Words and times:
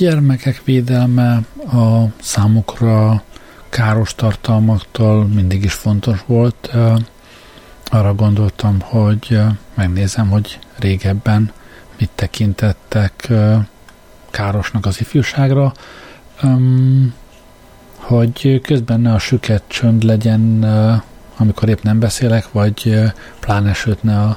gyermekek 0.00 0.64
védelme 0.64 1.40
a 1.72 2.04
számukra 2.20 3.22
káros 3.68 4.14
tartalmaktól 4.14 5.26
mindig 5.26 5.64
is 5.64 5.72
fontos 5.72 6.22
volt. 6.26 6.70
Arra 7.84 8.14
gondoltam, 8.14 8.80
hogy 8.80 9.40
megnézem, 9.74 10.28
hogy 10.28 10.58
régebben 10.78 11.52
mit 11.98 12.10
tekintettek 12.14 13.28
károsnak 14.30 14.86
az 14.86 15.00
ifjúságra, 15.00 15.72
hogy 17.96 18.60
közben 18.60 19.00
ne 19.00 19.12
a 19.12 19.18
süket 19.18 19.62
csönd 19.66 20.02
legyen, 20.02 20.64
amikor 21.36 21.68
épp 21.68 21.82
nem 21.82 21.98
beszélek, 21.98 22.52
vagy 22.52 22.94
pláne 23.40 23.72
sőt 23.72 24.02
ne 24.02 24.20
a 24.20 24.36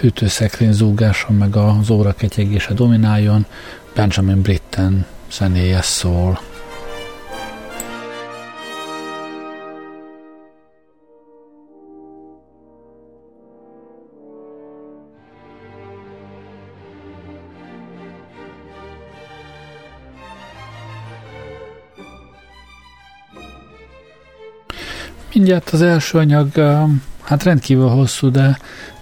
hűtőszekrény 0.00 0.72
zúgáson, 0.72 1.36
meg 1.36 1.56
az 1.56 1.90
óra 1.90 2.12
ketyegése 2.12 2.74
domináljon, 2.74 3.46
Benjamin 3.94 4.42
Britten 4.42 5.06
zenéje 5.30 5.82
szól. 5.82 6.40
Mindjárt 25.34 25.70
az 25.70 25.82
első 25.82 26.18
anyag, 26.18 26.48
hát 27.22 27.42
rendkívül 27.42 27.88
hosszú, 27.88 28.30
de, 28.30 28.58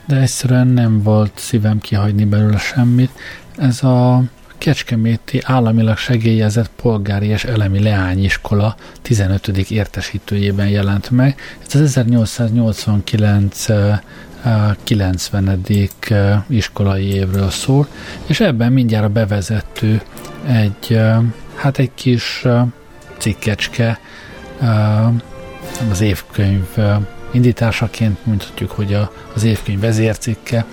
de 0.07 0.17
egyszerűen 0.17 0.67
nem 0.67 1.03
volt 1.03 1.33
szívem 1.35 1.79
kihagyni 1.79 2.25
belőle 2.25 2.59
semmit. 2.59 3.11
Ez 3.57 3.83
a 3.83 4.23
Kecskeméti 4.59 5.41
államilag 5.45 5.97
segélyezett 5.97 6.71
polgári 6.83 7.27
és 7.27 7.45
elemi 7.45 7.83
leányiskola 7.83 8.77
15. 9.03 9.49
értesítőjében 9.49 10.69
jelent 10.69 11.11
meg. 11.11 11.41
Ez 11.67 11.75
az 11.75 11.81
1889 11.81 13.67
90. 14.85 15.61
iskolai 16.47 17.15
évről 17.15 17.51
szól, 17.51 17.89
és 18.27 18.41
ebben 18.41 18.73
mindjárt 18.73 19.05
a 19.05 19.09
bevezető 19.09 20.03
egy, 20.47 21.01
hát 21.55 21.79
egy 21.79 21.91
kis 21.95 22.45
cikkecske 23.19 24.01
az 25.91 26.01
évkönyv 26.01 26.67
indításaként 27.33 28.27
mondhatjuk, 28.27 28.71
hogy 28.71 28.99
az 29.35 29.45
évkönyv 29.45 29.81
vezércikke. 29.81 30.65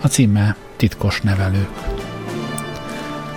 A 0.00 0.06
címe 0.06 0.56
Titkos 0.76 1.20
nevelők. 1.20 1.91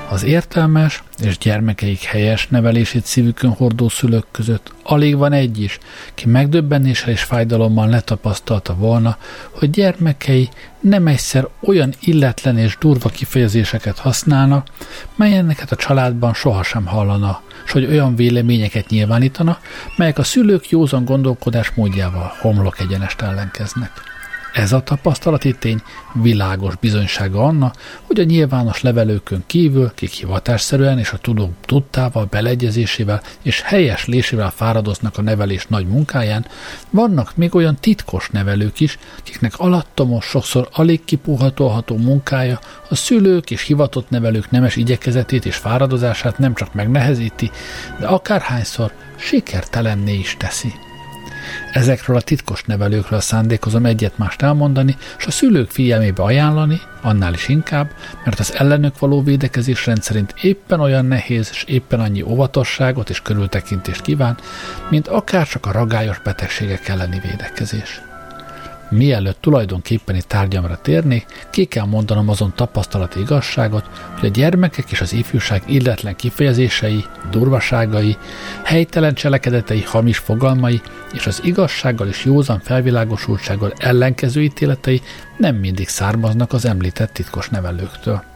Az 0.09 0.23
értelmes 0.23 1.03
és 1.23 1.38
gyermekeik 1.38 2.03
helyes 2.03 2.48
nevelését 2.48 3.06
szívükön 3.06 3.50
hordó 3.50 3.89
szülők 3.89 4.25
között 4.31 4.73
alig 4.84 5.17
van 5.17 5.34
egy 5.34 5.62
is, 5.62 5.78
ki 6.14 6.28
megdöbbenéssel 6.28 7.09
és 7.09 7.23
fájdalommal 7.23 7.89
letapasztalta 7.89 8.75
volna, 8.75 9.17
hogy 9.52 9.70
gyermekei 9.70 10.50
nem 10.80 11.08
egyszer 11.08 11.47
olyan 11.62 11.94
illetlen 12.00 12.58
és 12.58 12.78
durva 12.80 13.09
kifejezéseket 13.09 14.00
használnak, 14.00 14.68
melyeneket 15.16 15.72
a 15.72 15.75
családban 15.75 16.34
sohasem 16.34 16.85
hallana, 16.85 17.41
és 17.66 17.72
hogy 17.72 17.85
olyan 17.85 18.16
véleményeket 18.16 18.90
nyilvánítana, 18.90 19.59
melyek 19.96 20.18
a 20.18 20.24
szülők 20.24 20.69
józan 20.69 21.06
gondolkodás 21.06 21.72
módjával 21.72 22.34
homlok 22.41 22.80
egyenest 22.80 23.22
ellenkeznek. 23.22 24.15
Ez 24.56 24.72
a 24.72 24.84
tapasztalati 24.84 25.56
tény 25.60 25.82
világos 26.14 26.76
bizonysága 26.76 27.44
annak, 27.44 27.76
hogy 28.02 28.20
a 28.20 28.24
nyilvános 28.24 28.82
levelőkön 28.82 29.44
kívül, 29.46 29.92
kik 29.96 30.12
hivatásszerűen 30.12 31.00
és 31.00 31.12
a 31.12 31.18
tudók 31.18 31.52
tudtával, 31.66 32.28
beleegyezésével 32.30 33.22
és 33.42 33.62
helyes 33.62 34.06
lésével 34.06 34.52
fáradoznak 34.52 35.18
a 35.18 35.22
nevelés 35.22 35.66
nagy 35.68 35.88
munkáján, 35.88 36.46
vannak 36.90 37.36
még 37.36 37.56
olyan 37.56 37.76
titkos 37.76 38.30
nevelők 38.30 38.80
is, 38.80 38.98
kiknek 39.24 39.60
alattomos, 39.60 40.26
sokszor 40.26 40.70
alig 40.72 41.06
kipuhatolható 41.06 41.98
munkája 41.98 42.60
a 42.90 42.96
szülők 42.96 43.52
és 43.52 43.62
hivatott 43.62 44.10
nevelők 44.10 44.52
nemes 44.52 44.76
igyekezetét 44.76 45.46
és 45.46 45.56
fáradozását 45.56 46.38
nem 46.38 46.54
csak 46.54 46.74
megnehezíti, 46.74 47.52
de 48.00 48.08
akárhányszor 48.08 48.92
sikertelenné 49.16 50.14
is 50.14 50.36
teszi. 50.40 50.74
Ezekről 51.73 52.16
a 52.16 52.22
titkos 52.22 52.63
nevelőkről 52.63 53.19
szándékozom 53.19 53.85
egyet-mást 53.85 54.41
elmondani, 54.41 54.97
és 55.17 55.25
a 55.25 55.31
szülők 55.31 55.69
figyelmébe 55.69 56.23
ajánlani, 56.23 56.81
annál 57.01 57.33
is 57.33 57.47
inkább, 57.47 57.91
mert 58.23 58.39
az 58.39 58.56
ellenük 58.56 59.00
való 59.00 59.23
védekezés 59.23 59.85
rendszerint 59.85 60.33
éppen 60.41 60.79
olyan 60.79 61.06
nehéz 61.06 61.50
és 61.51 61.63
éppen 61.63 62.00
annyi 62.00 62.22
óvatosságot 62.22 63.09
és 63.09 63.22
körültekintést 63.22 64.01
kíván, 64.01 64.38
mint 64.89 65.07
akárcsak 65.07 65.66
a 65.66 65.72
ragályos 65.72 66.19
betegségek 66.19 66.88
elleni 66.88 67.19
védekezés. 67.19 68.01
Mielőtt 68.90 69.41
tulajdonképpeni 69.41 70.22
tárgyamra 70.28 70.78
térnék, 70.81 71.25
ki 71.50 71.66
kell 71.66 71.85
mondanom 71.85 72.29
azon 72.29 72.53
tapasztalati 72.56 73.19
igazságot, 73.19 73.90
hogy 74.19 74.29
a 74.29 74.31
gyermekek 74.31 74.91
és 74.91 75.01
az 75.01 75.13
ifjúság 75.13 75.63
illetlen 75.66 76.16
kifejezései, 76.16 77.06
durvaságai, 77.31 78.18
helytelen 78.63 79.13
cselekedetei, 79.13 79.81
hamis 79.81 80.18
fogalmai 80.18 80.81
és 81.13 81.28
az 81.28 81.41
igazsággal 81.44 82.07
és 82.07 82.25
józan 82.25 82.59
felvilágosultsággal 82.59 83.74
ellenkező 83.78 84.41
ítéletei 84.41 85.01
nem 85.38 85.56
mindig 85.56 85.88
származnak 85.88 86.53
az 86.53 86.66
említett 86.66 87.13
titkos 87.13 87.50
nevelőktől. 87.50 88.34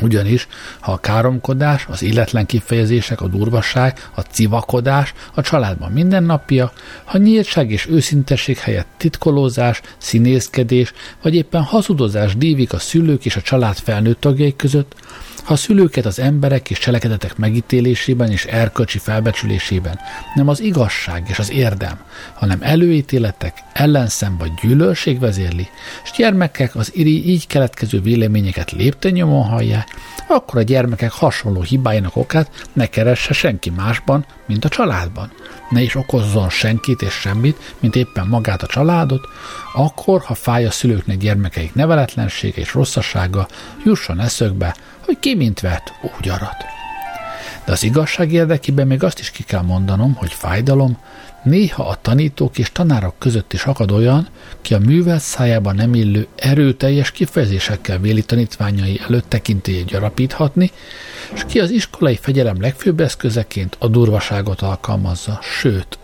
Ugyanis, 0.00 0.46
ha 0.80 0.92
a 0.92 0.98
káromkodás, 0.98 1.86
az 1.90 2.02
illetlen 2.02 2.46
kifejezések, 2.46 3.20
a 3.20 3.26
durvasság, 3.26 4.10
a 4.14 4.20
civakodás 4.20 5.14
a 5.34 5.40
családban 5.40 5.92
mindennapja, 5.92 6.72
ha 7.04 7.18
nyíltság 7.18 7.70
és 7.70 7.86
őszintesség 7.86 8.58
helyett 8.58 8.88
titkolózás, 8.96 9.80
színészkedés, 9.98 10.92
vagy 11.22 11.34
éppen 11.34 11.62
hazudozás 11.62 12.36
dívik 12.36 12.72
a 12.72 12.78
szülők 12.78 13.24
és 13.24 13.36
a 13.36 13.40
család 13.40 13.76
felnőtt 13.76 14.20
tagjai 14.20 14.56
között, 14.56 14.94
ha 15.46 15.52
a 15.52 15.56
szülőket 15.56 16.06
az 16.06 16.18
emberek 16.18 16.70
és 16.70 16.78
cselekedetek 16.78 17.36
megítélésében 17.36 18.30
és 18.30 18.44
erkölcsi 18.44 18.98
felbecsülésében 18.98 19.98
nem 20.34 20.48
az 20.48 20.60
igazság 20.60 21.26
és 21.28 21.38
az 21.38 21.50
érdem, 21.50 21.98
hanem 22.34 22.58
előítéletek, 22.62 23.62
ellenszem 23.72 24.36
vagy 24.38 24.50
gyűlölség 24.62 25.20
vezérli, 25.20 25.68
és 26.04 26.10
gyermekek 26.16 26.74
az 26.76 26.90
iri 26.94 27.28
így 27.28 27.46
keletkező 27.46 28.00
véleményeket 28.00 28.70
léptenyomon 28.70 29.44
hallják, 29.44 29.88
akkor 30.28 30.58
a 30.58 30.62
gyermekek 30.62 31.12
hasonló 31.12 31.62
hibáinak 31.62 32.16
okát 32.16 32.66
ne 32.72 32.86
keresse 32.86 33.32
senki 33.32 33.70
másban, 33.70 34.24
mint 34.46 34.64
a 34.64 34.68
családban. 34.68 35.32
Ne 35.70 35.80
is 35.80 35.94
okozzon 35.94 36.48
senkit 36.48 37.02
és 37.02 37.12
semmit, 37.12 37.74
mint 37.78 37.96
éppen 37.96 38.26
magát 38.26 38.62
a 38.62 38.66
családot, 38.66 39.28
akkor, 39.74 40.20
ha 40.20 40.34
fáj 40.34 40.66
a 40.66 40.70
szülőknek 40.70 41.16
gyermekeik 41.16 41.74
neveletlensége 41.74 42.60
és 42.60 42.74
rosszasága, 42.74 43.48
jusson 43.84 44.20
eszökbe, 44.20 44.74
hogy 45.06 45.18
ki 45.18 45.34
mint 45.34 45.60
vett, 45.60 45.92
úgy 46.18 46.28
arat. 46.28 46.64
De 47.64 47.72
az 47.72 47.82
igazság 47.82 48.32
érdekében 48.32 48.86
még 48.86 49.02
azt 49.02 49.18
is 49.18 49.30
ki 49.30 49.42
kell 49.42 49.62
mondanom, 49.62 50.14
hogy 50.14 50.32
fájdalom 50.32 50.98
néha 51.42 51.88
a 51.88 51.98
tanítók 52.00 52.58
és 52.58 52.72
tanárok 52.72 53.14
között 53.18 53.52
is 53.52 53.64
akad 53.64 53.90
olyan, 53.90 54.28
ki 54.62 54.74
a 54.74 54.78
művelt 54.78 55.20
szájában 55.20 55.74
nem 55.74 55.94
illő 55.94 56.26
erőteljes 56.36 57.10
kifejezésekkel 57.10 57.98
véli 57.98 58.22
tanítványai 58.22 59.00
előtt 59.08 59.28
tekintélyét 59.28 59.84
gyarapíthatni, 59.84 60.70
és 61.34 61.44
ki 61.46 61.60
az 61.60 61.70
iskolai 61.70 62.16
fegyelem 62.16 62.60
legfőbb 62.60 63.00
eszközeként 63.00 63.76
a 63.78 63.88
durvaságot 63.88 64.60
alkalmazza, 64.60 65.38
sőt, 65.42 65.98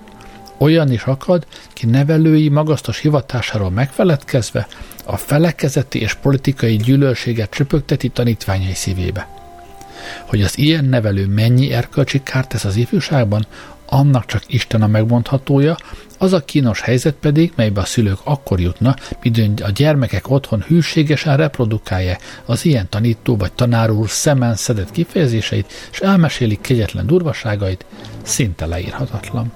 olyan 0.58 0.92
is 0.92 1.02
akad, 1.02 1.46
ki 1.72 1.86
nevelői 1.86 2.48
magasztos 2.48 2.98
hivatásáról 2.98 3.70
megfeledkezve 3.70 4.66
a 5.04 5.16
felekezeti 5.16 6.00
és 6.00 6.14
politikai 6.14 6.76
gyűlölséget 6.76 7.50
csöpögteti 7.50 8.08
tanítványai 8.08 8.74
szívébe. 8.74 9.28
Hogy 10.26 10.42
az 10.42 10.58
ilyen 10.58 10.84
nevelő 10.84 11.26
mennyi 11.26 11.72
erkölcsi 11.72 12.22
kárt 12.22 12.48
tesz 12.48 12.64
az 12.64 12.76
ifjúságban, 12.76 13.46
annak 13.86 14.26
csak 14.26 14.42
Isten 14.46 14.82
a 14.82 14.86
megmondhatója, 14.86 15.76
az 16.18 16.32
a 16.32 16.44
kínos 16.44 16.80
helyzet 16.80 17.14
pedig, 17.14 17.52
melybe 17.56 17.80
a 17.80 17.84
szülők 17.84 18.18
akkor 18.24 18.60
jutna, 18.60 18.96
midőn 19.22 19.54
a 19.62 19.70
gyermekek 19.70 20.30
otthon 20.30 20.64
hűségesen 20.66 21.36
reprodukálja 21.36 22.16
az 22.44 22.64
ilyen 22.64 22.88
tanító 22.88 23.36
vagy 23.36 23.52
tanár 23.52 23.90
úr 23.90 24.10
szemen 24.10 24.54
szedett 24.54 24.90
kifejezéseit, 24.90 25.72
és 25.92 26.00
elmesélik 26.00 26.60
kegyetlen 26.60 27.06
durvaságait, 27.06 27.84
szinte 28.22 28.66
leírhatatlan. 28.66 29.52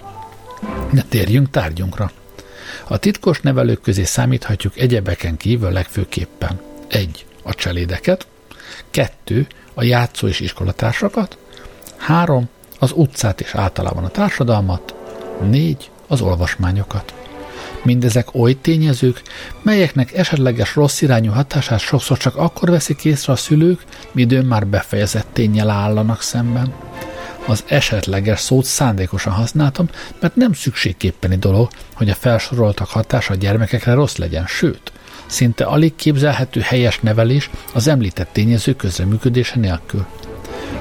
De 0.92 1.04
térjünk 1.08 1.50
tárgyunkra. 1.50 2.10
A 2.88 2.96
titkos 2.96 3.40
nevelők 3.40 3.80
közé 3.80 4.04
számíthatjuk 4.04 4.78
egyebeken 4.78 5.36
kívül 5.36 5.70
legfőképpen 5.70 6.60
egy 6.88 7.26
A 7.42 7.54
cselédeket, 7.54 8.26
kettő 8.90 9.46
A 9.74 9.82
játszó 9.82 10.26
és 10.26 10.40
iskolatársakat, 10.40 11.38
három 11.96 12.48
Az 12.78 12.92
utcát 12.94 13.40
és 13.40 13.54
általában 13.54 14.04
a 14.04 14.08
társadalmat, 14.08 14.94
négy 15.42 15.90
Az 16.06 16.20
olvasmányokat. 16.20 17.14
Mindezek 17.82 18.34
oly 18.34 18.60
tényezők, 18.60 19.22
melyeknek 19.62 20.12
esetleges 20.12 20.74
rossz 20.74 21.00
irányú 21.00 21.30
hatását 21.30 21.80
sokszor 21.80 22.18
csak 22.18 22.36
akkor 22.36 22.70
veszik 22.70 23.04
észre 23.04 23.32
a 23.32 23.36
szülők, 23.36 23.84
midőn 24.12 24.44
már 24.44 24.66
befejezett 24.66 25.26
tényel 25.32 25.70
állanak 25.70 26.22
szemben. 26.22 26.85
Az 27.46 27.64
esetleges 27.66 28.40
szót 28.40 28.64
szándékosan 28.64 29.32
használtam, 29.32 29.88
mert 30.20 30.36
nem 30.36 30.52
szükségképpeni 30.52 31.36
dolog, 31.36 31.68
hogy 31.94 32.10
a 32.10 32.14
felsoroltak 32.14 32.88
hatása 32.88 33.32
a 33.32 33.36
gyermekekre 33.36 33.92
rossz 33.92 34.16
legyen, 34.16 34.46
sőt, 34.46 34.92
szinte 35.26 35.64
alig 35.64 35.94
képzelhető 35.96 36.60
helyes 36.60 37.00
nevelés 37.00 37.50
az 37.74 37.88
említett 37.88 38.28
tényező 38.32 38.74
közreműködése 38.74 39.58
nélkül. 39.58 40.06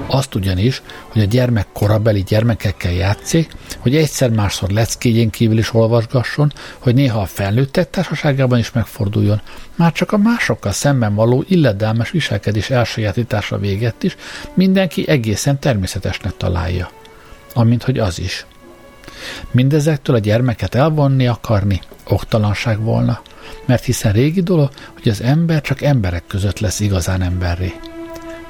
Azt 0.08 0.36
ugyanis, 0.36 0.82
hogy 1.08 1.22
a 1.22 1.26
gyermek 1.26 1.68
korabeli 1.74 2.24
gyermekekkel 2.24 2.92
játszik, 2.92 3.52
hogy 3.80 3.96
egyszer-másszor 3.96 4.70
leckéjén 4.70 5.30
kívül 5.30 5.58
is 5.58 5.74
olvasgasson, 5.74 6.52
hogy 6.80 6.94
néha 6.96 7.20
a 7.20 7.26
felnőttek 7.26 7.90
társaságában 7.90 8.60
is 8.60 8.72
megforduljon, 8.72 9.42
már 9.76 9.92
csak 9.92 10.12
a 10.12 10.18
másokkal 10.18 10.72
szemben 10.72 11.16
való 11.16 11.44
illedelmes 11.48 12.12
viselkedés 12.12 12.70
elsajátítása 12.70 13.58
véget 13.58 14.04
is 14.04 14.16
mindenki 14.54 15.08
egészen 15.08 15.60
természetesnek 15.60 16.38
találja. 16.38 16.90
Amint 17.54 17.84
hogy 17.84 18.00
az 18.00 18.20
is. 18.20 18.46
Mindezektől 19.52 20.16
a 20.16 20.20
gyermeket 20.20 20.76
elvonni 20.76 21.28
akarni 21.28 21.82
oktalanság 22.08 22.82
volna, 22.82 23.22
mert 23.66 23.84
hiszen 23.84 24.12
régi 24.12 24.42
dolog, 24.42 24.70
hogy 24.94 25.10
az 25.10 25.22
ember 25.22 25.62
csak 25.62 25.82
emberek 25.82 26.24
között 26.28 26.60
lesz 26.60 26.80
igazán 26.80 27.22
emberré. 27.22 27.74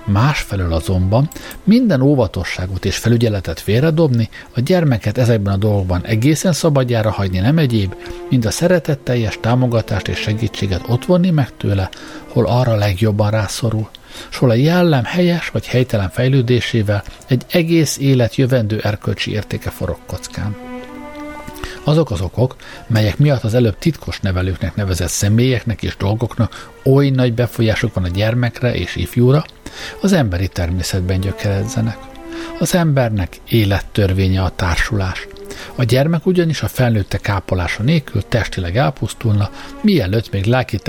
Másfelől 0.06 0.74
azonban 0.74 1.30
minden 1.63 2.02
óvatosságot 2.02 2.86
és 2.86 2.98
felügyeletet 2.98 3.60
félredobni, 3.60 4.30
a 4.56 4.60
gyermeket 4.60 5.18
ezekben 5.18 5.54
a 5.54 5.57
dolgokban 5.57 6.06
egészen 6.06 6.54
szabadjára 6.54 7.12
hagyni 7.12 7.40
nem 7.40 7.57
egyéb, 7.57 7.96
mint 8.30 8.46
a 8.46 8.52
szeretetteljes 8.52 9.38
támogatást 9.42 10.07
és 10.07 10.18
segítséget 10.18 10.84
ott 10.88 11.06
vonni 11.06 11.30
meg 11.30 11.57
tőle, 11.57 11.90
hol 12.28 12.46
arra 12.46 12.75
legjobban 12.75 13.31
rászorul, 13.31 13.90
s 14.30 14.38
hol 14.38 14.50
a 14.50 14.54
jellem 14.54 15.04
helyes 15.04 15.50
vagy 15.50 15.68
helytelen 15.68 16.10
fejlődésével 16.10 17.04
egy 17.28 17.44
egész 17.50 17.98
élet 17.98 18.36
jövendő 18.36 18.80
erkölcsi 18.84 19.31
értéke 19.31 19.69
forog 19.69 19.98
kockán. 20.06 20.65
Azok 21.88 22.12
az 22.12 22.22
okok, 22.22 22.56
melyek 22.88 23.18
miatt 23.18 23.44
az 23.44 23.54
előbb 23.54 23.78
titkos 23.78 24.20
nevelőknek 24.20 24.76
nevezett 24.76 25.08
személyeknek 25.08 25.84
és 25.84 25.98
dolgoknak 25.98 26.72
oly 26.84 27.10
nagy 27.10 27.34
befolyásuk 27.34 27.94
van 27.94 28.04
a 28.04 28.08
gyermekre 28.08 28.76
és 28.76 28.96
ifjúra, 28.96 29.46
az 30.02 30.14
emberi 30.14 30.48
természetben 30.48 31.20
gyökeredzenek. 31.20 31.98
Az 32.60 32.76
embernek 32.76 33.38
élettörvénye 33.50 34.44
a 34.44 34.50
társulás. 34.50 35.28
A 35.76 35.84
gyermek 35.84 36.26
ugyanis 36.26 36.62
a 36.62 36.68
felnőtte 36.68 37.18
kápolása 37.18 37.84
nélkül 37.84 38.22
testileg 38.30 38.78
elpusztulna, 38.78 39.50
mielőtt 39.81 40.31
még 40.31 40.46
lelki 40.46 40.80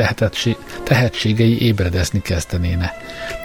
tehetségei 0.84 1.62
ébredezni 1.62 2.22
kezdenéne. 2.22 2.92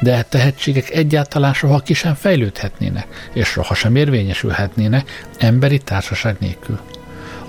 De 0.01 0.15
e 0.15 0.21
tehetségek 0.21 0.89
egyáltalán 0.89 1.53
soha 1.53 1.79
ki 1.79 1.93
sem 1.93 2.13
fejlődhetnének, 2.13 3.29
és 3.33 3.47
soha 3.47 3.73
sem 3.73 3.95
érvényesülhetnének 3.95 5.25
emberi 5.37 5.77
társaság 5.77 6.35
nélkül. 6.39 6.79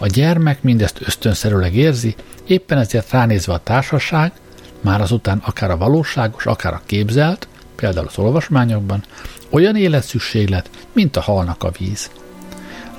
A 0.02 0.06
gyermek 0.06 0.62
mindezt 0.62 1.00
ösztönszerűleg 1.00 1.75
érzi, 1.75 2.14
éppen 2.46 2.78
ezért 2.78 3.10
ránézve 3.10 3.52
a 3.52 3.58
társaság, 3.58 4.32
már 4.81 5.00
azután 5.00 5.43
akár 5.44 5.70
a 5.70 5.76
valóságos, 5.76 6.46
akár 6.46 6.72
a 6.72 6.82
képzelt, 6.87 7.49
például 7.76 8.06
az 8.06 8.19
olvasmányokban, 8.19 9.04
olyan 9.50 9.76
életszükséglet, 9.76 10.70
mint 10.93 11.16
a 11.16 11.20
halnak 11.20 11.62
a 11.62 11.70
víz. 11.78 12.10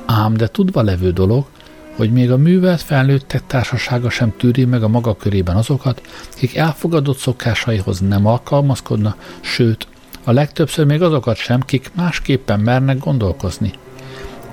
Ám 0.06 0.34
de 0.34 0.48
tudva 0.48 0.82
levő 0.82 1.12
dolog, 1.12 1.46
hogy 1.96 2.12
még 2.12 2.32
a 2.32 2.38
művelt 2.38 2.82
felnőttek 2.82 3.42
társasága 3.48 4.10
sem 4.10 4.34
tűri 4.38 4.66
meg 4.66 4.84
a 4.84 4.88
maga 4.88 5.16
körében 5.16 5.56
azokat, 5.56 6.02
akik 6.36 6.56
elfogadott 6.56 7.18
szokásaihoz 7.18 8.00
nem 8.00 8.26
alkalmazkodna, 8.26 9.16
sőt, 9.42 9.88
a 10.24 10.32
legtöbbször 10.32 10.86
még 10.86 11.02
azokat 11.02 11.36
sem, 11.36 11.62
kik 11.62 11.92
másképpen 11.94 12.60
mernek 12.60 12.98
gondolkozni. 12.98 13.74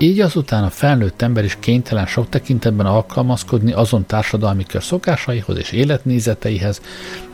Így 0.02 0.20
azután 0.20 0.64
a 0.64 0.70
felnőtt 0.70 1.22
ember 1.22 1.44
is 1.44 1.56
kénytelen 1.60 2.06
sok 2.06 2.28
tekintetben 2.28 2.86
alkalmazkodni 2.86 3.72
azon 3.72 4.06
társadalmi 4.06 4.64
kör 4.64 4.82
szokásaihoz 4.82 5.58
és 5.58 5.72
életnézeteihez, 5.72 6.80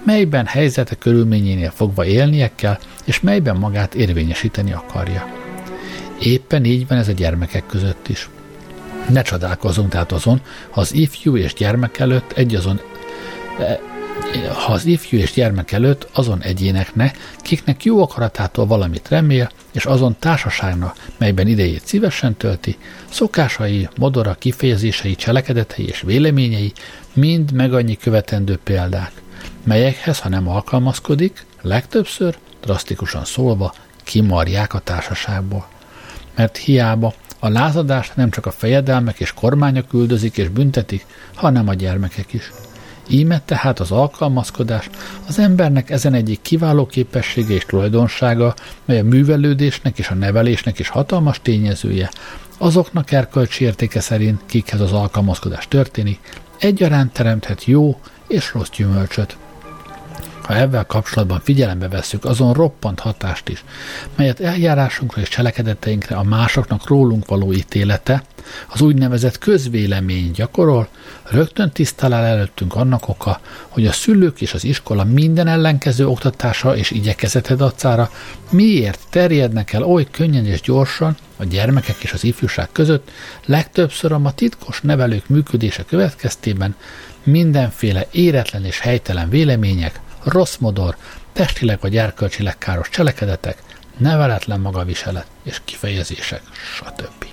melyben 0.05 0.47
helyzete 0.47 0.95
körülményénél 0.95 1.71
fogva 1.71 2.05
élnie 2.05 2.51
kell, 2.55 2.79
és 3.05 3.21
melyben 3.21 3.57
magát 3.57 3.95
érvényesíteni 3.95 4.73
akarja. 4.73 5.27
Éppen 6.21 6.65
így 6.65 6.89
van 6.89 6.99
ez 6.99 7.09
a 7.09 7.13
gyermekek 7.13 7.67
között 7.67 8.09
is. 8.09 8.29
Ne 9.09 9.23
csodálkozzunk 9.23 9.89
tehát 9.89 10.13
azon, 10.13 10.41
ha 10.71 10.81
az 10.81 10.95
ifjú 10.95 11.37
és 11.37 11.55
gyermek 11.55 11.99
előtt 11.99 12.33
egy 12.33 12.55
azon 12.55 12.81
ha 14.45 14.73
az 14.73 14.85
ifjú 14.85 15.19
és 15.19 15.33
gyermek 15.33 15.73
előtt 15.73 16.09
azon 16.13 16.43
egyéneknek, 16.43 17.19
kiknek 17.39 17.85
jó 17.85 18.03
akaratától 18.03 18.67
valamit 18.67 19.09
remél, 19.09 19.51
és 19.73 19.85
azon 19.85 20.17
társaságnak, 20.19 20.97
melyben 21.19 21.47
idejét 21.47 21.87
szívesen 21.87 22.35
tölti, 22.35 22.77
szokásai, 23.11 23.89
modora, 23.97 24.35
kifejezései, 24.35 25.15
cselekedetei 25.15 25.87
és 25.87 26.01
véleményei 26.01 26.73
mind 27.13 27.53
meg 27.53 27.75
annyi 27.75 27.97
követendő 27.97 28.59
példák, 28.65 29.13
melyekhez, 29.65 30.21
ha 30.21 30.29
nem 30.29 30.49
alkalmazkodik, 30.49 31.47
legtöbbször, 31.63 32.37
drasztikusan 32.63 33.25
szólva, 33.25 33.75
kimarják 34.05 34.75
a 34.75 34.79
társaságból. 34.79 35.69
Mert 36.35 36.57
hiába 36.57 37.15
a 37.39 37.49
lázadást 37.49 38.17
nem 38.17 38.31
csak 38.31 38.47
a 38.47 38.51
fejedelmek 38.51 39.21
és 39.21 39.33
kormányok 39.33 39.93
üldözik 39.93 40.37
és 40.37 40.49
büntetik, 40.49 41.07
hanem 41.35 41.69
a 41.69 41.75
gyermekek 41.75 42.33
is. 42.33 42.51
Íme 43.09 43.41
tehát 43.45 43.81
az 43.81 43.91
alkalmazkodás 43.91 44.91
az 45.29 45.39
embernek 45.39 45.91
ezen 45.91 46.15
egyik 46.15 46.43
kiváló 46.43 46.87
képessége 46.87 47.55
és 47.55 47.65
tulajdonsága, 47.65 48.55
mely 48.85 48.99
a 48.99 49.05
művelődésnek 49.05 49.99
és 49.99 50.09
a 50.09 50.15
nevelésnek 50.15 50.79
is 50.79 50.89
hatalmas 50.89 51.41
tényezője, 51.43 52.11
azoknak 52.59 53.13
erkölcsi 53.13 53.65
értéke 53.65 54.01
szerint, 54.01 54.41
kikhez 54.47 54.81
az 54.81 54.93
alkalmazkodás 54.93 55.69
történik, 55.69 56.19
egyaránt 56.59 57.13
teremthet 57.13 57.65
jó 57.65 58.01
és 58.29 58.53
rossz 58.55 58.71
gyümölcsöt 58.77 59.37
ha 60.47 60.57
ebben 60.57 60.87
kapcsolatban 60.87 61.41
figyelembe 61.45 61.89
vesszük 61.89 62.25
azon 62.25 62.53
roppant 62.53 63.01
hatást 63.01 63.49
is, 63.49 63.65
melyet 64.17 64.41
eljárásunkra 64.41 65.21
és 65.21 65.29
cselekedeteinkre 65.29 66.17
a 66.17 66.23
másoknak 66.23 66.89
rólunk 66.89 67.27
való 67.27 67.53
ítélete, 67.53 68.23
az 68.67 68.81
úgynevezett 68.81 69.39
közvélemény 69.39 70.31
gyakorol, 70.31 70.89
rögtön 71.31 71.71
tisztalál 71.71 72.25
előttünk 72.25 72.75
annak 72.75 73.09
oka, 73.09 73.41
hogy 73.69 73.87
a 73.87 73.93
szülők 73.93 74.41
és 74.41 74.55
az 74.55 74.65
iskola 74.65 75.05
minden 75.05 75.47
ellenkező 75.47 76.07
oktatása 76.07 76.77
és 76.77 76.91
igyekezete 76.91 77.55
dacára 77.55 78.11
miért 78.51 79.01
terjednek 79.11 79.73
el 79.73 79.83
oly 79.83 80.07
könnyen 80.11 80.47
és 80.47 80.61
gyorsan 80.61 81.17
a 81.37 81.45
gyermekek 81.45 81.97
és 82.03 82.13
az 82.13 82.25
ifjúság 82.25 82.69
között, 82.73 83.11
legtöbbször 83.47 84.13
a 84.13 84.19
ma 84.19 84.33
titkos 84.33 84.81
nevelők 84.81 85.29
működése 85.29 85.85
következtében 85.85 86.75
mindenféle 87.23 88.07
éretlen 88.11 88.65
és 88.65 88.81
helytelen 88.81 89.29
vélemények, 89.29 90.01
rossz 90.27 90.57
modor, 90.57 90.97
testileg 91.33 91.81
vagy 91.81 91.97
erkölcsileg 91.97 92.59
káros 92.59 92.89
cselekedetek, 92.89 93.63
neveletlen 93.97 94.61
magaviselet 94.61 95.27
és 95.43 95.61
kifejezések, 95.65 96.43
stb. 96.75 97.25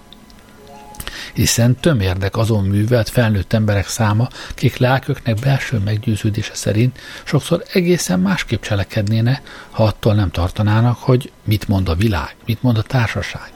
Hiszen 1.34 1.76
tömérdek 1.76 2.38
azon 2.38 2.64
művelt 2.64 3.10
felnőtt 3.10 3.54
emberek 3.54 3.88
száma, 3.88 4.28
kik 4.54 4.78
lelköknek 4.78 5.40
belső 5.40 5.78
meggyőződése 5.78 6.54
szerint 6.54 7.00
sokszor 7.24 7.64
egészen 7.74 8.20
másképp 8.20 8.62
cselekednéne, 8.62 9.42
ha 9.72 9.84
attól 9.84 10.14
nem 10.14 10.32
tartanának, 10.32 10.98
hogy 10.98 11.32
mit 11.44 11.68
mond 11.68 11.90
a 11.90 11.96
világ, 11.96 12.36
mit 12.46 12.62
mond 12.62 12.78
a 12.78 12.82
társaság. 12.82 13.52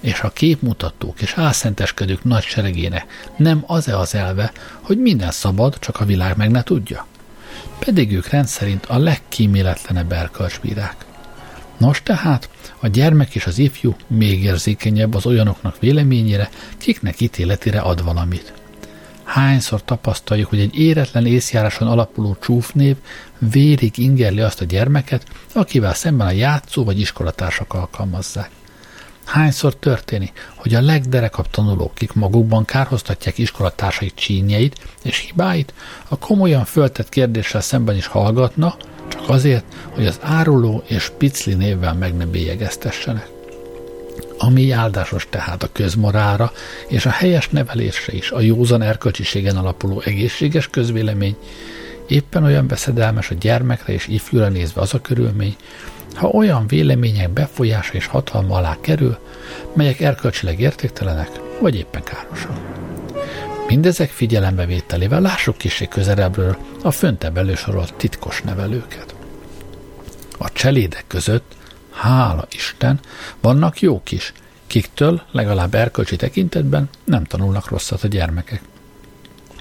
És 0.00 0.20
a 0.20 0.30
képmutatók 0.30 1.20
és 1.20 1.34
álszenteskedők 1.36 2.24
nagy 2.24 2.44
seregének 2.44 3.32
nem 3.36 3.64
az-e 3.66 3.98
az 3.98 4.14
elve, 4.14 4.52
hogy 4.80 4.98
minden 4.98 5.30
szabad, 5.30 5.78
csak 5.78 6.00
a 6.00 6.04
világ 6.04 6.36
meg 6.36 6.50
ne 6.50 6.62
tudja? 6.62 7.06
Pedig 7.78 8.12
ők 8.12 8.28
rendszerint 8.28 8.86
a 8.86 8.98
legkíméletlenebb 8.98 10.12
erkölcsbírák. 10.12 10.96
Nos 11.76 12.02
tehát, 12.02 12.48
a 12.80 12.86
gyermek 12.86 13.34
és 13.34 13.46
az 13.46 13.58
ifjú 13.58 13.96
még 14.06 14.42
érzékenyebb 14.42 15.14
az 15.14 15.26
olyanoknak 15.26 15.78
véleményére, 15.78 16.48
kiknek 16.78 17.20
ítéletére 17.20 17.80
ad 17.80 18.04
valamit. 18.04 18.52
Hányszor 19.24 19.84
tapasztaljuk, 19.84 20.48
hogy 20.48 20.60
egy 20.60 20.78
éretlen 20.78 21.26
észjáráson 21.26 21.88
alapuló 21.88 22.36
csúfnév 22.40 22.96
vérig 23.38 23.98
ingerli 23.98 24.40
azt 24.40 24.60
a 24.60 24.64
gyermeket, 24.64 25.26
akivel 25.52 25.94
szemben 25.94 26.26
a 26.26 26.30
játszó 26.30 26.84
vagy 26.84 27.00
iskolatársak 27.00 27.74
alkalmazzák. 27.74 28.50
Hányszor 29.26 29.74
történik, 29.74 30.50
hogy 30.54 30.74
a 30.74 30.80
legderekabb 30.80 31.50
tanulók, 31.50 31.94
kik 31.94 32.12
magukban 32.12 32.64
kárhoztatják 32.64 33.38
iskolatársai 33.38 34.12
csínyeit 34.14 34.78
és 35.02 35.18
hibáit, 35.18 35.74
a 36.08 36.18
komolyan 36.18 36.64
föltett 36.64 37.08
kérdéssel 37.08 37.60
szemben 37.60 37.96
is 37.96 38.06
hallgatna, 38.06 38.76
csak 39.08 39.28
azért, 39.28 39.64
hogy 39.90 40.06
az 40.06 40.18
áruló 40.22 40.82
és 40.86 41.12
picli 41.18 41.54
névvel 41.54 41.94
meg 41.94 42.16
ne 42.16 42.26
bélyegeztessenek. 42.26 43.28
ami 44.38 44.70
áldásos 44.70 45.26
tehát 45.30 45.62
a 45.62 45.68
közmorára 45.72 46.52
és 46.88 47.06
a 47.06 47.10
helyes 47.10 47.48
nevelésre 47.48 48.12
is 48.12 48.30
a 48.30 48.40
józan 48.40 48.82
erkölcsiségen 48.82 49.56
alapuló 49.56 50.02
egészséges 50.04 50.68
közvélemény, 50.68 51.36
éppen 52.08 52.44
olyan 52.44 52.66
veszedelmes 52.66 53.30
a 53.30 53.34
gyermekre 53.34 53.92
és 53.92 54.06
ifjúra 54.06 54.48
nézve 54.48 54.80
az 54.80 54.94
a 54.94 55.00
körülmény, 55.00 55.56
ha 56.16 56.28
olyan 56.28 56.66
vélemények 56.66 57.30
befolyása 57.30 57.92
és 57.92 58.06
hatalma 58.06 58.56
alá 58.56 58.76
kerül, 58.80 59.18
melyek 59.72 60.00
erkölcsileg 60.00 60.60
értéktelenek, 60.60 61.30
vagy 61.60 61.76
éppen 61.76 62.02
károsak. 62.02 62.56
Mindezek 63.68 64.10
figyelembevételével 64.10 65.20
lássuk 65.20 65.56
kisé 65.56 65.86
közelebbről 65.88 66.56
a 66.82 66.90
föntebb 66.90 67.36
elősorolt 67.36 67.94
titkos 67.94 68.42
nevelőket. 68.42 69.14
A 70.38 70.52
cselédek 70.52 71.04
között, 71.06 71.56
hála 71.92 72.46
Isten, 72.50 73.00
vannak 73.40 73.80
jók 73.80 74.12
is, 74.12 74.32
kiktől 74.66 75.22
legalább 75.30 75.74
erkölcsi 75.74 76.16
tekintetben 76.16 76.88
nem 77.04 77.24
tanulnak 77.24 77.68
rosszat 77.68 78.02
a 78.02 78.08
gyermekek. 78.08 78.60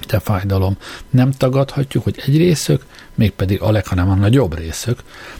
De 0.07 0.19
fájdalom, 0.19 0.77
nem 1.09 1.31
tagadhatjuk, 1.31 2.03
hogy 2.03 2.21
egy 2.25 2.37
részük, 2.37 2.85
mégpedig 3.15 3.61
aleg, 3.61 3.87
hanem 3.87 4.09
a 4.09 4.15
nagyobb 4.15 4.57
részük, 4.57 4.99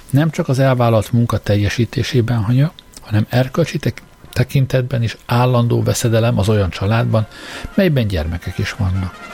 nem 0.10 0.30
csak 0.30 0.48
az 0.48 0.60
elvállalt 0.60 1.12
munka 1.12 1.38
teljesítésében 1.38 2.44
hanya, 2.44 2.72
hanem 3.02 3.26
erkölcsi 3.30 3.80
tekintetben 4.34 5.04
is 5.04 5.18
állandó 5.26 5.84
veszedelem 5.84 6.40
az 6.40 6.50
olyan 6.50 6.70
családban, 6.70 7.28
melyben 7.74 8.08
gyermekek 8.08 8.58
is 8.58 8.74
vannak. 8.74 9.34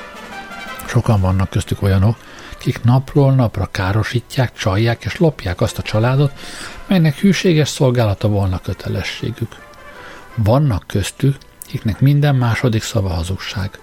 Sokan 0.88 1.22
vannak 1.22 1.50
köztük 1.50 1.82
olyanok, 1.82 2.18
kik 2.58 2.84
napról 2.84 3.34
napra 3.34 3.68
károsítják, 3.72 4.54
csalják 4.54 5.06
és 5.06 5.18
lopják 5.18 5.62
azt 5.62 5.78
a 5.78 5.82
családot, 5.82 6.32
melynek 6.88 7.16
hűséges 7.16 7.70
szolgálata 7.70 8.28
volna 8.28 8.60
kötelességük. 8.60 9.56
Vannak 10.36 10.84
köztük, 10.88 11.38
kiknek 11.66 12.00
minden 12.00 12.36
második 12.36 12.84
szava 12.84 13.10
hazugság. 13.10 13.80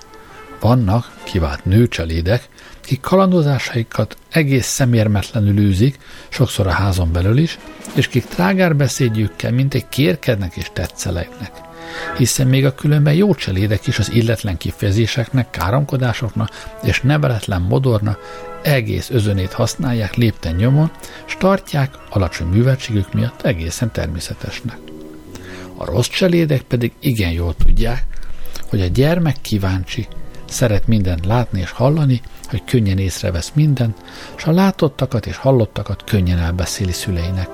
Vannak 0.61 1.17
kivált 1.25 1.65
nőcselédek, 1.65 2.49
kik 2.81 3.01
kalandozásaikat 3.01 4.17
egész 4.31 4.67
szemérmetlenül 4.67 5.59
űzik, 5.59 5.99
sokszor 6.29 6.67
a 6.67 6.71
házon 6.71 7.13
belül 7.13 7.39
is, 7.39 7.59
és 7.95 8.09
kik 8.09 8.25
trágár 8.25 8.77
beszédjükkel, 8.77 9.53
mint 9.53 9.75
egy 9.75 9.89
kérkednek 9.89 10.57
és 10.57 10.71
tetszelegnek. 10.73 11.51
Hiszen 12.17 12.47
még 12.47 12.65
a 12.65 12.75
különben 12.75 13.15
jó 13.15 13.35
cselédek 13.35 13.87
is 13.87 13.99
az 13.99 14.13
illetlen 14.13 14.57
kifejezéseknek, 14.57 15.51
káromkodásoknak 15.51 16.51
és 16.83 17.01
neveletlen 17.01 17.63
modorna 17.63 18.17
egész 18.63 19.11
özönét 19.11 19.53
használják 19.53 20.15
lépten 20.15 20.55
nyomon, 20.55 20.91
és 21.27 21.37
tartják 21.39 21.95
alacsony 22.11 22.47
műveltségük 22.47 23.13
miatt 23.13 23.43
egészen 23.43 23.93
természetesnek. 23.93 24.79
A 25.77 25.85
rossz 25.85 26.09
cselédek 26.09 26.63
pedig 26.63 26.93
igen 27.01 27.31
jól 27.31 27.55
tudják, 27.55 28.05
hogy 28.69 28.81
a 28.81 28.87
gyermek 28.87 29.37
kíváncsi, 29.41 30.09
szeret 30.51 30.87
mindent 30.87 31.27
látni 31.27 31.61
és 31.61 31.71
hallani, 31.71 32.21
hogy 32.49 32.65
könnyen 32.65 32.99
észrevesz 32.99 33.53
mindent, 33.55 33.97
és 34.37 34.45
a 34.45 34.53
látottakat 34.53 35.27
és 35.27 35.37
hallottakat 35.37 36.05
könnyen 36.05 36.39
elbeszéli 36.39 36.93
szüleinek. 36.93 37.49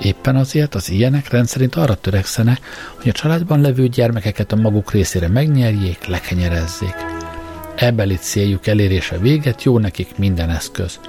Éppen 0.00 0.36
azért 0.36 0.74
az 0.74 0.90
ilyenek 0.90 1.30
rendszerint 1.30 1.74
arra 1.74 1.94
törekszenek, 1.94 2.58
hogy 2.96 3.08
a 3.08 3.12
családban 3.12 3.60
levő 3.60 3.88
gyermekeket 3.88 4.52
a 4.52 4.56
maguk 4.56 4.92
részére 4.92 5.28
megnyerjék, 5.28 6.06
lekenyerezzék. 6.06 6.94
Ebbeli 7.76 8.16
céljuk 8.16 8.66
elérése 8.66 9.18
véget 9.18 9.62
jó 9.62 9.78
nekik 9.78 10.18
minden 10.18 10.50
eszköz. 10.50 11.00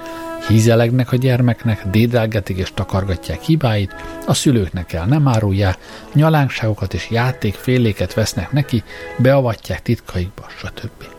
Hízelegnek 0.48 1.12
a 1.12 1.16
gyermeknek, 1.16 1.86
dédelgetik 1.86 2.56
és 2.56 2.72
takargatják 2.74 3.40
hibáit, 3.40 3.94
a 4.26 4.34
szülőknek 4.34 4.92
el 4.92 5.06
nem 5.06 5.28
árulják, 5.28 5.78
nyalánkságokat 6.12 6.94
és 6.94 7.10
játékféléket 7.10 8.14
vesznek 8.14 8.52
neki, 8.52 8.82
beavatják 9.18 9.82
titkaikba, 9.82 10.46
stb. 10.58 11.11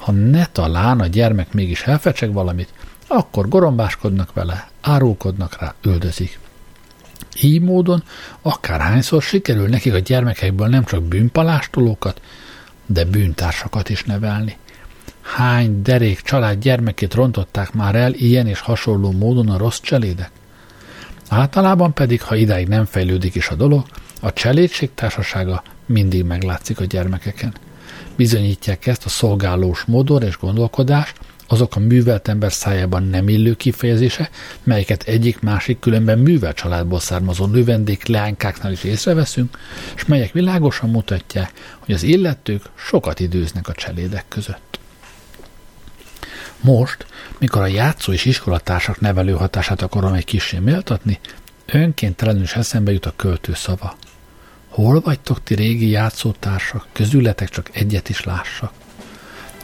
Ha 0.00 0.12
ne 0.12 0.46
talán 0.46 1.00
a 1.00 1.06
gyermek 1.06 1.52
mégis 1.52 1.82
elfecseg 1.82 2.32
valamit, 2.32 2.72
akkor 3.06 3.48
gorombáskodnak 3.48 4.32
vele, 4.32 4.68
árulkodnak 4.80 5.56
rá, 5.60 5.74
üldözik. 5.82 6.38
Így 7.42 7.60
módon 7.60 8.02
akárhányszor 8.42 9.22
sikerül 9.22 9.68
nekik 9.68 9.94
a 9.94 9.98
gyermekekből 9.98 10.68
nem 10.68 10.84
csak 10.84 11.02
bűnpalástolókat, 11.02 12.20
de 12.86 13.04
bűntársakat 13.04 13.88
is 13.88 14.04
nevelni. 14.04 14.56
Hány 15.20 15.82
derék 15.82 16.20
család 16.20 16.58
gyermekét 16.58 17.14
rontották 17.14 17.72
már 17.72 17.94
el 17.94 18.12
ilyen 18.12 18.46
és 18.46 18.60
hasonló 18.60 19.10
módon 19.10 19.48
a 19.48 19.58
rossz 19.58 19.80
cselédek? 19.80 20.30
Általában 21.28 21.92
pedig, 21.92 22.22
ha 22.22 22.34
idáig 22.34 22.68
nem 22.68 22.84
fejlődik 22.84 23.34
is 23.34 23.48
a 23.48 23.54
dolog, 23.54 23.84
a 24.20 24.32
cselédség 24.32 24.90
társasága 24.94 25.62
mindig 25.86 26.24
meglátszik 26.24 26.80
a 26.80 26.84
gyermekeken. 26.84 27.54
Bizonyítják 28.16 28.86
ezt 28.86 29.04
a 29.04 29.08
szolgálós 29.08 29.84
modor 29.84 30.22
és 30.22 30.38
gondolkodás, 30.38 31.12
azok 31.52 31.76
a 31.76 31.80
művelt 31.80 32.28
ember 32.28 32.52
szájában 32.52 33.02
nem 33.02 33.28
illő 33.28 33.54
kifejezése, 33.54 34.30
melyeket 34.62 35.02
egyik-másik 35.02 35.78
különben 35.78 36.18
művelt 36.18 36.56
családból 36.56 37.00
származó 37.00 37.46
növendék 37.46 38.06
leánykáknál 38.06 38.72
is 38.72 38.84
észreveszünk, 38.84 39.58
és 39.96 40.04
melyek 40.04 40.32
világosan 40.32 40.90
mutatják, 40.90 41.52
hogy 41.78 41.94
az 41.94 42.02
illetők 42.02 42.62
sokat 42.74 43.20
időznek 43.20 43.68
a 43.68 43.72
cselédek 43.72 44.24
között. 44.28 44.78
Most, 46.60 47.06
mikor 47.38 47.62
a 47.62 47.66
játszó 47.66 48.12
és 48.12 48.24
iskolatársak 48.24 49.00
nevelő 49.00 49.32
hatását 49.32 49.82
akarom 49.82 50.12
egy 50.12 50.24
kicsi 50.24 50.58
méltatni, 50.58 51.18
önkéntelenül 51.66 52.42
is 52.42 52.54
eszembe 52.56 52.92
jut 52.92 53.06
a 53.06 53.12
költő 53.16 53.54
szava. 53.54 53.96
Hol 54.70 55.00
vagytok 55.00 55.42
ti 55.42 55.54
régi 55.54 55.88
játszótársak, 55.88 56.86
közületek 56.92 57.48
csak 57.48 57.70
egyet 57.72 58.08
is 58.08 58.24
lássak? 58.24 58.72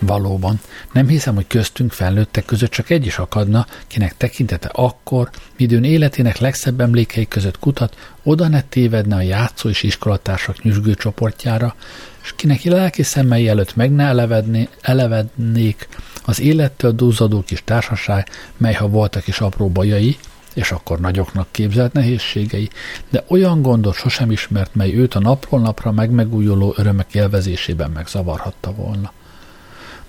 Valóban, 0.01 0.61
nem 0.93 1.09
hiszem, 1.09 1.35
hogy 1.35 1.47
köztünk 1.47 1.93
felnőttek 1.93 2.45
között 2.45 2.71
csak 2.71 2.91
egy 2.91 3.07
is 3.07 3.19
akadna, 3.19 3.67
kinek 3.87 4.17
tekintete 4.17 4.69
akkor, 4.73 5.31
midőn 5.57 5.85
életének 5.85 6.39
legszebb 6.39 6.81
emlékei 6.81 7.29
között 7.29 7.59
kutat, 7.59 7.97
oda 8.23 8.49
ne 8.49 8.63
tévedne 8.63 9.17
a 9.17 9.21
játszó 9.21 9.69
és 9.69 9.83
iskolatársak 9.83 10.63
nyüzsgő 10.63 10.95
csoportjára, 10.95 11.75
és 12.23 12.33
kinek 12.37 12.63
lelki 12.63 13.03
szemmei 13.03 13.49
előtt 13.49 13.77
meg 13.77 13.93
ne 13.93 14.05
elevedné, 14.05 14.69
elevednék 14.81 15.89
az 16.25 16.41
élettől 16.41 16.93
dúzadó 16.93 17.43
kis 17.43 17.63
társaság, 17.65 18.29
mely 18.57 18.75
ha 18.75 18.89
voltak 18.89 19.27
is 19.27 19.41
apró 19.41 19.69
bajai, 19.69 20.17
és 20.57 20.71
akkor 20.73 21.01
nagyoknak 21.01 21.49
képzelt 21.51 21.93
nehézségei, 21.93 22.71
de 23.11 23.25
olyan 23.29 23.63
gondot 23.63 23.95
sosem 23.95 24.31
ismert, 24.31 24.75
mely 24.75 24.95
őt 24.95 25.15
a 25.15 25.21
napról 25.21 25.61
napra 25.61 25.93
megmegújuló 25.93 26.75
örömek 26.77 27.15
élvezésében 27.15 27.91
megzavarhatta 27.91 28.73
volna. 28.73 29.13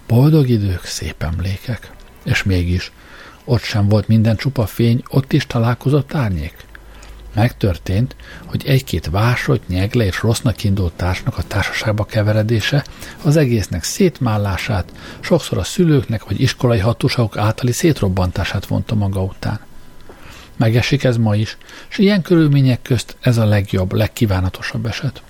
Boldog 0.07 0.49
idők, 0.49 0.83
szép 0.83 1.23
emlékek. 1.23 1.91
És 2.23 2.43
mégis, 2.43 2.91
ott 3.43 3.61
sem 3.61 3.87
volt 3.87 4.07
minden 4.07 4.35
csupa 4.35 4.65
fény, 4.65 5.03
ott 5.09 5.33
is 5.33 5.45
találkozott 5.45 6.13
árnyék. 6.13 6.55
Megtörtént, 7.33 8.15
hogy 8.45 8.63
egy-két 8.65 9.09
vásott, 9.09 9.67
nyegle 9.67 10.05
és 10.05 10.21
rossznak 10.21 10.63
indult 10.63 10.93
társnak 10.93 11.37
a 11.37 11.43
társaságba 11.43 12.05
keveredése 12.05 12.85
az 13.23 13.35
egésznek 13.35 13.83
szétmállását, 13.83 14.91
sokszor 15.19 15.57
a 15.57 15.63
szülőknek 15.63 16.25
vagy 16.25 16.41
iskolai 16.41 16.79
hatóságok 16.79 17.37
általi 17.37 17.71
szétrobbantását 17.71 18.65
vonta 18.65 18.95
maga 18.95 19.23
után. 19.23 19.66
Megesik 20.57 21.03
ez 21.03 21.17
ma 21.17 21.35
is, 21.35 21.57
és 21.89 21.97
ilyen 21.97 22.21
körülmények 22.21 22.81
közt 22.81 23.17
ez 23.21 23.37
a 23.37 23.45
legjobb, 23.45 23.93
legkívánatosabb 23.93 24.85
eset. 24.85 25.21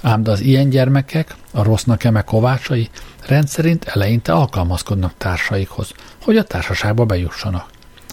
Ám 0.00 0.22
de 0.22 0.30
az 0.30 0.40
ilyen 0.40 0.68
gyermekek, 0.68 1.34
a 1.50 1.62
rossznak 1.62 2.04
eme 2.04 2.22
kovácsai 2.22 2.88
rendszerint 3.26 3.84
eleinte 3.84 4.32
alkalmazkodnak 4.32 5.14
társaikhoz, 5.18 5.92
hogy 6.22 6.36
a 6.36 6.44
társaságba 6.44 7.04
bejussanak. 7.04 7.68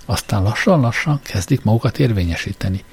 Aztán 0.09 0.43
lassan-lassan 0.43 1.19
kezdik 1.23 1.63
magukat 1.63 1.99
érvényesíteni. 1.99 2.83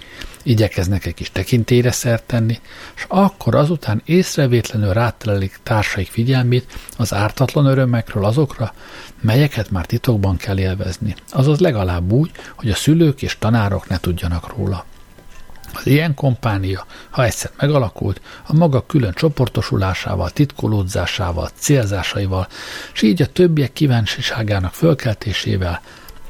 Igyekeznek 0.42 1.06
egy 1.06 1.14
kis 1.14 1.30
tekintélyre 1.32 1.90
szert 1.90 2.22
tenni, 2.22 2.60
és 2.96 3.04
akkor 3.08 3.54
azután 3.54 4.02
észrevétlenül 4.04 4.92
rátelelik 4.92 5.58
társaik 5.62 6.10
figyelmét 6.10 6.78
az 6.96 7.14
ártatlan 7.14 7.66
örömekről 7.66 8.24
azokra, 8.24 8.74
melyeket 9.20 9.70
már 9.70 9.86
titokban 9.86 10.36
kell 10.36 10.58
élvezni, 10.58 11.14
azaz 11.30 11.58
legalább 11.58 12.12
úgy, 12.12 12.30
hogy 12.56 12.70
a 12.70 12.74
szülők 12.74 13.22
és 13.22 13.38
tanárok 13.38 13.88
ne 13.88 13.98
tudjanak 13.98 14.56
róla. 14.56 14.84
Az 15.74 15.86
ilyen 15.86 16.14
kompánia, 16.14 16.86
ha 17.10 17.24
egyszer 17.24 17.50
megalakult, 17.56 18.20
a 18.46 18.54
maga 18.54 18.86
külön 18.86 19.12
csoportosulásával, 19.12 20.30
titkolódzásával, 20.30 21.48
célzásaival, 21.54 22.48
és 22.94 23.02
így 23.02 23.22
a 23.22 23.26
többiek 23.26 23.72
kíváncsiságának 23.72 24.72
fölkeltésével 24.72 25.80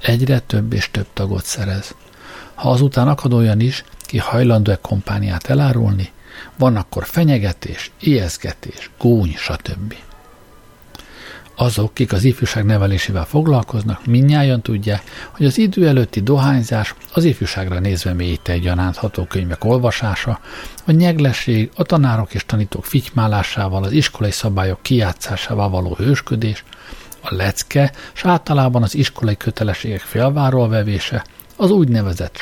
egyre 0.05 0.39
több 0.39 0.73
és 0.73 0.91
több 0.91 1.07
tagot 1.13 1.45
szerez. 1.45 1.95
Ha 2.55 2.71
azután 2.71 3.09
akad 3.09 3.33
olyan 3.33 3.61
is, 3.61 3.85
ki 4.01 4.19
hajlandó-e 4.19 4.79
kompániát 4.81 5.47
elárulni, 5.47 6.13
van 6.59 6.77
akkor 6.77 7.07
fenyegetés, 7.07 7.91
ijeszgetés, 8.01 8.91
gúny, 8.99 9.35
stb. 9.37 9.95
Azok, 11.57 11.95
kik 11.95 12.13
az 12.13 12.25
ifjúság 12.25 12.65
nevelésével 12.65 13.25
foglalkoznak, 13.25 14.07
minnyáján 14.07 14.63
tudják, 14.63 15.03
hogy 15.31 15.47
az 15.47 15.59
idő 15.59 15.89
előtti 15.89 16.21
dohányzás 16.21 16.95
az 17.13 17.25
ifjúságra 17.25 17.79
nézve 17.79 18.13
mélyíte 18.13 18.53
egyaránt 18.53 19.01
könyvek 19.29 19.65
olvasása, 19.65 20.41
a 20.85 20.93
nyeglesség, 20.93 21.71
a 21.75 21.83
tanárok 21.83 22.35
és 22.35 22.47
tanítók 22.47 22.85
fitymálásával, 22.85 23.85
az 23.85 23.93
iskolai 23.93 24.31
szabályok 24.31 24.83
kijátszásával 24.83 25.71
való 25.71 25.95
hősködés, 25.95 26.65
a 27.25 27.35
lecke, 27.35 27.93
és 28.15 28.25
általában 28.25 28.83
az 28.83 28.95
iskolai 28.95 29.37
kötelességek 29.37 30.01
félváról 30.01 30.69
vevése, 30.69 31.25
az 31.57 31.71
úgynevezett 31.71 32.39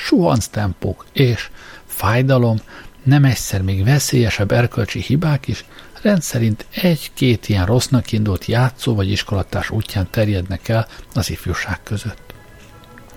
tempók 0.50 1.06
és 1.12 1.50
fájdalom, 1.86 2.56
nem 3.02 3.24
egyszer 3.24 3.62
még 3.62 3.84
veszélyesebb 3.84 4.52
erkölcsi 4.52 5.00
hibák 5.00 5.48
is 5.48 5.64
rendszerint 6.02 6.66
egy-két 6.74 7.48
ilyen 7.48 7.66
rossznak 7.66 8.12
indult 8.12 8.44
játszó 8.44 8.94
vagy 8.94 9.10
iskolatás 9.10 9.70
útján 9.70 10.08
terjednek 10.10 10.68
el 10.68 10.86
az 11.14 11.30
ifjúság 11.30 11.82
között. 11.82 12.34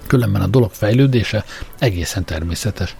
Különben 0.07 0.41
a 0.41 0.47
dolog 0.47 0.71
fejlődése 0.71 1.45
egészen 1.79 2.25
természetes, 2.25 2.95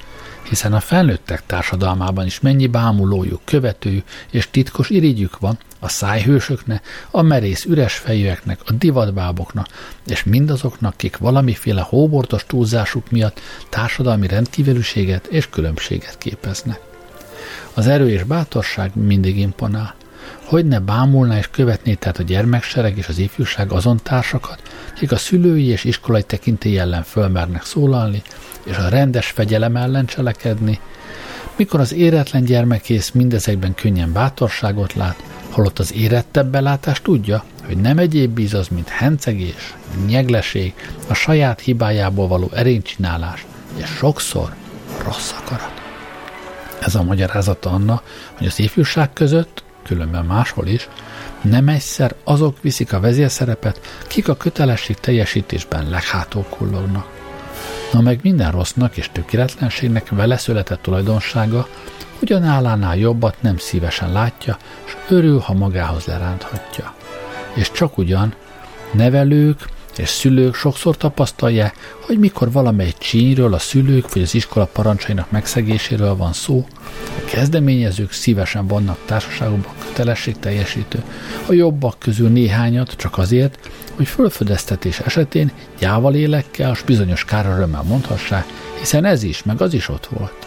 hiszen 0.50 0.74
a 0.74 0.79
felnőttek 0.79 1.45
társadalmában 1.45 2.25
is 2.25 2.39
mennyi 2.39 2.67
bámulójuk, 2.67 3.41
követőjük 3.43 4.07
és 4.31 4.50
titkos 4.51 4.89
irigyük 4.89 5.39
van 5.39 5.57
a 5.86 5.89
szájhősöknek, 5.89 6.88
a 7.12 7.22
merész 7.22 7.65
üres 7.65 7.94
fejűeknek, 7.94 8.60
a 8.65 8.72
divatbáboknak, 8.72 9.68
és 10.08 10.24
mindazoknak, 10.24 10.98
kik 10.98 11.18
valamiféle 11.18 11.82
hóbortos 11.82 12.46
túlzásuk 12.46 13.12
miatt 13.12 13.39
társadalmi 13.70 14.27
rendkívülséget 14.27 15.25
és 15.25 15.50
különbséget 15.50 16.18
képeznek. 16.18 16.80
Az 17.74 17.88
erő 17.88 18.10
és 18.10 18.24
bátorság 18.24 18.92
mindig 18.96 19.38
imponál. 19.38 19.96
Hogy 20.44 20.65
ne 20.65 20.80
bámulná 20.80 21.38
és 21.38 21.48
követné 21.51 21.94
tehát 21.94 22.18
a 22.18 22.24
gyermeksereg 22.24 22.98
és 22.98 23.08
az 23.08 23.18
ifjúság 23.18 23.72
azon 23.72 24.00
társakat, 24.04 24.62
akik 24.96 25.12
a 25.12 25.18
szülői 25.18 25.65
és 25.65 25.84
iskolai 25.84 26.24
tekintély 26.24 26.80
ellen 26.80 27.04
fölmernek 27.04 27.63
szólalni, 27.63 28.22
és 28.63 28.77
a 28.77 28.89
rendes 28.89 29.27
fegyelem 29.27 29.75
ellen 29.75 30.06
cselekedni, 30.06 30.80
mikor 31.56 31.80
az 31.80 31.94
éretlen 31.94 32.44
gyermekész 32.44 33.12
mindezekben 33.12 33.74
könnyen 33.74 34.13
bátorságot 34.13 34.94
lát, 34.94 35.24
holott 35.55 35.79
az 35.79 35.93
érettebb 35.93 36.47
belátás 36.47 37.01
tudja, 37.01 37.43
hogy 37.65 37.77
nem 37.77 37.97
egyéb 37.97 38.31
bíz 38.31 38.53
az, 38.53 38.67
mint 38.67 38.89
hencegés, 38.89 39.74
nyegleség, 40.07 40.74
a 41.07 41.13
saját 41.13 41.59
hibájából 41.59 42.27
való 42.27 42.50
erénycsinálás, 42.53 43.45
és 43.75 43.85
sokszor 43.85 44.53
rossz 45.03 45.31
akarat. 45.41 45.81
Ez 46.79 46.95
a 46.95 47.03
magyarázata 47.03 47.69
anna, 47.69 48.01
hogy 48.38 48.47
az 48.47 48.59
ifjúság 48.59 49.13
között, 49.13 49.63
különben 49.83 50.25
máshol 50.25 50.67
is, 50.67 50.89
nem 51.41 51.67
egyszer 51.67 52.15
azok 52.24 52.62
viszik 52.62 52.93
a 52.93 53.00
vezérszerepet, 53.00 53.79
kik 54.07 54.27
a 54.27 54.35
kötelesség 54.35 54.95
teljesítésben 54.95 55.89
leghátul. 55.89 56.45
Na 57.91 58.01
meg 58.01 58.19
minden 58.21 58.51
rossznak 58.51 58.97
és 58.97 59.09
tökéletlenségnek 59.12 60.09
vele 60.09 60.38
született 60.38 60.81
tulajdonsága, 60.81 61.67
hogy 62.27 62.36
a 62.36 62.39
nálánál 62.39 62.98
jobbat 62.98 63.41
nem 63.41 63.58
szívesen 63.58 64.12
látja, 64.12 64.58
és 64.86 64.96
örül, 65.10 65.39
ha 65.39 65.53
magához 65.53 66.05
leránthatja. 66.05 66.94
És 67.53 67.72
csak 67.72 67.98
ugyan 67.98 68.34
nevelők, 68.91 69.70
és 69.98 70.10
szülők 70.10 70.55
sokszor 70.55 70.98
tapasztalják, 70.98 71.75
hogy 72.00 72.20
mikor 72.20 72.51
valamely 72.51 72.94
csínyről, 72.98 73.53
a 73.53 73.60
szülők 73.60 74.13
vagy 74.13 74.22
az 74.22 74.36
iskola 74.36 74.65
parancsainak 74.65 75.32
megszegéséről 75.32 76.15
van 76.15 76.34
szó, 76.34 76.65
a 76.94 77.25
kezdeményezők 77.25 78.12
szívesen 78.12 78.67
vannak 78.67 78.98
társaságokban 79.05 79.74
kötelesség 79.88 80.39
teljesítő, 80.39 81.03
a 81.48 81.53
jobbak 81.53 82.00
közül 82.00 82.29
néhányat 82.29 82.96
csak 82.96 83.17
azért, 83.17 83.70
hogy 83.96 84.08
fölfedeztetés 84.08 85.00
esetén 85.00 85.51
gyával 85.79 86.15
élekkel 86.15 86.71
és 86.71 86.82
bizonyos 86.82 87.26
kárörömmel 87.26 87.84
mondhassák, 87.84 88.45
hiszen 88.80 89.06
ez 89.06 89.23
is, 89.23 89.43
meg 89.43 89.62
az 89.62 89.73
is 89.73 89.89
ott 89.89 90.06
volt. 90.06 90.44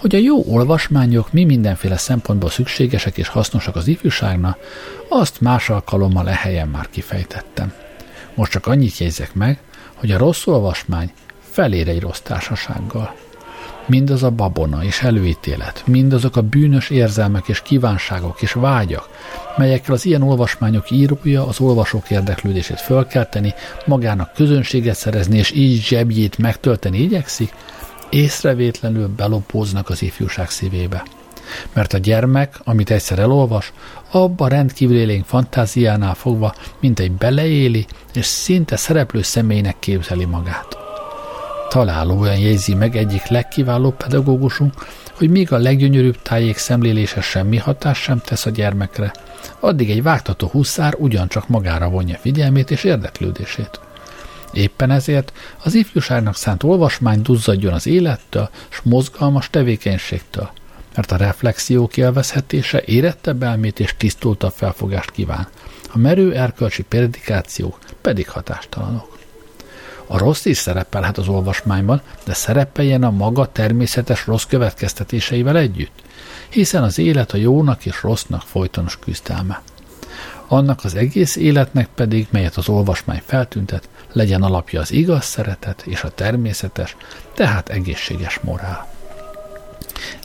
Hogy 0.00 0.14
a 0.14 0.18
jó 0.18 0.44
olvasmányok 0.46 1.32
mi 1.32 1.44
mindenféle 1.44 1.96
szempontból 1.96 2.50
szükségesek 2.50 3.18
és 3.18 3.28
hasznosak 3.28 3.76
az 3.76 3.86
ifjúságnak, 3.86 4.58
azt 5.08 5.40
más 5.40 5.70
alkalommal 5.70 6.28
e 6.28 6.34
helyen 6.34 6.68
már 6.68 6.88
kifejtettem. 6.90 7.72
Most 8.34 8.50
csak 8.50 8.66
annyit 8.66 8.98
jegyzek 8.98 9.34
meg, 9.34 9.58
hogy 9.94 10.10
a 10.10 10.18
rossz 10.18 10.46
olvasmány 10.46 11.12
felér 11.50 11.88
egy 11.88 12.00
rossz 12.00 12.18
társasággal. 12.20 13.14
Mindaz 13.86 14.22
a 14.22 14.30
babona 14.30 14.84
és 14.84 15.02
előítélet, 15.02 15.82
mindazok 15.86 16.36
a 16.36 16.42
bűnös 16.42 16.90
érzelmek 16.90 17.48
és 17.48 17.62
kívánságok 17.62 18.42
és 18.42 18.52
vágyak, 18.52 19.08
melyekkel 19.56 19.94
az 19.94 20.06
ilyen 20.06 20.22
olvasmányok 20.22 20.90
írója 20.90 21.46
az 21.46 21.60
olvasók 21.60 22.10
érdeklődését 22.10 22.80
fölkelteni, 22.80 23.54
magának 23.86 24.32
közönséget 24.32 24.96
szerezni 24.96 25.38
és 25.38 25.50
így 25.50 25.82
zsebjét 25.82 26.38
megtölteni 26.38 26.98
igyekszik, 26.98 27.52
észrevétlenül 28.10 29.08
belopóznak 29.08 29.88
az 29.88 30.02
ifjúság 30.02 30.50
szívébe. 30.50 31.02
Mert 31.72 31.92
a 31.92 31.98
gyermek, 31.98 32.60
amit 32.64 32.90
egyszer 32.90 33.18
elolvas, 33.18 33.72
abba 34.10 34.48
rendkívül 34.48 34.96
élénk 34.96 35.24
fantáziánál 35.24 36.14
fogva, 36.14 36.54
mint 36.80 37.00
egy 37.00 37.12
beleéli, 37.12 37.86
és 38.14 38.26
szinte 38.26 38.76
szereplő 38.76 39.22
személynek 39.22 39.78
képzeli 39.78 40.24
magát. 40.24 40.78
Találóan 41.68 42.38
jegyzi 42.38 42.74
meg 42.74 42.96
egyik 42.96 43.26
legkiválóbb 43.26 43.96
pedagógusunk, 43.96 44.74
hogy 45.14 45.30
míg 45.30 45.52
a 45.52 45.58
leggyönyörűbb 45.58 46.22
tájék 46.22 46.56
szemlélése 46.56 47.20
semmi 47.20 47.56
hatás 47.56 47.98
sem 47.98 48.20
tesz 48.24 48.46
a 48.46 48.50
gyermekre, 48.50 49.12
addig 49.60 49.90
egy 49.90 50.02
vágtató 50.02 50.46
huszár 50.46 50.94
ugyancsak 50.98 51.48
magára 51.48 51.88
vonja 51.88 52.18
figyelmét 52.20 52.70
és 52.70 52.84
érdeklődését. 52.84 53.80
Éppen 54.52 54.90
ezért 54.90 55.32
az 55.62 55.74
ifjúságnak 55.74 56.36
szánt 56.36 56.62
olvasmány 56.62 57.22
duzzadjon 57.22 57.72
az 57.72 57.86
élettől 57.86 58.50
és 58.70 58.80
mozgalmas 58.82 59.50
tevékenységtől, 59.50 60.50
mert 60.94 61.12
a 61.12 61.16
reflexió 61.16 61.86
kielvezhetése 61.86 62.82
érettebb 62.84 63.42
elmét 63.42 63.80
és 63.80 63.94
tisztultabb 63.96 64.52
felfogást 64.52 65.10
kíván, 65.10 65.48
a 65.92 65.98
merő 65.98 66.34
erkölcsi 66.34 66.82
predikációk 66.82 67.78
pedig 68.00 68.28
hatástalanok. 68.28 69.18
A 70.06 70.18
rossz 70.18 70.44
is 70.44 70.56
szerepelhet 70.56 71.18
az 71.18 71.28
olvasmányban, 71.28 72.00
de 72.24 72.34
szerepeljen 72.34 73.02
a 73.02 73.10
maga 73.10 73.52
természetes 73.52 74.26
rossz 74.26 74.44
következtetéseivel 74.44 75.56
együtt, 75.56 76.02
hiszen 76.48 76.82
az 76.82 76.98
élet 76.98 77.32
a 77.32 77.36
jónak 77.36 77.86
és 77.86 78.02
rossznak 78.02 78.42
folytonos 78.42 78.98
küzdelme. 78.98 79.62
Annak 80.46 80.84
az 80.84 80.94
egész 80.94 81.36
életnek 81.36 81.88
pedig, 81.94 82.26
melyet 82.30 82.56
az 82.56 82.68
olvasmány 82.68 83.22
feltüntet, 83.26 83.88
legyen 84.12 84.42
alapja 84.42 84.80
az 84.80 84.92
igaz 84.92 85.24
szeretet 85.24 85.82
és 85.86 86.02
a 86.02 86.10
természetes, 86.10 86.96
tehát 87.34 87.68
egészséges 87.68 88.40
morál. 88.42 88.88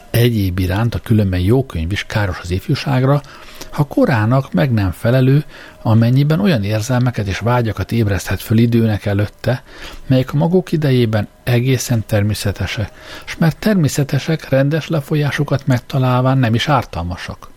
Egyéb 0.10 0.60
iránt 0.60 0.95
a 0.95 1.00
különben 1.00 1.39
jó 1.39 1.65
könyv 1.65 1.91
is 1.91 2.04
káros 2.04 2.39
az 2.41 2.52
ifjúságra, 2.52 3.21
ha 3.69 3.84
korának 3.84 4.54
meg 4.54 4.71
nem 4.71 4.91
felelő, 4.91 5.43
amennyiben 5.82 6.39
olyan 6.39 6.63
érzelmeket 6.63 7.28
és 7.28 7.39
vágyakat 7.39 7.91
ébreszthet 7.91 8.41
föl 8.41 8.58
időnek 8.58 9.06
előtte, 9.06 9.63
melyek 10.08 10.34
a 10.34 10.38
maguk 10.38 10.71
idejében 10.71 11.28
egészen 11.43 12.04
természetesek, 12.06 12.91
és 13.26 13.38
mert 13.38 13.58
természetesek 13.58 14.50
rendes 14.50 14.88
lefolyásokat 14.88 15.67
megtalálván 15.67 16.38
nem 16.38 16.54
is 16.54 16.67
ártalmasak. 16.67 17.50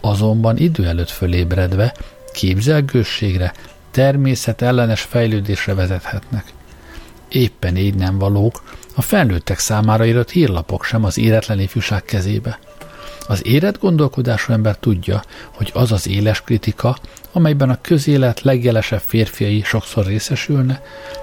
Azonban 0.00 0.56
idő 0.56 0.86
előtt 0.86 1.10
fölébredve, 1.10 1.94
képzelgősségre, 2.32 3.52
természet 3.90 4.62
ellenes 4.62 5.00
fejlődésre 5.00 5.74
vezethetnek. 5.74 6.44
Éppen 7.28 7.76
így 7.76 7.94
nem 7.94 8.18
valók 8.18 8.62
a 8.94 9.02
felnőttek 9.02 9.58
számára 9.58 10.04
írott 10.04 10.30
hírlapok 10.30 10.84
sem 10.84 11.04
az 11.04 11.18
éretlen 11.18 11.60
ifjúság 11.60 12.02
kezébe. 12.02 12.58
Az 13.28 13.46
érett 13.46 13.78
gondolkodású 13.78 14.52
ember 14.52 14.76
tudja, 14.76 15.22
hogy 15.50 15.70
az 15.74 15.92
az 15.92 16.08
éles 16.08 16.42
kritika, 16.42 16.96
amelyben 17.32 17.70
a 17.70 17.80
közélet 17.80 18.40
legjelesebb 18.40 19.00
férfiai 19.00 19.62
sokszor 19.62 20.06
részesülne, 20.06 20.82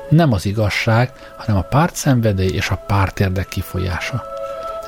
nem 0.10 0.34
az 0.34 0.46
igazság, 0.46 1.12
hanem 1.38 1.58
a 1.58 1.62
pártszenvedély 1.62 2.50
és 2.50 2.70
a 2.70 2.84
pártérdek 2.88 3.48
kifolyása. 3.48 4.24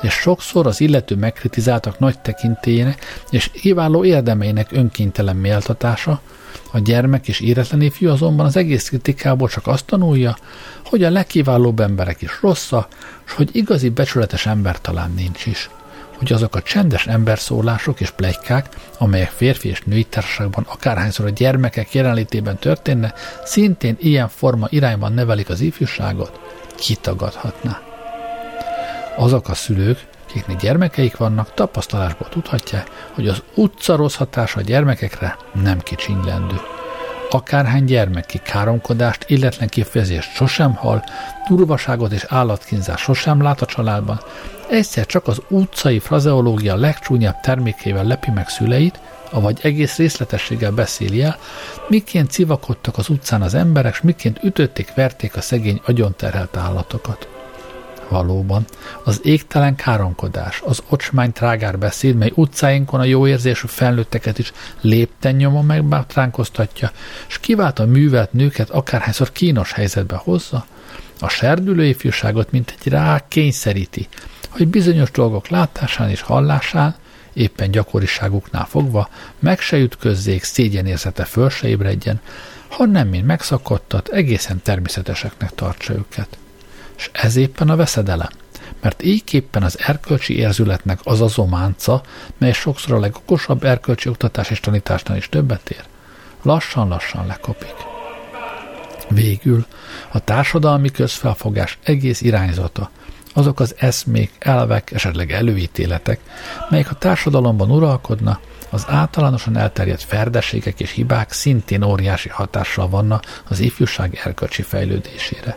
És 0.02 0.12
sokszor 0.12 0.66
az 0.66 0.80
illető 0.80 1.16
megkritizáltak 1.16 1.98
nagy 1.98 2.18
tekintélyének 2.18 3.04
és 3.30 3.50
kiváló 3.50 4.04
érdemeinek 4.04 4.72
önkéntelen 4.72 5.36
méltatása, 5.36 6.20
a 6.70 6.78
gyermek 6.78 7.28
és 7.28 7.40
éretlen 7.40 7.80
ifjú 7.80 8.10
azonban 8.10 8.46
az 8.46 8.56
egész 8.56 8.88
kritikából 8.88 9.48
csak 9.48 9.66
azt 9.66 9.84
tanulja, 9.84 10.36
hogy 10.84 11.02
a 11.02 11.10
legkiválóbb 11.10 11.80
emberek 11.80 12.22
is 12.22 12.38
rossza, 12.40 12.88
és 13.26 13.32
hogy 13.32 13.48
igazi 13.52 13.88
becsületes 13.88 14.46
ember 14.46 14.80
talán 14.80 15.12
nincs 15.16 15.46
is. 15.46 15.70
Hogy 16.16 16.32
azok 16.32 16.54
a 16.54 16.62
csendes 16.62 17.06
emberszólások 17.06 18.00
és 18.00 18.10
plegykák, 18.10 18.68
amelyek 18.98 19.30
férfi 19.30 19.68
és 19.68 19.82
női 19.84 20.04
társaságban 20.04 20.66
akárhányszor 20.68 21.26
a 21.26 21.30
gyermekek 21.30 21.94
jelenlétében 21.94 22.58
történne, 22.58 23.14
szintén 23.44 23.96
ilyen 24.00 24.28
forma 24.28 24.66
irányban 24.70 25.12
nevelik 25.12 25.48
az 25.48 25.60
ifjúságot, 25.60 26.40
kitagadhatná. 26.76 27.80
Azok 29.16 29.48
a 29.48 29.54
szülők, 29.54 30.06
akiknek 30.30 30.60
gyermekeik 30.60 31.16
vannak, 31.16 31.54
tapasztalásból 31.54 32.28
tudhatják, 32.28 32.90
hogy 33.12 33.28
az 33.28 33.42
utca 33.54 33.96
rossz 33.96 34.14
hatása 34.14 34.58
a 34.58 34.62
gyermekekre 34.62 35.36
nem 35.62 35.78
kicsinylendő. 35.78 36.60
Akárhány 37.30 37.84
gyermeki 37.84 38.38
káromkodást, 38.38 39.24
illetlen 39.26 39.68
kifejezést 39.68 40.34
sosem 40.34 40.74
hall, 40.74 41.02
durvaságot 41.48 42.12
és 42.12 42.24
állatkínzást 42.28 43.02
sosem 43.02 43.42
lát 43.42 43.62
a 43.62 43.66
családban, 43.66 44.20
egyszer 44.70 45.06
csak 45.06 45.26
az 45.26 45.42
utcai 45.48 45.98
frazeológia 45.98 46.76
legcsúnyabb 46.76 47.40
termékével 47.40 48.04
lepi 48.04 48.30
meg 48.30 48.48
szüleit, 48.48 49.00
avagy 49.30 49.58
egész 49.62 49.96
részletességgel 49.96 50.70
beszéli 50.70 51.22
el, 51.22 51.38
miként 51.88 52.30
civakodtak 52.30 52.98
az 52.98 53.08
utcán 53.08 53.42
az 53.42 53.54
emberek, 53.54 53.92
és 53.92 54.00
miként 54.00 54.42
ütötték, 54.42 54.94
verték 54.94 55.36
a 55.36 55.40
szegény 55.40 55.80
agyonterhelt 55.84 56.56
állatokat. 56.56 57.39
Valóban, 58.10 58.64
az 59.04 59.20
égtelen 59.22 59.74
káromkodás, 59.74 60.62
az 60.64 60.82
ocsmány 60.88 61.32
trágár 61.32 61.78
beszéd, 61.78 62.16
mely 62.16 62.32
utcáinkon 62.34 63.00
a 63.00 63.04
jó 63.04 63.26
érzésű 63.26 63.66
felnőtteket 63.66 64.38
is 64.38 64.52
lépten 64.80 65.34
nyomon 65.34 65.64
megbátránkoztatja, 65.64 66.90
és 67.28 67.38
kivált 67.38 67.78
a 67.78 67.86
művelt 67.86 68.32
nőket 68.32 68.70
akárhányszor 68.70 69.32
kínos 69.32 69.72
helyzetbe 69.72 70.16
hozza, 70.16 70.66
a 71.20 71.28
serdülő 71.28 71.84
ifjúságot 71.84 72.50
mint 72.50 72.74
egy 72.78 72.92
rá 72.92 73.24
kényszeríti, 73.28 74.08
hogy 74.48 74.68
bizonyos 74.68 75.10
dolgok 75.10 75.48
látásán 75.48 76.10
és 76.10 76.20
hallásán, 76.20 76.94
éppen 77.32 77.70
gyakoriságuknál 77.70 78.66
fogva, 78.66 79.08
meg 79.38 79.60
se 79.60 79.78
ütközzék, 79.78 80.44
szégyenérzete 80.44 81.24
föl 81.24 81.50
se 81.50 81.68
ébredjen, 81.68 82.20
ha 82.68 82.86
nem 82.86 83.08
mind 83.08 83.24
megszakadtat, 83.24 84.08
egészen 84.08 84.60
természeteseknek 84.62 85.54
tartsa 85.54 85.92
őket. 85.92 86.38
És 87.00 87.10
ez 87.12 87.36
éppen 87.36 87.68
a 87.68 87.76
veszedelem, 87.76 88.28
mert 88.80 89.02
ígyképpen 89.02 89.62
az 89.62 89.78
erkölcsi 89.78 90.36
érzületnek 90.36 90.98
az 91.04 91.20
azománca, 91.20 92.02
mely 92.38 92.52
sokszor 92.52 92.92
a 92.92 93.00
legokosabb 93.00 93.64
erkölcsi 93.64 94.08
oktatás 94.08 94.50
és 94.50 94.60
tanításnál 94.60 95.16
is 95.16 95.28
többet 95.28 95.70
ér, 95.70 95.84
lassan-lassan 96.42 97.26
lekopik. 97.26 97.74
Végül 99.08 99.66
a 100.12 100.18
társadalmi 100.18 100.90
közfelfogás 100.90 101.78
egész 101.82 102.20
irányzata, 102.20 102.90
azok 103.34 103.60
az 103.60 103.74
eszmék, 103.78 104.32
elvek, 104.38 104.92
esetleg 104.92 105.32
előítéletek, 105.32 106.20
melyek 106.70 106.90
a 106.90 106.94
társadalomban 106.94 107.70
uralkodna, 107.70 108.40
az 108.70 108.84
általánosan 108.88 109.56
elterjedt 109.56 110.02
ferdeségek 110.02 110.80
és 110.80 110.90
hibák 110.90 111.32
szintén 111.32 111.82
óriási 111.82 112.28
hatással 112.28 112.88
vannak 112.88 113.42
az 113.48 113.58
ifjúság 113.58 114.20
erkölcsi 114.24 114.62
fejlődésére. 114.62 115.56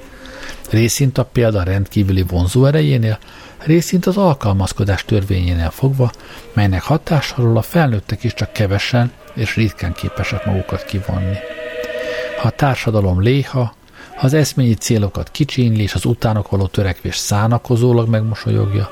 Részint 0.69 1.17
a 1.17 1.25
példa 1.25 1.63
rendkívüli 1.63 2.21
vonzó 2.21 2.65
erejénél, 2.65 3.17
részint 3.57 4.05
az 4.05 4.17
alkalmazkodás 4.17 5.05
törvényénél 5.05 5.69
fogva, 5.69 6.11
melynek 6.53 6.81
hatásáról 6.81 7.57
a 7.57 7.61
felnőttek 7.61 8.23
is 8.23 8.33
csak 8.33 8.53
kevesen 8.53 9.11
és 9.33 9.55
ritkán 9.55 9.93
képesek 9.93 10.45
magukat 10.45 10.85
kivonni. 10.85 11.37
Ha 12.37 12.47
a 12.47 12.51
társadalom 12.51 13.21
léha, 13.21 13.75
ha 14.15 14.25
az 14.25 14.33
eszményi 14.33 14.73
célokat 14.73 15.31
kicsínli 15.31 15.81
és 15.81 15.93
az 15.93 16.05
utánok 16.05 16.49
való 16.49 16.65
törekvés 16.65 17.17
szánakozólag 17.17 18.09
megmosolyogja, 18.09 18.89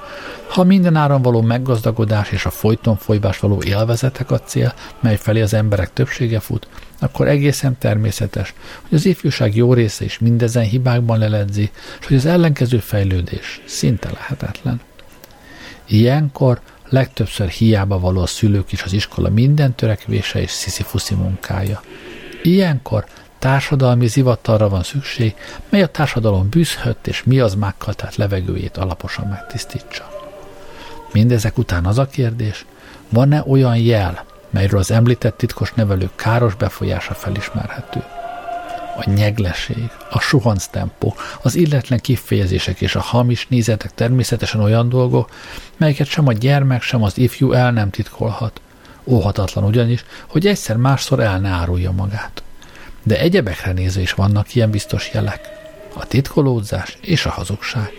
ha 0.50 0.64
minden 0.64 0.96
áron 0.96 1.22
való 1.22 1.42
meggazdagodás 1.42 2.32
és 2.32 2.46
a 2.46 2.50
folyton 2.50 2.96
folybás 2.96 3.40
való 3.40 3.62
élvezetek 3.64 4.32
a 4.32 4.40
cél, 4.40 4.74
mely 5.00 5.18
felé 5.18 5.42
az 5.42 5.54
emberek 5.54 5.94
többsége 5.94 6.40
fut, 6.40 6.68
akkor 7.00 7.28
egészen 7.28 7.78
természetes, 7.78 8.54
hogy 8.82 8.98
az 8.98 9.06
ifjúság 9.06 9.56
jó 9.56 9.74
része 9.74 10.04
is 10.04 10.20
mindezen 10.20 10.64
hibákban 10.64 11.20
leledzi, 11.20 11.72
és 12.00 12.06
hogy 12.06 12.16
az 12.16 12.26
ellenkező 12.26 12.78
fejlődés 12.78 13.62
szinte 13.66 14.12
lehetetlen. 14.14 14.82
Ilyenkor 15.86 16.62
legtöbbször 16.90 17.48
hiába 17.48 18.00
való 18.00 18.22
a 18.22 18.26
szülők 18.26 18.72
is 18.72 18.84
az 18.84 18.94
iskola 18.94 19.30
minden 19.30 19.76
törekvése 19.76 20.42
és 20.42 20.52
sziszifuszi 20.52 21.16
munkája. 21.16 21.82
Ilyenkor 22.44 23.06
társadalmi 23.42 24.08
zivatarra 24.08 24.70
van 24.70 24.84
szükség, 24.84 25.36
mely 25.70 25.82
a 25.82 25.88
társadalom 25.88 26.50
bűzhött 26.50 27.08
és 27.08 27.24
mi 27.24 27.40
az 27.40 27.56
mákkal, 27.56 27.94
tehát 27.94 28.16
levegőjét 28.16 28.78
alaposan 28.78 29.28
megtisztítsa. 29.28 30.10
Mindezek 31.14 31.58
után 31.58 31.86
az 31.86 31.98
a 31.98 32.06
kérdés, 32.06 32.66
van-e 33.10 33.44
olyan 33.48 33.78
jel, 33.78 34.26
melyről 34.50 34.80
az 34.80 34.92
említett 34.92 35.38
titkos 35.38 35.74
nevelők 35.74 36.16
káros 36.16 36.56
befolyása 36.56 37.14
felismerhető? 37.14 38.04
A 38.98 39.10
nyegleség, 39.10 39.90
a 40.10 40.20
suhanc 40.20 40.66
tempó, 40.68 41.16
az 41.42 41.56
illetlen 41.56 42.00
kifejezések 42.00 42.82
és 42.82 42.96
a 42.96 43.02
hamis 43.02 43.48
nézetek 43.48 43.94
természetesen 43.94 44.62
olyan 44.62 44.90
dolgok, 44.90 45.30
melyeket 45.78 46.08
sem 46.08 46.28
a 46.28 46.34
gyermek, 46.34 46.82
sem 46.82 47.04
az 47.04 47.18
ifjú 47.18 47.52
el 47.52 47.72
nem 47.72 47.90
titkolhat. 47.90 48.62
Óhatatlan 49.04 49.64
ugyanis, 49.64 50.06
hogy 50.28 50.48
egyszer 50.48 50.78
másszor 50.78 51.20
el 51.20 51.40
ne 51.40 51.50
árulja 51.50 51.92
magát. 51.92 52.44
De 53.04 53.20
egyebekre 53.20 53.74
is 54.02 54.14
vannak 54.14 54.56
ilyen 54.56 54.72
biztos 54.72 55.14
jelek. 55.14 55.50
A 55.94 56.06
titkolódzás 56.06 56.98
és 57.02 57.26
a 57.26 57.30
hazugság. 57.30 57.92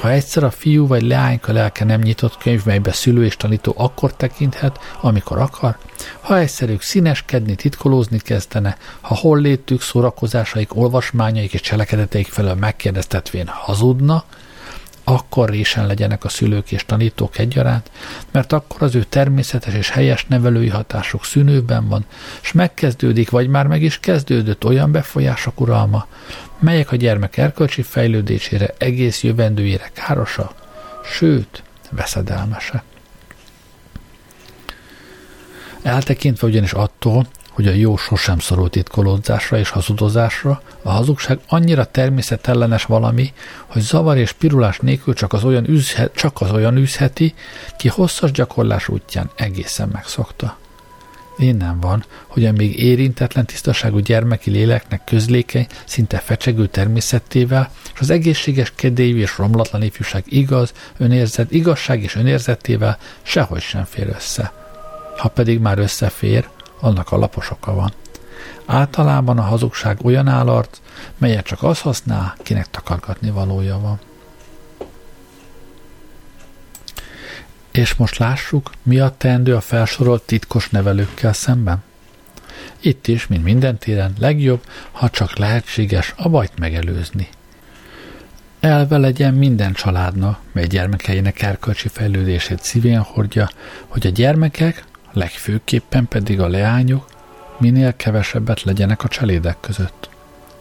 Ha 0.00 0.10
egyszer 0.10 0.44
a 0.44 0.50
fiú 0.50 0.86
vagy 0.86 1.02
leányka 1.02 1.52
lelke 1.52 1.84
nem 1.84 2.00
nyitott 2.00 2.38
könyv, 2.38 2.64
melybe 2.64 2.92
szülő 2.92 3.24
és 3.24 3.36
tanító 3.36 3.74
akkor 3.76 4.14
tekinthet, 4.14 4.78
amikor 5.00 5.38
akar, 5.38 5.76
ha 6.20 6.38
egyszer 6.38 6.68
ők 6.68 6.82
színeskedni, 6.82 7.54
titkolózni 7.54 8.18
kezdene, 8.18 8.76
ha 9.00 9.14
hol 9.14 9.40
létük, 9.40 9.82
szórakozásaik, 9.82 10.76
olvasmányaik 10.76 11.52
és 11.52 11.60
cselekedeteik 11.60 12.26
felől 12.26 12.54
megkérdeztetvén 12.54 13.46
hazudna, 13.46 14.24
akkor 15.10 15.48
résen 15.48 15.86
legyenek 15.86 16.24
a 16.24 16.28
szülők 16.28 16.72
és 16.72 16.84
tanítók 16.86 17.38
egyaránt, 17.38 17.90
mert 18.30 18.52
akkor 18.52 18.82
az 18.82 18.94
ő 18.94 19.02
természetes 19.02 19.74
és 19.74 19.90
helyes 19.90 20.26
nevelői 20.26 20.68
hatásuk 20.68 21.24
szűnőben 21.24 21.88
van, 21.88 22.04
és 22.42 22.52
megkezdődik, 22.52 23.30
vagy 23.30 23.48
már 23.48 23.66
meg 23.66 23.82
is 23.82 24.00
kezdődött 24.00 24.64
olyan 24.64 24.92
befolyások 24.92 25.60
uralma, 25.60 26.06
melyek 26.58 26.92
a 26.92 26.96
gyermek 26.96 27.36
erkölcsi 27.36 27.82
fejlődésére, 27.82 28.74
egész 28.78 29.22
jövendőjére 29.22 29.90
károsa, 29.92 30.54
sőt, 31.04 31.62
veszedelmese. 31.90 32.82
Eltekintve 35.82 36.46
ugyanis 36.46 36.72
attól, 36.72 37.26
hogy 37.50 37.66
a 37.66 37.72
jó 37.72 37.96
sosem 37.96 38.38
szorul 38.38 38.70
titkolódzásra 38.70 39.58
és 39.58 39.68
hazudozásra, 39.68 40.62
a 40.82 40.90
hazugság 40.90 41.38
annyira 41.48 41.84
természetellenes 41.84 42.84
valami, 42.84 43.32
hogy 43.66 43.82
zavar 43.82 44.16
és 44.16 44.32
pirulás 44.32 44.78
nélkül 44.78 45.14
csak 45.14 45.32
az 45.32 45.44
olyan, 45.44 45.68
üzhet, 45.68 46.14
csak 46.14 46.40
az 46.40 46.50
olyan 46.52 46.76
üzheti, 46.76 47.34
ki 47.78 47.88
hosszas 47.88 48.30
gyakorlás 48.30 48.88
útján 48.88 49.30
egészen 49.36 49.88
megszokta. 49.92 50.56
Innen 51.38 51.80
van, 51.80 52.04
hogy 52.26 52.44
a 52.46 52.52
még 52.52 52.82
érintetlen 52.82 53.46
tisztaságú 53.46 53.98
gyermeki 53.98 54.50
léleknek 54.50 55.04
közlékeny, 55.04 55.66
szinte 55.84 56.18
fecsegő 56.18 56.66
természettével, 56.66 57.70
és 57.94 58.00
az 58.00 58.10
egészséges 58.10 58.72
kedélyű 58.74 59.18
és 59.18 59.38
romlatlan 59.38 59.82
ifjúság 59.82 60.24
igaz, 60.26 60.72
önérzet, 60.98 61.50
igazság 61.50 62.02
és 62.02 62.16
önérzetével 62.16 62.98
sehogy 63.22 63.60
sem 63.60 63.84
fér 63.84 64.08
össze. 64.08 64.52
Ha 65.16 65.28
pedig 65.28 65.58
már 65.58 65.78
összefér, 65.78 66.48
annak 66.80 67.12
alapos 67.12 67.50
oka 67.50 67.74
van. 67.74 67.92
Általában 68.66 69.38
a 69.38 69.42
hazugság 69.42 69.98
olyan 70.04 70.28
állarc, 70.28 70.80
melyet 71.18 71.44
csak 71.44 71.62
az 71.62 71.80
használ, 71.80 72.36
kinek 72.42 72.70
takargatni 72.70 73.30
valója 73.30 73.78
van. 73.78 73.98
És 77.70 77.94
most 77.94 78.18
lássuk, 78.18 78.70
mi 78.82 78.98
a 78.98 79.14
teendő 79.16 79.54
a 79.54 79.60
felsorolt 79.60 80.22
titkos 80.22 80.68
nevelőkkel 80.68 81.32
szemben. 81.32 81.82
Itt 82.80 83.06
is, 83.06 83.26
mint 83.26 83.44
minden 83.44 83.78
téren, 83.78 84.14
legjobb, 84.18 84.64
ha 84.92 85.10
csak 85.10 85.36
lehetséges 85.36 86.14
a 86.16 86.28
bajt 86.28 86.58
megelőzni. 86.58 87.28
Elve 88.60 88.98
legyen 88.98 89.34
minden 89.34 89.72
családnak, 89.72 90.38
mely 90.52 90.66
gyermekeinek 90.66 91.42
erkölcsi 91.42 91.88
fejlődését 91.88 92.62
szívén 92.62 92.98
hordja, 92.98 93.48
hogy 93.86 94.06
a 94.06 94.10
gyermekek, 94.10 94.84
legfőképpen 95.12 96.08
pedig 96.08 96.40
a 96.40 96.48
leányok 96.48 97.06
minél 97.58 97.96
kevesebbet 97.96 98.62
legyenek 98.62 99.04
a 99.04 99.08
cselédek 99.08 99.56
között. 99.60 100.08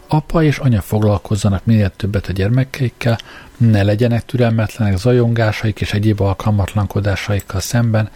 Apa 0.07 0.43
és 0.43 0.57
anya 0.57 0.81
foglalkozzanak 0.81 1.65
minél 1.65 1.89
többet 1.89 2.27
a 2.27 2.31
gyermekeikkel, 2.31 3.17
ne 3.57 3.83
legyenek 3.83 4.25
türelmetlenek 4.25 4.97
zajongásaik 4.97 5.81
és 5.81 5.93
egyéb 5.93 6.21
alkalmatlankodásaikkal 6.21 7.59
szemben, 7.59 8.09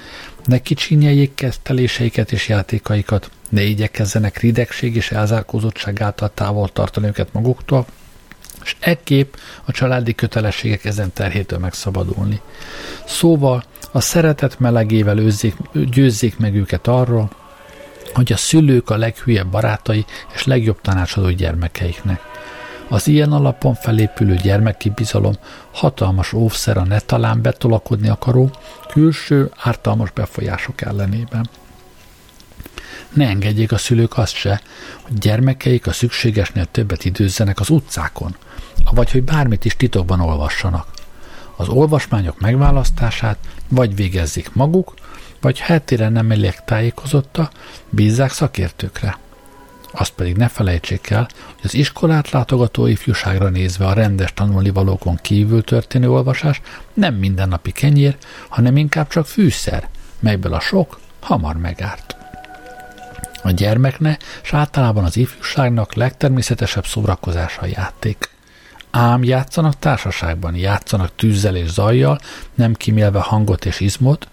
ne 0.46 0.58
kicsinyeljék 0.58 1.36
kezdteléseiket 1.36 2.32
és 2.32 2.48
játékaikat, 2.48 3.30
ne 3.50 3.62
igyekezzenek 3.62 4.38
ridegség 4.38 4.96
és 4.96 5.12
elzárkózottság 5.12 6.02
által 6.02 6.32
távol 6.34 6.70
tartani 6.70 7.08
őket 7.08 7.34
maguktól, 7.34 7.86
és 8.64 8.76
ekképp 8.80 9.34
a 9.66 9.72
családi 9.72 10.16
kötelességek 10.16 10.86
ezen 10.86 11.14
terhétől 11.14 11.60
megszabadulni. 11.60 12.42
Szóval 13.06 13.64
a 13.92 14.02
szeretet 14.02 14.60
melegével 14.60 15.18
őzzék, 15.18 15.56
győzzék 15.74 16.38
meg 16.38 16.56
őket 16.56 16.88
arról, 16.88 17.32
hogy 18.14 18.32
a 18.32 18.38
szülők 18.38 18.90
a 18.90 18.98
leghülyebb 18.98 19.48
barátai 19.48 20.06
és 20.34 20.46
legjobb 20.46 20.82
tanácsadó 20.82 21.30
gyermekeiknek. 21.30 22.22
Az 22.90 23.08
ilyen 23.08 23.32
alapon 23.32 23.74
felépülő 23.74 24.36
gyermeki 24.36 24.90
bizalom 24.90 25.34
hatalmas 25.72 26.34
óvszer 26.34 26.78
a 26.78 26.84
ne 26.84 27.00
talán 27.00 27.42
betolakodni 27.42 28.10
akaró, 28.10 28.52
külső, 28.88 29.52
ártalmas 29.58 30.12
befolyások 30.12 30.82
ellenében. 30.82 31.50
Ne 33.14 33.28
engedjék 33.28 33.72
a 33.72 33.78
szülők 33.78 34.18
azt 34.18 34.36
se, 34.36 34.62
hogy 35.02 35.18
gyermekeik 35.18 35.88
a 35.88 35.92
szükségesnél 35.92 36.66
többet 36.66 37.06
időzzenek 37.06 37.60
az 37.60 37.70
utcákon, 37.70 38.36
vagy 38.92 39.12
hogy 39.12 39.24
bármit 39.24 39.66
is 39.66 39.76
titokban 39.76 40.20
olvassanak. 40.20 40.88
Az 41.56 41.68
olvasmányok 41.68 42.40
megválasztását 42.40 43.38
vagy 43.70 43.96
végezzék 43.96 44.54
maguk, 44.54 44.94
vagy 45.42 45.60
hetére 45.60 46.10
nem 46.10 46.32
elég 46.32 46.56
tájékozotta, 46.66 47.50
bízzák 47.90 48.32
szakértőkre. 48.32 49.18
Azt 49.96 50.12
pedig 50.12 50.36
ne 50.36 50.48
felejtsék 50.48 51.10
el, 51.10 51.28
hogy 51.46 51.62
az 51.64 51.74
iskolát 51.74 52.30
látogató 52.30 52.86
ifjúságra 52.86 53.50
nézve 53.50 53.86
a 53.86 53.94
rendes 53.94 54.34
tanulnivalókon 54.34 55.20
kívül 55.22 55.64
történő 55.64 56.12
olvasás 56.12 56.62
nem 56.94 57.16
mindennapi 57.16 57.72
kenyér, 57.72 58.18
hanem 58.50 58.78
inkább 58.78 59.08
csak 59.08 59.26
fűszer, 59.26 59.90
melyből 60.20 60.54
a 60.54 60.60
sok 60.60 61.00
hamar 61.20 61.58
megárt. 61.58 62.16
A 63.44 63.52
gyermekne, 63.52 64.18
és 64.44 64.54
általában 64.54 65.04
az 65.04 65.18
ifjúságnak 65.18 65.94
legtermészetesebb 65.94 66.86
szórakozása 66.86 67.62
a 67.62 67.66
játék. 67.66 68.30
Ám 68.96 69.24
játszanak 69.24 69.80
társaságban, 69.80 70.56
játszanak 70.56 71.16
tűzzel 71.16 71.56
és 71.56 71.70
zajjal, 71.70 72.20
nem 72.56 72.74
kimélve 72.74 73.20
hangot 73.20 73.66
és 73.66 73.80
izmot, 73.80 74.28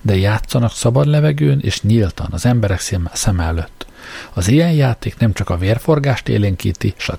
de 0.00 0.16
játszanak 0.16 0.72
szabad 0.72 1.06
levegőn 1.06 1.60
és 1.62 1.82
nyíltan 1.82 2.28
az 2.30 2.46
emberek 2.46 2.80
szem 3.12 3.40
előtt. 3.40 3.86
Az 4.32 4.48
ilyen 4.48 4.72
játék 4.72 5.16
nem 5.16 5.32
csak 5.32 5.50
a 5.50 5.56
vérforgást 5.56 6.28
élénkíti, 6.28 6.94
és 6.96 7.08
a 7.08 7.18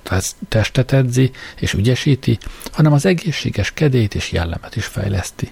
testet 0.49 0.91
edzi 0.91 1.31
és 1.59 1.73
ügyesíti, 1.73 2.37
hanem 2.71 2.93
az 2.93 3.05
egészséges 3.05 3.71
kedélyt 3.71 4.15
és 4.15 4.31
jellemet 4.31 4.75
is 4.75 4.85
fejleszti. 4.85 5.51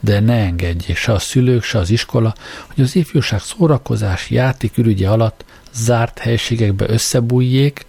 De 0.00 0.20
ne 0.20 0.34
engedjék 0.34 0.96
se 0.96 1.12
a 1.12 1.18
szülők, 1.18 1.62
se 1.62 1.78
az 1.78 1.90
iskola, 1.90 2.34
hogy 2.74 2.84
az 2.84 2.96
ifjúság 2.96 3.40
szórakozás 3.40 4.30
játék 4.30 4.76
ürügye 4.76 5.08
alatt 5.08 5.44
zárt 5.72 6.18
helységekbe 6.18 6.88
összebújjék, 6.88 7.86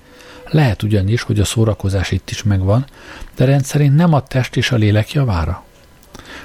lehet 0.51 0.83
ugyanis, 0.83 1.21
hogy 1.21 1.39
a 1.39 1.45
szórakozás 1.45 2.11
itt 2.11 2.29
is 2.29 2.43
megvan, 2.43 2.85
de 3.35 3.45
rendszerint 3.45 3.95
nem 3.95 4.13
a 4.13 4.23
test 4.23 4.57
és 4.57 4.71
a 4.71 4.75
lélek 4.75 5.11
javára. 5.11 5.63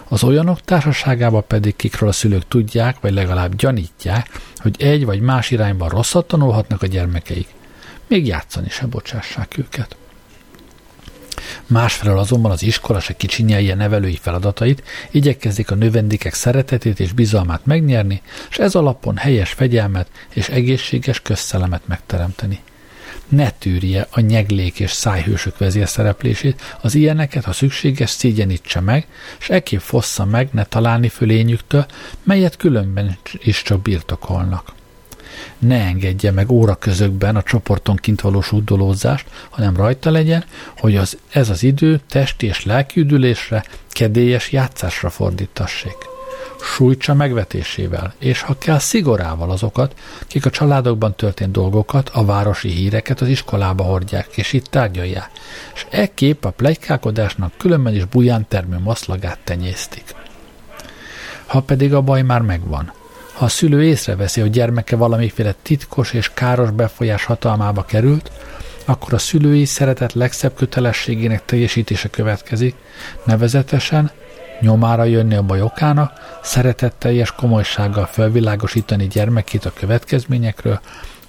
Az 0.09 0.25
olyanok 0.25 0.61
társaságába 0.61 1.41
pedig, 1.41 1.77
kikről 1.77 2.09
a 2.09 2.13
szülők 2.13 2.49
tudják, 2.49 3.01
vagy 3.01 3.13
legalább 3.13 3.55
gyanítják, 3.55 4.41
hogy 4.57 4.83
egy 4.83 5.05
vagy 5.05 5.21
más 5.21 5.51
irányban 5.51 5.89
rosszat 5.89 6.27
tanulhatnak 6.27 6.83
a 6.83 6.87
gyermekeik. 6.87 7.49
Még 8.07 8.27
játszani 8.27 8.69
se 8.69 8.87
bocsássák 8.87 9.59
őket. 9.59 9.97
Másfelől 11.67 12.19
azonban 12.19 12.51
az 12.51 12.63
iskola 12.63 13.01
se 13.01 13.17
kicsinyelje 13.17 13.75
nevelői 13.75 14.19
feladatait, 14.23 14.83
igyekezik 15.11 15.71
a 15.71 15.75
növendékek 15.75 16.35
szeretetét 16.35 17.01
és 17.01 17.13
bizalmát 17.13 17.67
megnyerni, 17.67 18.23
és 18.51 18.59
ez 18.59 18.75
alapon 18.75 19.17
helyes 19.17 19.53
fegyelmet 19.53 20.09
és 20.35 20.49
egészséges 20.49 21.21
közszelemet 21.21 21.87
megteremteni 21.87 22.61
ne 23.29 23.51
tűrje 23.51 24.07
a 24.11 24.21
nyeglék 24.21 24.81
és 24.81 24.91
szájhősök 24.91 25.59
vezérszereplését, 25.59 26.63
az 26.81 26.95
ilyeneket, 26.95 27.45
ha 27.45 27.53
szükséges, 27.53 28.11
szégyenítse 28.11 28.81
meg, 28.81 29.07
és 29.41 29.49
ekképp 29.49 29.81
fossza 29.81 30.25
meg 30.25 30.49
ne 30.53 30.65
találni 30.65 31.09
fölényüktől, 31.09 31.87
melyet 32.23 32.57
különben 32.57 33.19
is 33.43 33.63
csak 33.63 33.83
birtokolnak. 33.83 34.73
Ne 35.59 35.85
engedje 35.85 36.31
meg 36.31 36.51
óra 36.51 36.75
közökben 36.75 37.37
a 37.37 37.43
csoporton 37.43 37.97
kint 37.97 38.21
valós 38.21 38.53
útdolózást, 38.53 39.27
hanem 39.51 39.77
rajta 39.77 40.11
legyen, 40.11 40.45
hogy 40.79 40.97
az, 40.97 41.19
ez 41.31 41.49
az 41.51 41.63
idő 41.63 42.01
testi 42.09 42.47
és 42.47 42.65
lelkiüdülésre, 42.65 43.65
kedélyes 43.89 44.53
játszásra 44.53 45.11
fordítassék 45.11 46.13
sújtsa 46.65 47.15
megvetésével, 47.15 48.15
és 48.19 48.41
ha 48.41 48.59
kell 48.59 48.79
szigorával 48.79 49.51
azokat, 49.51 49.95
kik 50.27 50.47
a 50.47 50.51
családokban 50.51 51.15
történt 51.15 51.53
dolgokat, 51.53 52.11
a 52.13 52.25
városi 52.25 52.69
híreket 52.69 53.21
az 53.21 53.29
iskolába 53.29 53.85
hordják, 53.85 54.29
és 54.37 54.53
itt 54.53 54.67
tárgyalják, 54.67 55.31
és 55.75 55.87
ekképp 55.91 56.45
a 56.45 56.51
plegykálkodásnak 56.51 57.53
különben 57.57 57.95
is 57.95 58.05
buján 58.05 58.47
termő 58.49 58.79
maszlagát 58.79 59.39
tenyésztik. 59.45 60.15
Ha 61.47 61.61
pedig 61.61 61.95
a 61.95 62.01
baj 62.01 62.23
már 62.23 62.41
megvan, 62.41 62.93
ha 63.33 63.45
a 63.45 63.49
szülő 63.49 63.85
észreveszi, 63.85 64.41
hogy 64.41 64.51
gyermeke 64.51 64.97
valamiféle 64.97 65.55
titkos 65.63 66.13
és 66.13 66.31
káros 66.35 66.71
befolyás 66.71 67.25
hatalmába 67.25 67.83
került, 67.83 68.31
akkor 68.85 69.15
a 69.15 69.19
szülői 69.19 69.65
szeretet 69.65 70.13
legszebb 70.13 70.55
kötelességének 70.55 71.45
teljesítése 71.45 72.09
következik, 72.09 72.75
nevezetesen 73.25 74.11
nyomára 74.65 75.05
jönni 75.05 75.35
a 75.35 75.43
bajokának, 75.43 76.39
szeretetteljes 76.43 77.33
komolysággal 77.33 78.07
felvilágosítani 78.07 79.07
gyermekét 79.07 79.65
a 79.65 79.73
következményekről, 79.73 80.81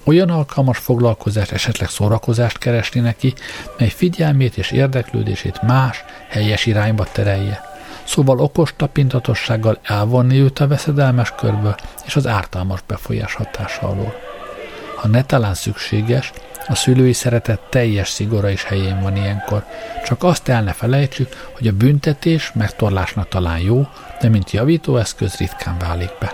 olyan 0.04 0.30
alkalmas 0.30 0.78
foglalkozást, 0.78 1.52
esetleg 1.52 1.88
szórakozást 1.88 2.58
keresni 2.58 3.00
neki, 3.00 3.34
mely 3.78 3.88
figyelmét 3.88 4.56
és 4.56 4.70
érdeklődését 4.70 5.62
más, 5.62 6.04
helyes 6.28 6.66
irányba 6.66 7.04
terelje. 7.12 7.60
Szóval 8.04 8.38
okos 8.38 8.74
tapintatossággal 8.76 9.78
elvonni 9.82 10.40
őt 10.40 10.58
a 10.58 10.66
veszedelmes 10.66 11.32
körből 11.36 11.74
és 12.06 12.16
az 12.16 12.26
ártalmas 12.26 12.80
befolyás 12.86 13.34
hatása 13.34 13.88
alól. 13.88 14.25
Ha 15.06 15.12
ne 15.12 15.24
talán 15.24 15.54
szükséges, 15.54 16.32
a 16.66 16.74
szülői 16.74 17.12
szeretet 17.12 17.60
teljes 17.60 18.08
szigora 18.08 18.50
is 18.50 18.64
helyén 18.64 19.00
van 19.02 19.16
ilyenkor. 19.16 19.64
Csak 20.04 20.22
azt 20.22 20.48
el 20.48 20.62
ne 20.62 20.72
felejtsük, 20.72 21.50
hogy 21.52 21.66
a 21.66 21.72
büntetés 21.72 22.52
megtorlásnak 22.54 23.28
talán 23.28 23.58
jó, 23.58 23.86
de 24.20 24.28
mint 24.28 24.50
javítóeszköz 24.50 25.36
ritkán 25.36 25.78
válik 25.78 26.10
be. 26.20 26.32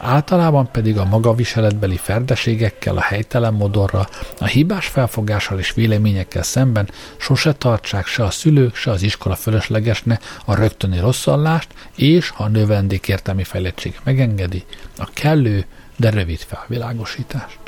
Általában 0.00 0.70
pedig 0.70 0.98
a 0.98 1.04
magaviseletbeli 1.04 1.96
ferdeségekkel, 1.96 2.96
a 2.96 3.00
helytelen 3.00 3.54
modorral, 3.54 4.08
a 4.38 4.46
hibás 4.46 4.86
felfogással 4.86 5.58
és 5.58 5.72
véleményekkel 5.72 6.42
szemben 6.42 6.90
sose 7.16 7.52
tartsák 7.52 8.06
se 8.06 8.24
a 8.24 8.30
szülők, 8.30 8.74
se 8.74 8.90
az 8.90 9.02
iskola 9.02 9.34
fölöslegesne 9.34 10.18
a 10.44 10.54
rögtöni 10.54 10.98
rosszallást, 10.98 11.68
és, 11.94 12.28
ha 12.28 12.44
a 12.44 12.48
növendék 12.48 13.08
értelmi 13.08 13.44
fejlettség 13.44 13.98
megengedi, 14.04 14.64
a 14.98 15.08
kellő, 15.12 15.64
de 15.96 16.10
rövid 16.10 16.38
felvilágosítást. 16.38 17.67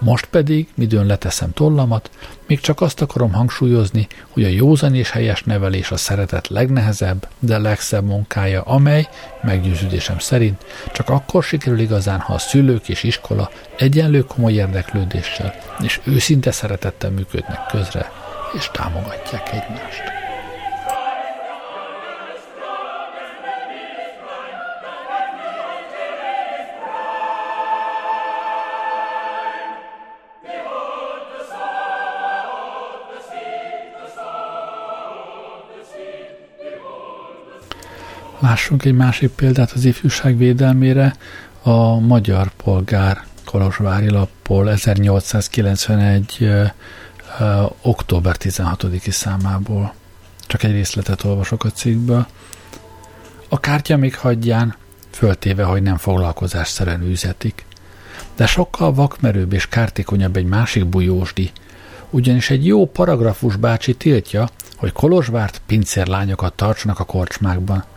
Most 0.00 0.26
pedig, 0.26 0.68
midőn 0.74 1.06
leteszem 1.06 1.52
tollamat, 1.52 2.10
még 2.46 2.60
csak 2.60 2.80
azt 2.80 3.00
akarom 3.00 3.32
hangsúlyozni, 3.32 4.06
hogy 4.30 4.44
a 4.44 4.48
józan 4.48 4.94
és 4.94 5.10
helyes 5.10 5.42
nevelés 5.42 5.90
a 5.90 5.96
szeretet 5.96 6.48
legnehezebb, 6.48 7.28
de 7.38 7.58
legszebb 7.58 8.04
munkája, 8.04 8.62
amely, 8.62 9.08
meggyőződésem 9.42 10.18
szerint, 10.18 10.64
csak 10.92 11.08
akkor 11.08 11.42
sikerül 11.42 11.78
igazán, 11.78 12.20
ha 12.20 12.34
a 12.34 12.38
szülők 12.38 12.88
és 12.88 13.02
iskola 13.02 13.50
egyenlő 13.76 14.20
komoly 14.24 14.52
érdeklődéssel 14.52 15.54
és 15.82 16.00
őszinte 16.04 16.50
szeretettel 16.50 17.10
működnek 17.10 17.66
közre, 17.66 18.10
és 18.56 18.70
támogatják 18.72 19.48
egymást. 19.52 20.19
Lássunk 38.40 38.84
egy 38.84 38.94
másik 38.94 39.30
példát 39.30 39.70
az 39.70 39.84
ifjúság 39.84 40.36
védelmére, 40.36 41.16
a 41.62 41.98
Magyar 41.98 42.50
Polgár 42.50 43.24
Kolozsvári 43.44 44.10
Lappol 44.10 44.70
1891. 44.70 46.36
Ö, 46.40 46.64
ö, 47.38 47.62
október 47.82 48.36
16-i 48.38 49.10
számából. 49.10 49.94
Csak 50.46 50.62
egy 50.62 50.72
részletet 50.72 51.24
olvasok 51.24 51.64
a 51.64 51.70
cikkből. 51.70 52.26
A 53.48 53.60
kártya 53.60 53.96
még 53.96 54.16
hagyján, 54.16 54.76
föltéve, 55.10 55.64
hogy 55.64 55.82
nem 55.82 55.96
foglalkozásszerűen 55.96 57.02
üzetik. 57.02 57.64
De 58.36 58.46
sokkal 58.46 58.92
vakmerőbb 58.92 59.52
és 59.52 59.68
kártékonyabb 59.68 60.36
egy 60.36 60.46
másik 60.46 60.86
bujósdi, 60.86 61.50
ugyanis 62.10 62.50
egy 62.50 62.66
jó 62.66 62.86
paragrafus 62.86 63.56
bácsi 63.56 63.94
tiltja, 63.94 64.48
hogy 64.76 64.92
Kolozsvárt 64.92 65.60
pincérlányokat 65.66 66.52
tartsanak 66.52 66.98
a 66.98 67.04
korcsmákban– 67.04 67.84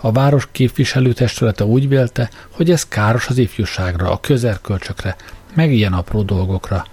a 0.00 0.12
város 0.12 0.48
képviselőtestülete 0.52 1.64
úgy 1.64 1.88
vélte, 1.88 2.30
hogy 2.50 2.70
ez 2.70 2.88
káros 2.88 3.28
az 3.28 3.38
ifjúságra, 3.38 4.10
a 4.10 4.20
közerkölcsökre, 4.20 5.16
meg 5.54 5.72
ilyen 5.72 5.92
apró 5.92 6.22
dolgokra. 6.22 6.84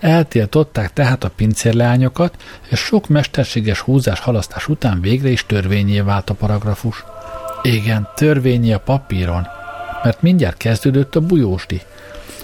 Eltiltották 0.00 0.92
tehát 0.92 1.24
a 1.24 1.30
pincérleányokat, 1.36 2.42
és 2.68 2.78
sok 2.78 3.08
mesterséges 3.08 3.80
húzás 3.80 4.20
halasztás 4.20 4.68
után 4.68 5.00
végre 5.00 5.28
is 5.28 5.46
törvényé 5.46 6.00
vált 6.00 6.30
a 6.30 6.34
paragrafus. 6.34 7.04
Igen, 7.62 8.08
törvényé 8.14 8.72
a 8.72 8.80
papíron, 8.80 9.46
mert 10.02 10.22
mindjárt 10.22 10.56
kezdődött 10.56 11.16
a 11.16 11.20
bujósdi. 11.20 11.82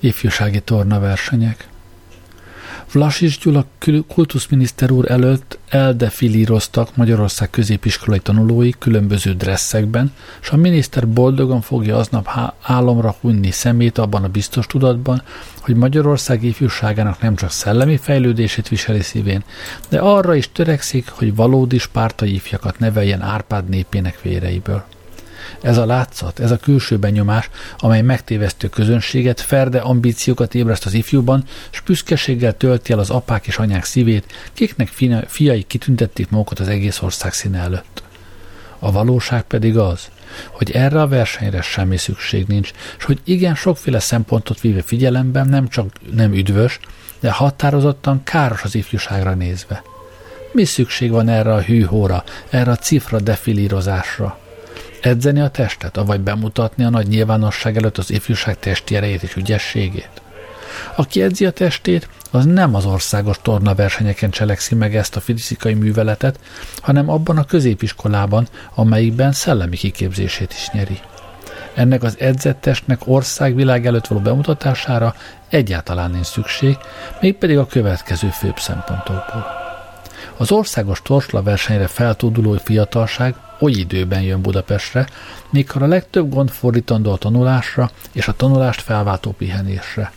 Ifjúsági 0.00 0.60
tornaversenyek. 0.60 1.68
Vlasis 2.92 3.38
Gyula 3.38 3.64
kultuszminiszter 4.08 4.90
úr 4.90 5.10
előtt 5.10 5.58
eldefilíroztak 5.68 6.96
Magyarország 6.96 7.50
középiskolai 7.50 8.18
tanulói 8.18 8.70
különböző 8.78 9.34
dresszekben, 9.34 10.12
és 10.40 10.50
a 10.50 10.56
miniszter 10.56 11.08
boldogan 11.08 11.60
fogja 11.60 11.96
aznap 11.96 12.28
álomra 12.62 13.16
hunyni 13.20 13.50
szemét 13.50 13.98
abban 13.98 14.24
a 14.24 14.28
biztos 14.28 14.66
tudatban, 14.66 15.22
hogy 15.60 15.74
Magyarország 15.74 16.42
ifjúságának 16.42 17.20
nem 17.20 17.34
csak 17.34 17.50
szellemi 17.50 17.96
fejlődését 17.96 18.68
viseli 18.68 19.02
szívén, 19.02 19.44
de 19.88 19.98
arra 19.98 20.34
is 20.34 20.52
törekszik, 20.52 21.08
hogy 21.08 21.34
valódi 21.34 21.78
spártai 21.78 22.34
ifjakat 22.34 22.78
neveljen 22.78 23.22
Árpád 23.22 23.68
népének 23.68 24.22
véreiből. 24.22 24.84
Ez 25.62 25.76
a 25.76 25.86
látszat, 25.86 26.38
ez 26.38 26.50
a 26.50 26.56
külső 26.56 26.98
benyomás, 26.98 27.50
amely 27.78 28.02
megtévesztő 28.02 28.68
közönséget, 28.68 29.40
ferde 29.40 29.78
ambíciókat 29.78 30.54
ébreszt 30.54 30.86
az 30.86 30.94
ifjúban, 30.94 31.44
s 31.70 31.80
büszkeséggel 31.80 32.56
tölti 32.56 32.92
el 32.92 32.98
az 32.98 33.10
apák 33.10 33.46
és 33.46 33.56
anyák 33.56 33.84
szívét, 33.84 34.32
kiknek 34.52 34.88
fiai 35.26 35.62
kitüntették 35.62 36.30
magukat 36.30 36.58
az 36.60 36.68
egész 36.68 37.02
ország 37.02 37.32
színe 37.32 37.58
előtt. 37.58 38.02
A 38.78 38.92
valóság 38.92 39.42
pedig 39.42 39.78
az, 39.78 40.08
hogy 40.50 40.70
erre 40.70 41.00
a 41.00 41.08
versenyre 41.08 41.62
semmi 41.62 41.96
szükség 41.96 42.46
nincs, 42.46 42.70
és 42.98 43.04
hogy 43.04 43.20
igen 43.24 43.54
sokféle 43.54 43.98
szempontot 43.98 44.60
víve 44.60 44.82
figyelemben 44.82 45.48
nem 45.48 45.68
csak 45.68 45.86
nem 46.12 46.32
üdvös, 46.32 46.78
de 47.20 47.30
határozottan 47.30 48.22
káros 48.22 48.62
az 48.62 48.74
ifjúságra 48.74 49.34
nézve. 49.34 49.82
Mi 50.52 50.64
szükség 50.64 51.10
van 51.10 51.28
erre 51.28 51.52
a 51.52 51.62
hűhóra, 51.62 52.24
erre 52.50 52.70
a 52.70 52.76
cifra 52.76 53.20
defilírozásra? 53.20 54.38
Edzeni 55.04 55.40
a 55.40 55.48
testet, 55.48 55.96
avagy 55.96 56.20
bemutatni 56.20 56.84
a 56.84 56.90
nagy 56.90 57.06
nyilvánosság 57.06 57.76
előtt 57.76 57.98
az 57.98 58.10
ifjúság 58.10 58.58
testi 58.58 58.96
erejét 58.96 59.22
és 59.22 59.36
ügyességét? 59.36 60.22
Aki 60.96 61.22
edzi 61.22 61.46
a 61.46 61.50
testét, 61.50 62.08
az 62.30 62.44
nem 62.44 62.74
az 62.74 62.84
országos 62.84 63.36
tornaversenyeken 63.42 64.30
cselekszi 64.30 64.74
meg 64.74 64.96
ezt 64.96 65.16
a 65.16 65.20
fizikai 65.20 65.74
műveletet, 65.74 66.38
hanem 66.80 67.08
abban 67.08 67.38
a 67.38 67.44
középiskolában, 67.44 68.48
amelyikben 68.74 69.32
szellemi 69.32 69.76
kiképzését 69.76 70.52
is 70.52 70.68
nyeri. 70.72 70.98
Ennek 71.74 72.02
az 72.02 72.16
edzett 72.18 72.60
testnek 72.60 73.00
országvilág 73.04 73.86
előtt 73.86 74.06
való 74.06 74.20
bemutatására 74.20 75.14
egyáltalán 75.48 76.10
nincs 76.10 76.26
szükség, 76.26 76.76
mégpedig 77.20 77.58
a 77.58 77.66
következő 77.66 78.28
főbb 78.28 78.58
szempontokból. 78.58 79.63
Az 80.36 80.52
országos 80.52 81.02
torsla 81.02 81.42
versenyre 81.42 81.86
feltóduló 81.86 82.56
fiatalság 82.64 83.34
oly 83.60 83.72
időben 83.72 84.22
jön 84.22 84.42
Budapestre, 84.42 85.06
mikor 85.50 85.82
a 85.82 85.86
legtöbb 85.86 86.30
gond 86.30 86.50
fordítandó 86.50 87.12
a 87.12 87.16
tanulásra 87.16 87.90
és 88.12 88.28
a 88.28 88.32
tanulást 88.32 88.80
felváltó 88.80 89.30
pihenésre. 89.30 90.12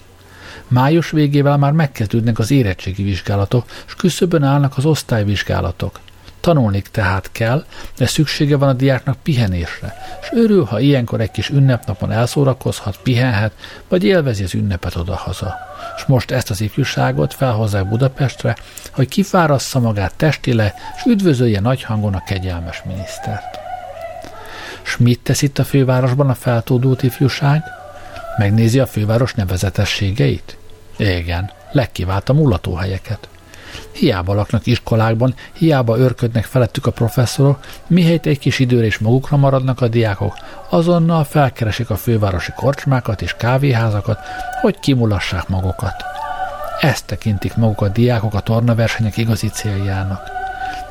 Május 0.67 1.09
végével 1.09 1.57
már 1.57 1.71
megkezdődnek 1.71 2.39
az 2.39 2.51
érettségi 2.51 3.03
vizsgálatok, 3.03 3.65
és 3.87 3.95
küszöbön 3.95 4.43
állnak 4.43 4.77
az 4.77 4.85
osztályvizsgálatok. 4.85 5.99
Tanulni 6.47 6.83
tehát 6.91 7.29
kell, 7.31 7.65
de 7.97 8.05
szüksége 8.05 8.57
van 8.57 8.69
a 8.69 8.73
diáknak 8.73 9.17
pihenésre, 9.23 9.95
és 10.21 10.27
örül, 10.31 10.63
ha 10.63 10.79
ilyenkor 10.79 11.21
egy 11.21 11.31
kis 11.31 11.49
ünnepnapon 11.49 12.11
elszórakozhat, 12.11 12.99
pihenhet, 13.03 13.51
vagy 13.87 14.03
élvezi 14.03 14.43
az 14.43 14.53
ünnepet 14.53 14.95
odahaza. 14.95 15.55
És 15.97 16.05
most 16.05 16.31
ezt 16.31 16.49
az 16.49 16.61
ifjúságot 16.61 17.33
felhozzák 17.33 17.89
Budapestre, 17.89 18.55
hogy 18.91 19.07
kifárassza 19.07 19.79
magát 19.79 20.13
testile, 20.15 20.73
és 20.95 21.03
üdvözölje 21.05 21.59
nagy 21.59 21.83
hangon 21.83 22.13
a 22.13 22.23
kegyelmes 22.23 22.83
minisztert. 22.85 23.59
S 24.83 24.97
mit 24.97 25.19
tesz 25.19 25.41
itt 25.41 25.59
a 25.59 25.63
fővárosban 25.63 26.29
a 26.29 26.35
feltódult 26.35 27.03
ifjúság? 27.03 27.63
Megnézi 28.37 28.79
a 28.79 28.87
főváros 28.87 29.33
nevezetességeit? 29.33 30.57
Igen, 30.97 31.51
legkivált 31.71 32.29
a 32.29 32.33
mulatóhelyeket. 32.33 33.27
Hiába 33.91 34.33
laknak 34.33 34.65
iskolákban, 34.65 35.35
hiába 35.53 35.97
örködnek 35.97 36.45
felettük 36.45 36.85
a 36.85 36.91
professzorok, 36.91 37.59
mihelyt 37.87 38.25
egy 38.25 38.39
kis 38.39 38.59
időre 38.59 38.85
is 38.85 38.97
magukra 38.97 39.37
maradnak 39.37 39.81
a 39.81 39.87
diákok, 39.87 40.33
azonnal 40.69 41.23
felkeresik 41.23 41.89
a 41.89 41.95
fővárosi 41.95 42.51
korcsmákat 42.55 43.21
és 43.21 43.35
kávéházakat, 43.37 44.19
hogy 44.61 44.79
kimulassák 44.79 45.47
magukat. 45.47 46.03
Ezt 46.81 47.05
tekintik 47.05 47.55
maguk 47.55 47.81
a 47.81 47.87
diákok 47.87 48.33
a 48.33 48.39
tornaversenyek 48.39 49.17
igazi 49.17 49.47
céljának. 49.47 50.21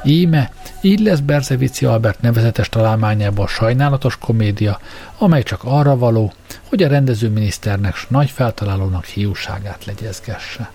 Íme, 0.04 0.50
így 0.80 1.00
lesz 1.00 1.18
Berzevici 1.18 1.84
Albert 1.84 2.20
nevezetes 2.20 2.68
találmányából 2.68 3.46
sajnálatos 3.46 4.18
komédia, 4.18 4.80
amely 5.18 5.42
csak 5.42 5.60
arra 5.64 5.96
való, 5.96 6.32
hogy 6.68 6.82
a 6.82 6.88
rendezőminiszternek 6.88 7.94
s 7.94 8.06
nagy 8.08 8.30
feltalálónak 8.30 9.04
hiúságát 9.04 9.84
legyezgesse 9.84 10.70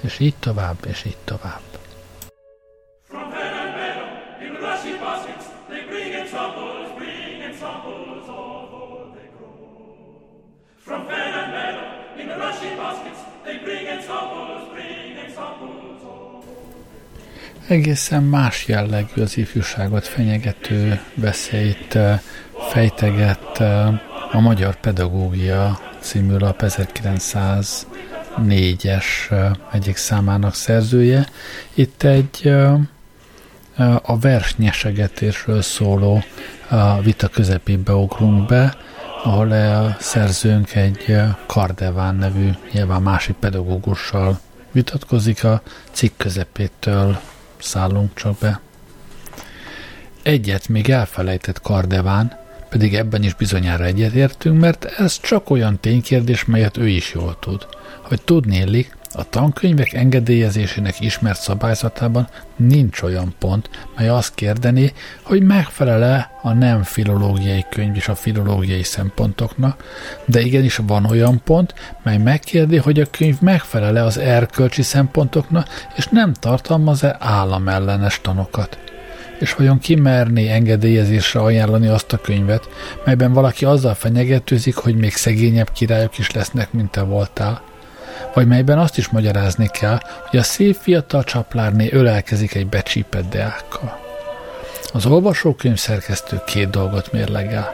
és 0.00 0.18
így 0.18 0.34
tovább, 0.40 0.76
és 0.86 1.04
így 1.04 1.16
tovább. 1.24 1.60
Egészen 17.70 18.22
más 18.22 18.66
jellegű 18.66 19.22
az 19.22 19.36
ifjúságot 19.36 20.06
fenyegető 20.06 21.00
veszélyt 21.14 21.98
fejteget 22.70 23.60
a 24.32 24.40
Magyar 24.40 24.76
Pedagógia 24.76 25.78
című 26.00 26.36
lap 26.36 26.62
1900 26.62 27.86
négyes 28.44 29.30
egyik 29.72 29.96
számának 29.96 30.54
szerzője. 30.54 31.26
Itt 31.74 32.02
egy 32.02 32.52
a 34.02 34.18
versnyesegetésről 34.18 35.62
szóló 35.62 36.22
vita 37.02 37.28
közepébe 37.28 37.92
ugrunk 37.92 38.46
be, 38.46 38.76
ahol 39.24 39.50
a 39.50 39.96
szerzőnk 39.98 40.74
egy 40.74 41.16
Kardeván 41.46 42.14
nevű, 42.14 42.50
nyilván 42.72 43.02
másik 43.02 43.36
pedagógussal 43.36 44.40
vitatkozik, 44.72 45.44
a 45.44 45.62
cikk 45.92 46.12
közepétől 46.16 47.20
szállunk 47.58 48.14
csak 48.14 48.38
be. 48.38 48.60
Egyet 50.22 50.68
még 50.68 50.90
elfelejtett 50.90 51.60
Kardeván, 51.60 52.38
pedig 52.70 52.94
ebben 52.94 53.22
is 53.22 53.34
bizonyára 53.34 53.84
egyetértünk, 53.84 54.60
mert 54.60 54.84
ez 54.84 55.20
csak 55.20 55.50
olyan 55.50 55.80
ténykérdés, 55.80 56.44
melyet 56.44 56.76
ő 56.76 56.88
is 56.88 57.12
jól 57.14 57.36
tud– 57.40 57.66
hogy 58.10 58.22
tudnélik, 58.22 58.98
A 59.12 59.28
tankönyvek 59.28 59.92
engedélyezésének 59.92 61.00
ismert 61.00 61.40
szabályzatában 61.40 62.28
nincs 62.56 63.02
olyan 63.02 63.34
pont, 63.38 63.70
mely 63.96 64.08
azt 64.08 64.34
kérdené, 64.34 64.92
hogy 65.22 65.42
megfelele 65.42 66.30
a 66.42 66.52
nem 66.52 66.82
filológiai 66.82 67.64
könyv 67.70 67.96
és 67.96 68.08
a 68.08 68.14
filológiai 68.14 68.82
szempontoknak, 68.82 69.84
de 70.24 70.40
igenis 70.40 70.76
van 70.76 71.04
olyan 71.04 71.40
pont, 71.44 71.74
mely 72.02 72.16
megkérdi, 72.16 72.76
hogy 72.76 73.00
a 73.00 73.10
könyv 73.10 73.40
megfelele 73.40 74.04
az 74.04 74.18
erkölcsi 74.18 74.82
szempontoknak, 74.82 75.68
és 75.96 76.06
nem 76.06 76.32
tartalmaz-e 76.32 77.16
államellenes 77.18 78.20
tanokat 78.20 78.89
és 79.40 79.54
vajon 79.54 79.78
kimerné 79.78 80.48
engedélyezésre 80.48 81.40
ajánlani 81.40 81.86
azt 81.86 82.12
a 82.12 82.20
könyvet, 82.20 82.68
melyben 83.04 83.32
valaki 83.32 83.64
azzal 83.64 83.94
fenyegetőzik, 83.94 84.76
hogy 84.76 84.96
még 84.96 85.12
szegényebb 85.12 85.72
királyok 85.72 86.18
is 86.18 86.30
lesznek, 86.30 86.72
mint 86.72 86.90
te 86.90 87.02
voltál? 87.02 87.62
Vagy 88.34 88.46
melyben 88.46 88.78
azt 88.78 88.98
is 88.98 89.08
magyarázni 89.08 89.68
kell, 89.68 89.98
hogy 90.28 90.38
a 90.38 90.42
szép 90.42 90.76
fiatal 90.76 91.24
csaplárné 91.24 91.88
ölelkezik 91.92 92.54
egy 92.54 92.66
becsípett 92.66 93.28
deákkal? 93.28 93.98
Az 94.92 95.06
olvasókönyv 95.06 95.76
szerkesztő 95.76 96.40
két 96.46 96.70
dolgot 96.70 97.12
mérlegel. 97.12 97.70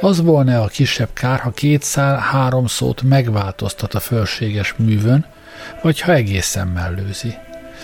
Az 0.00 0.22
volna 0.22 0.62
a 0.62 0.66
kisebb 0.66 1.08
kár, 1.12 1.38
ha 1.38 1.50
két 1.50 1.82
szál 1.82 2.18
három 2.18 2.66
szót 2.66 3.02
megváltoztat 3.02 3.94
a 3.94 4.00
fölséges 4.00 4.74
művön, 4.76 5.26
vagy 5.82 6.00
ha 6.00 6.12
egészen 6.12 6.66
mellőzi 6.66 7.34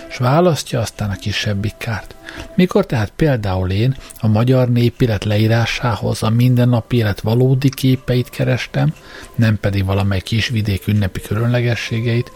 és 0.08 0.16
választja 0.16 0.80
aztán 0.80 1.10
a 1.10 1.16
kisebbik 1.16 1.74
kárt. 1.78 2.14
Mikor 2.54 2.86
tehát 2.86 3.12
például 3.16 3.70
én 3.70 3.96
a 4.20 4.28
magyar 4.28 4.68
népélet 4.68 5.24
leírásához 5.24 6.22
a 6.22 6.30
mindennapi 6.30 6.96
élet 6.96 7.20
valódi 7.20 7.68
képeit 7.68 8.30
kerestem, 8.30 8.94
nem 9.34 9.58
pedig 9.60 9.84
valamely 9.84 10.20
kisvidék 10.20 10.86
ünnepi 10.86 11.20
különlegességeit, 11.20 12.32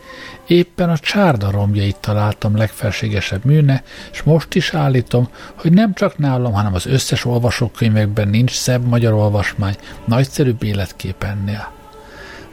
éppen 0.47 0.91
a 0.91 0.99
csárda 0.99 1.51
romjait 1.51 1.97
találtam 1.97 2.57
legfelségesebb 2.57 3.45
műne, 3.45 3.83
és 4.13 4.23
most 4.23 4.55
is 4.55 4.75
állítom, 4.75 5.29
hogy 5.55 5.73
nem 5.73 5.95
csak 5.95 6.19
nálam, 6.19 6.53
hanem 6.53 6.75
az 6.75 6.87
összes 6.87 7.25
olvasókönyvekben 7.25 8.29
nincs 8.29 8.53
szebb 8.53 8.87
magyar 8.87 9.13
olvasmány, 9.13 9.77
nagyszerűbb 10.05 10.63
életkép 10.63 11.23
ennél. 11.23 11.73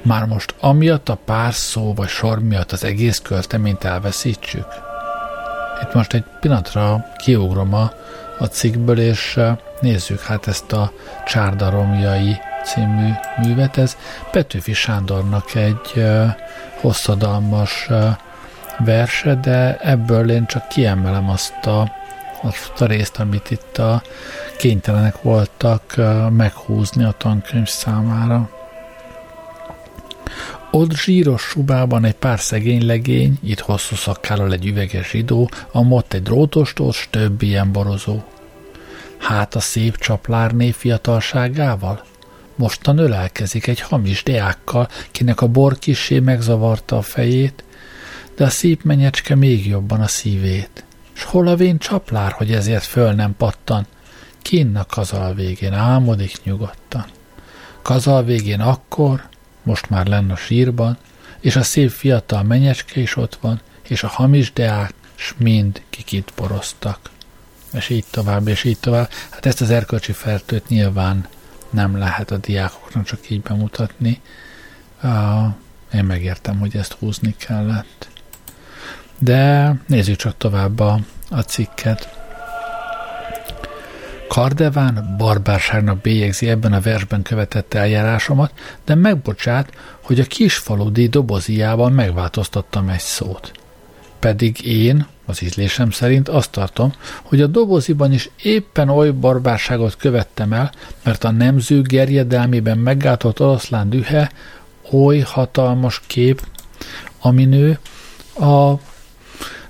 Már 0.02 0.26
most 0.26 0.56
amiatt 0.60 1.10
a 1.10 1.20
pár 1.26 1.54
szó 1.54 1.94
vagy 1.94 2.08
sor 2.08 2.40
miatt 2.40 2.72
az 2.72 2.84
egész 2.84 3.20
költeményt 3.20 3.84
elveszítsük? 3.84 4.87
Itt 5.82 5.94
most 5.94 6.14
egy 6.14 6.24
pillanatra 6.40 7.06
kiugrom 7.18 7.74
a, 7.74 7.92
a 8.38 8.46
cikkből, 8.46 9.00
és 9.00 9.40
nézzük 9.80 10.22
hát 10.22 10.48
ezt 10.48 10.72
a 10.72 10.92
Csárdaromjai 11.26 12.38
című 12.64 13.10
művet. 13.42 13.78
Ez 13.78 13.98
Petőfi 14.32 14.74
Sándornak 14.74 15.56
egy 15.56 16.06
hosszadalmas 16.82 17.90
verse, 18.78 19.36
de 19.36 19.78
ebből 19.78 20.32
én 20.32 20.46
csak 20.46 20.68
kiemelem 20.68 21.30
azt 21.30 21.66
a, 21.66 21.92
azt 22.42 22.82
a 22.82 22.86
részt, 22.86 23.20
amit 23.20 23.52
itt 23.52 23.78
a 23.78 24.02
kénytelenek 24.58 25.22
voltak 25.22 25.96
meghúzni 26.30 27.04
a 27.04 27.14
tankönyv 27.18 27.68
számára. 27.68 28.50
Ott 30.78 30.96
zsíros 30.96 31.42
subában 31.42 32.06
egy 32.06 32.16
pár 32.16 32.40
szegény 32.40 32.86
legény, 32.86 33.38
itt 33.44 33.60
hosszú 33.60 33.96
szakkállal 33.96 34.54
egy 34.54 34.66
üveges 34.66 35.10
zsidó, 35.10 35.50
amott 35.72 36.14
egy 36.14 36.24
drótostos, 36.24 37.08
több 37.12 37.42
ilyen 37.42 37.72
borozó. 37.72 38.20
Hát 39.18 39.56
a 39.56 39.60
szép 39.60 39.98
csaplárné 39.98 40.72
fiatalságával? 40.72 42.04
Mostan 42.56 42.98
ölelkezik 42.98 43.68
egy 43.68 43.80
hamis 43.80 44.24
deákkal, 44.24 44.88
kinek 45.12 45.42
a 45.42 45.48
bor 45.48 45.80
kissé 45.80 46.20
megzavarta 46.20 46.98
a 46.98 47.02
fejét, 47.02 47.64
de 48.36 48.44
a 48.44 48.50
szép 48.50 48.84
menyecske 48.84 49.36
még 49.36 49.68
jobban 49.68 50.02
a 50.02 50.08
szívét. 50.08 50.86
S 51.14 51.24
hol 51.24 51.48
a 51.48 51.56
vén 51.56 51.78
csaplár, 51.78 52.32
hogy 52.32 52.52
ezért 52.52 52.84
föl 52.84 53.12
nem 53.12 53.36
pattan? 53.38 53.86
Kinn 54.42 54.76
a 54.76 54.86
kazal 54.86 55.34
végén 55.34 55.74
álmodik 55.74 56.44
nyugodtan. 56.44 57.06
Kazal 57.82 58.24
végén 58.24 58.60
akkor, 58.60 59.30
most 59.68 59.90
már 59.90 60.06
lenn 60.06 60.30
a 60.32 60.36
sírban, 60.36 60.98
és 61.40 61.56
a 61.56 61.64
szép 61.64 61.90
fiatal 61.90 62.44
menyecske 62.44 63.00
is 63.00 63.16
ott 63.16 63.38
van, 63.42 63.62
és 63.88 64.04
a 64.04 64.08
hamis 64.08 64.54
deák, 64.54 64.94
s 65.16 65.34
mind 65.38 65.82
kikit 65.90 66.32
poroztak. 66.36 67.10
És 67.74 67.90
így 67.90 68.06
tovább, 68.10 68.48
és 68.48 68.64
így 68.64 68.80
tovább. 68.80 69.10
Hát 69.30 69.46
ezt 69.46 69.62
az 69.62 69.70
erkölcsi 69.70 70.12
fertőt 70.12 70.68
nyilván 70.68 71.28
nem 71.70 71.98
lehet 71.98 72.32
a 72.32 72.38
diákoknak 72.38 73.06
csak 73.06 73.30
így 73.30 73.42
bemutatni. 73.42 74.22
Uh, 75.04 75.46
én 75.94 76.04
megértem, 76.04 76.60
hogy 76.60 76.76
ezt 76.76 76.92
húzni 76.92 77.36
kellett. 77.38 78.08
De 79.18 79.74
nézzük 79.88 80.16
csak 80.16 80.38
tovább 80.38 80.80
a, 80.80 81.00
a 81.30 81.40
cikket. 81.40 82.17
Kardeván 84.28 85.16
barbárságnak 85.18 86.02
bélyegzi 86.02 86.50
ebben 86.50 86.74
a 86.74 86.82
versben 86.82 87.22
követett 87.22 87.74
eljárásomat, 87.74 88.52
de 88.86 88.96
megbocsát, 88.96 89.70
hogy 90.02 90.20
a 90.20 90.24
kisfaludi 90.24 91.08
doboziában 91.08 91.92
megváltoztattam 91.92 92.90
egy 92.90 93.00
szót. 93.00 93.52
Pedig 94.20 94.66
én, 94.66 95.08
az 95.26 95.44
ízlésem 95.44 95.92
szerint 95.92 96.30
azt 96.30 96.52
tartom, 96.52 96.94
hogy 97.24 97.42
a 97.42 97.48
doboziban 97.48 98.14
is 98.14 98.30
éppen 98.42 98.90
oly 98.90 99.12
barbárságot 99.12 99.96
követtem 99.96 100.54
el, 100.54 100.72
mert 101.04 101.24
a 101.24 101.32
nemző 101.32 101.82
gerjedelmében 101.82 102.78
meggátolt 102.78 103.40
oroszlán 103.40 103.90
dühe 103.90 104.32
oly 104.92 105.20
hatalmas 105.20 106.02
kép, 106.08 106.42
nő 107.32 107.80
a 108.40 108.74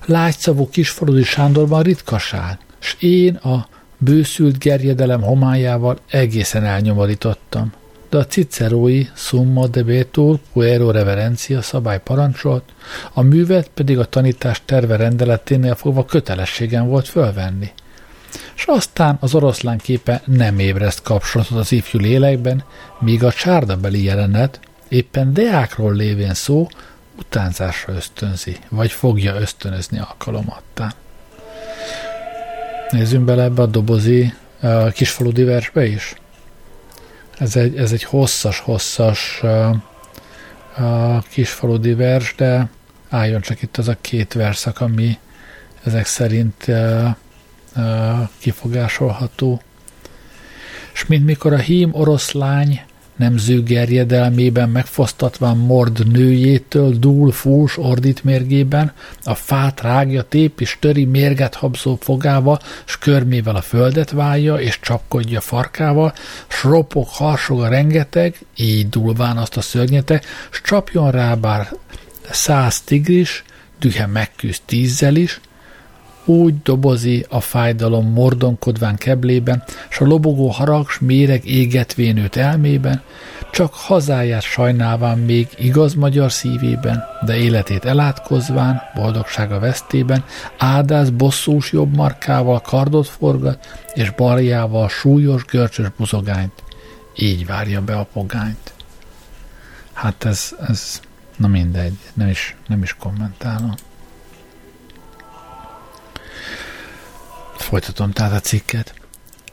lágyszavú 0.06 0.70
kisfaludi 0.70 1.24
Sándorban 1.24 1.82
ritkaság, 1.82 2.58
s 2.80 2.96
én 3.00 3.36
a 3.36 3.68
Bőszült 3.98 4.58
gerjedelem 4.60 5.22
homályával 5.22 5.98
egészen 6.10 6.64
elnyomorítottam, 6.64 7.74
de 8.10 8.18
a 8.18 8.26
cicerói 8.26 9.08
summa 9.16 9.68
debetur 9.68 10.40
puero 10.54 10.92
reverencia 10.92 11.62
szabály 11.62 12.02
parancsolt, 12.02 12.64
a 13.14 13.22
művet 13.22 13.70
pedig 13.74 14.00
a 14.00 14.06
tanítás 14.06 14.62
terve 14.66 14.96
rendeleténél 14.96 15.76
fogva 15.76 16.06
kötelességem 16.06 16.88
volt 16.88 17.08
fölvenni. 17.08 17.72
És 18.56 18.64
aztán 18.66 19.18
az 19.20 19.36
oroszlán 19.36 19.78
képe 19.78 20.22
nem 20.26 20.60
ébreszt 20.60 21.02
kapcsolatot 21.02 21.58
az 21.58 21.72
ifjú 21.72 22.00
lélekben, 22.00 22.64
míg 23.00 23.24
a 23.24 23.32
csárdabeli 23.32 24.04
jelenet, 24.04 24.60
éppen 24.88 25.34
deákról 25.34 25.94
lévén 25.94 26.34
szó, 26.34 26.68
utánzásra 27.20 27.94
ösztönzi, 27.94 28.58
vagy 28.70 28.92
fogja 28.92 29.36
ösztönözni 29.36 30.00
alkalomattán. 30.00 30.94
Nézzünk 32.92 33.26
bele 33.26 33.44
ebbe 33.44 33.62
a 33.62 33.66
dobozi 33.66 34.34
uh, 34.62 34.92
kisfaludi 34.92 35.44
versbe 35.44 35.86
is. 35.86 36.16
Ez 37.38 37.56
egy, 37.56 37.78
ez 37.78 37.92
egy 37.92 38.04
hosszas, 38.04 38.60
hosszas 38.60 39.40
uh, 39.44 39.76
uh, 40.80 41.24
kisfaludi 41.30 41.94
vers, 41.94 42.34
de 42.36 42.70
álljon 43.10 43.42
csak 43.42 43.62
itt 43.62 43.78
az 43.78 43.88
a 43.88 43.98
két 44.02 44.34
verszak, 44.34 44.82
ami 44.82 45.18
ezek 45.84 46.06
szerint 46.06 46.66
uh, 46.68 47.10
uh, 47.76 48.30
kifogásolható. 48.38 49.62
És 50.94 51.06
mint 51.06 51.26
mikor 51.26 51.54
a 51.54 51.58
hím 51.58 51.94
oroszlány 51.94 52.82
nemző 53.18 53.64
gerjedelmében 53.64 54.70
megfosztatván 54.70 55.58
mord 55.58 56.12
nőjétől 56.12 56.94
dúl 57.00 57.32
fús 57.32 57.78
ordít 57.78 58.24
mérgében, 58.24 58.92
a 59.24 59.36
fát 59.36 59.82
rágja, 59.82 60.22
tép 60.22 60.62
és 60.62 60.78
töri 60.80 61.06
mérget 61.06 61.56
habzó 61.56 61.98
fogával, 62.02 62.60
s 62.86 62.98
körmével 62.98 63.56
a 63.56 63.62
földet 63.62 64.12
válja, 64.12 64.56
és 64.56 64.80
csapkodja 64.80 65.42
farkával, 65.42 66.14
s 66.48 66.64
ropog, 66.64 67.08
harsog 67.08 67.62
a 67.62 67.68
rengeteg, 67.68 68.36
így 68.56 68.90
dulván 68.90 69.38
azt 69.38 69.58
a 69.58 69.62
szörnyete, 69.62 70.22
s 70.50 70.62
csapjon 70.62 71.12
rá 71.12 71.36
bár 71.36 71.70
száz 72.30 72.82
tigris, 72.82 73.44
dühe 73.80 74.06
megküzd 74.06 74.62
tízzel 74.66 75.16
is, 75.16 75.40
úgy 76.28 76.62
dobozi 76.62 77.26
a 77.30 77.40
fájdalom 77.40 78.12
mordonkodván 78.12 78.96
keblében, 78.96 79.64
s 79.90 80.00
a 80.00 80.06
lobogó 80.06 80.48
harag 80.48 80.90
s 80.90 81.00
méreg 81.00 81.46
égetvén 81.46 82.18
őt 82.18 82.36
elmében, 82.36 83.02
csak 83.52 83.74
hazáját 83.74 84.42
sajnálván 84.42 85.18
még 85.18 85.48
igaz 85.58 85.94
magyar 85.94 86.32
szívében, 86.32 87.04
de 87.26 87.36
életét 87.36 87.86
elátkozván, 87.86 88.82
boldogsága 88.96 89.60
vesztében, 89.60 90.24
áldász 90.58 91.10
bosszús 91.10 91.72
jobb 91.72 91.96
markával 91.96 92.62
kardot 92.62 93.08
forgat, 93.08 93.86
és 93.94 94.12
barjával 94.12 94.90
súlyos 94.90 95.46
görcsös 95.46 95.88
buzogányt. 95.98 96.64
Így 97.16 97.46
várja 97.46 97.82
be 97.82 97.96
a 97.96 98.08
pogányt. 98.14 98.74
Hát 99.94 100.26
ez, 100.26 100.56
ez 100.68 101.02
na 101.38 101.48
mindegy, 101.48 101.98
nem 102.14 102.28
is, 102.28 102.56
nem 102.68 102.84
is 102.84 102.96
kommentálom. 103.00 103.74
Folytatom 107.60 108.12
tehát 108.12 108.34
a 108.34 108.40
cikket. 108.40 108.94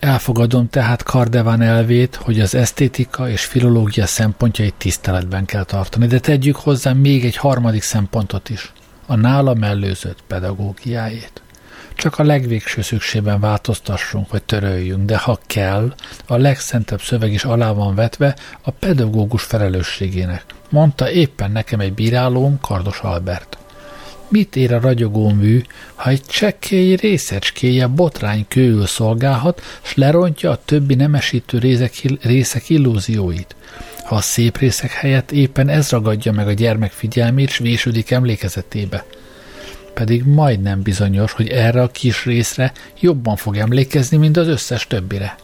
Elfogadom 0.00 0.68
tehát 0.68 1.02
Kardeván 1.02 1.60
elvét, 1.60 2.14
hogy 2.14 2.40
az 2.40 2.54
esztétika 2.54 3.28
és 3.28 3.44
filológia 3.44 4.06
szempontjait 4.06 4.74
tiszteletben 4.74 5.44
kell 5.44 5.64
tartani, 5.64 6.06
de 6.06 6.18
tegyük 6.18 6.56
hozzá 6.56 6.92
még 6.92 7.24
egy 7.24 7.36
harmadik 7.36 7.82
szempontot 7.82 8.48
is, 8.48 8.72
a 9.06 9.16
nála 9.16 9.54
mellőzött 9.54 10.22
pedagógiájét. 10.26 11.42
Csak 11.94 12.18
a 12.18 12.22
legvégső 12.22 12.82
szükségben 12.82 13.40
változtassunk 13.40 14.30
vagy 14.30 14.42
töröljünk, 14.42 15.04
de 15.04 15.16
ha 15.16 15.38
kell, 15.46 15.94
a 16.26 16.36
legszentebb 16.36 17.00
szöveg 17.00 17.32
is 17.32 17.44
alá 17.44 17.72
van 17.72 17.94
vetve 17.94 18.36
a 18.62 18.70
pedagógus 18.70 19.42
felelősségének, 19.42 20.44
mondta 20.70 21.10
éppen 21.10 21.50
nekem 21.50 21.80
egy 21.80 21.92
bírálóm, 21.92 22.60
Kardos 22.60 23.00
Albert. 23.00 23.58
Mit 24.34 24.56
ér 24.56 24.72
a 24.72 24.80
ragyogó 24.80 25.28
mű, 25.28 25.62
ha 25.94 26.10
egy 26.10 26.22
csekkély 26.22 26.94
részecskéje 26.94 27.86
botrány 27.86 28.44
kőül 28.48 28.86
szolgálhat, 28.86 29.62
s 29.82 29.94
lerontja 29.94 30.50
a 30.50 30.60
többi 30.64 30.94
nemesítő 30.94 31.58
részek, 31.58 31.92
részek 32.22 32.70
illúzióit? 32.70 33.56
Ha 34.04 34.14
a 34.14 34.20
szép 34.20 34.56
részek 34.56 34.90
helyett 34.90 35.32
éppen 35.32 35.68
ez 35.68 35.90
ragadja 35.90 36.32
meg 36.32 36.46
a 36.46 36.52
gyermek 36.52 36.92
figyelmét, 36.92 37.48
s 37.48 37.58
vésődik 37.58 38.10
emlékezetébe. 38.10 39.04
Pedig 39.94 40.24
majdnem 40.24 40.82
bizonyos, 40.82 41.32
hogy 41.32 41.48
erre 41.48 41.82
a 41.82 41.88
kis 41.88 42.24
részre 42.24 42.72
jobban 43.00 43.36
fog 43.36 43.56
emlékezni, 43.56 44.16
mint 44.16 44.36
az 44.36 44.46
összes 44.46 44.86
többire. 44.86 45.36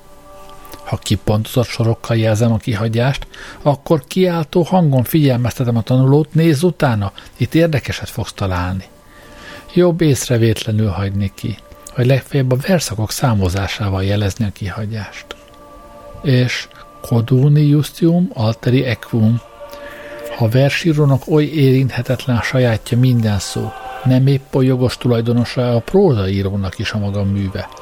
Ha 0.90 0.96
kipontozott 0.96 1.66
sorokkal 1.66 2.16
jelzem 2.16 2.52
a 2.52 2.56
kihagyást, 2.56 3.26
akkor 3.62 4.04
kiáltó 4.06 4.62
hangon 4.62 5.04
figyelmeztetem 5.04 5.76
a 5.76 5.82
tanulót, 5.82 6.34
nézz 6.34 6.62
utána, 6.62 7.12
itt 7.36 7.54
érdekeset 7.54 8.08
fogsz 8.08 8.32
találni. 8.32 8.84
Jobb 9.74 10.00
észrevétlenül 10.00 10.88
hagyni 10.88 11.32
ki, 11.34 11.58
vagy 11.96 12.06
legfeljebb 12.06 12.52
a 12.52 12.56
verszakok 12.66 13.10
számozásával 13.10 14.04
jelezni 14.04 14.44
a 14.44 14.52
kihagyást. 14.52 15.26
És 16.22 16.68
Coduni 17.00 17.66
justium 17.66 18.30
alteri 18.34 18.84
equum. 18.84 19.40
Ha 20.36 20.48
versírónak 20.48 21.22
oly 21.28 21.44
érinthetetlen 21.44 22.36
a 22.36 22.42
sajátja 22.42 22.98
minden 22.98 23.38
szó, 23.38 23.72
nem 24.04 24.26
épp 24.26 24.54
a 24.54 24.62
jogos 24.62 24.96
tulajdonosa 24.96 25.74
a 25.74 25.80
prózaírónak 25.80 26.78
is 26.78 26.92
a 26.92 26.98
maga 26.98 27.24
műve– 27.24 27.68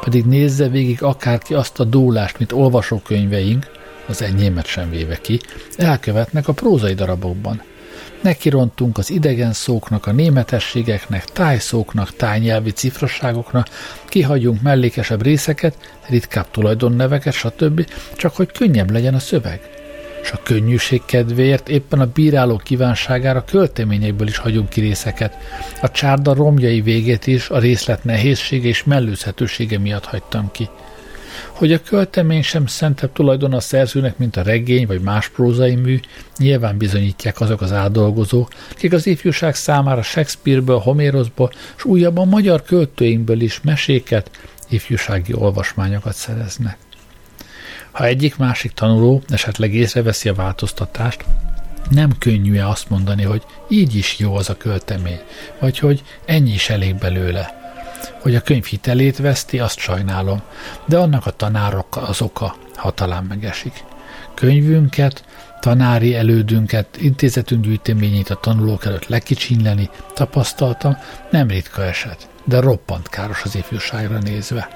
pedig 0.00 0.24
nézze 0.24 0.68
végig 0.68 1.02
akárki 1.02 1.54
azt 1.54 1.80
a 1.80 1.84
dólást, 1.84 2.38
mint 2.38 2.52
olvasókönyveink, 2.52 3.66
az 4.06 4.22
enyémet 4.22 4.66
sem 4.66 4.90
véve 4.90 5.16
ki, 5.16 5.40
elkövetnek 5.76 6.48
a 6.48 6.52
prózai 6.52 6.94
darabokban. 6.94 7.62
Nekirontunk 8.20 8.98
az 8.98 9.10
idegen 9.10 9.52
szóknak, 9.52 10.06
a 10.06 10.12
németességeknek, 10.12 11.24
tájszóknak, 11.24 12.16
tájnyelvi 12.16 12.70
cifrosságoknak, 12.70 13.66
kihagyunk 14.08 14.62
mellékesebb 14.62 15.22
részeket, 15.22 15.76
ritkább 16.08 16.50
tulajdonneveket, 16.50 17.32
stb., 17.32 17.86
csak 18.16 18.36
hogy 18.36 18.52
könnyebb 18.52 18.90
legyen 18.90 19.14
a 19.14 19.18
szöveg 19.18 19.79
és 20.22 20.30
a 20.30 20.40
könnyűség 20.42 21.02
kedvéért 21.04 21.68
éppen 21.68 22.00
a 22.00 22.12
bíráló 22.12 22.56
kívánságára 22.56 23.44
költeményekből 23.44 24.28
is 24.28 24.36
hagyunk 24.36 24.68
ki 24.68 24.80
részeket. 24.80 25.36
A 25.82 25.90
csárda 25.90 26.34
romjai 26.34 26.80
végét 26.80 27.26
is 27.26 27.48
a 27.48 27.58
részlet 27.58 28.04
nehézsége 28.04 28.68
és 28.68 28.84
mellőzhetősége 28.84 29.78
miatt 29.78 30.04
hagytam 30.04 30.50
ki. 30.52 30.68
Hogy 31.46 31.72
a 31.72 31.82
költemény 31.82 32.42
sem 32.42 32.66
szentebb 32.66 33.12
tulajdon 33.12 33.52
a 33.52 33.60
szerzőnek, 33.60 34.18
mint 34.18 34.36
a 34.36 34.42
regény 34.42 34.86
vagy 34.86 35.00
más 35.00 35.28
prózai 35.28 35.74
mű, 35.74 36.00
nyilván 36.38 36.76
bizonyítják 36.76 37.40
azok 37.40 37.60
az 37.60 37.72
áldolgozók, 37.72 38.48
akik 38.70 38.92
az 38.92 39.06
ifjúság 39.06 39.54
számára 39.54 40.02
Shakespeareből, 40.02 40.78
Homérosból 40.78 41.52
és 41.76 41.84
újabban 41.84 42.28
magyar 42.28 42.62
költőinkből 42.62 43.40
is 43.40 43.60
meséket, 43.60 44.30
ifjúsági 44.68 45.34
olvasmányokat 45.34 46.14
szereznek. 46.14 46.76
Ha 47.90 48.04
egyik-másik 48.04 48.72
tanuló 48.72 49.22
esetleg 49.28 49.74
észreveszi 49.74 50.28
a 50.28 50.34
változtatást, 50.34 51.24
nem 51.90 52.18
könnyű-e 52.18 52.68
azt 52.68 52.90
mondani, 52.90 53.22
hogy 53.22 53.42
így 53.68 53.94
is 53.94 54.18
jó 54.18 54.34
az 54.34 54.48
a 54.48 54.56
költemény, 54.56 55.20
vagy 55.58 55.78
hogy 55.78 56.02
ennyi 56.24 56.52
is 56.52 56.70
elég 56.70 56.94
belőle. 56.94 57.58
Hogy 58.22 58.34
a 58.34 58.40
könyv 58.40 58.64
hitelét 58.64 59.18
veszti, 59.18 59.58
azt 59.58 59.78
sajnálom, 59.78 60.42
de 60.84 60.98
annak 60.98 61.26
a 61.26 61.30
tanárok 61.30 61.96
az 61.96 62.22
oka, 62.22 62.56
ha 62.74 62.90
talán 62.90 63.24
megesik. 63.24 63.84
Könyvünket, 64.34 65.24
tanári 65.60 66.14
elődünket, 66.14 66.96
intézetünk 67.00 67.64
gyűjteményét 67.64 68.30
a 68.30 68.34
tanulók 68.34 68.84
előtt 68.84 69.06
lekicsinyleni, 69.06 69.90
tapasztaltam, 70.14 70.96
nem 71.30 71.48
ritka 71.48 71.84
eset, 71.84 72.28
de 72.44 72.60
roppant 72.60 73.08
káros 73.08 73.42
az 73.44 73.54
ifjúságra 73.54 74.18
nézve. 74.18 74.68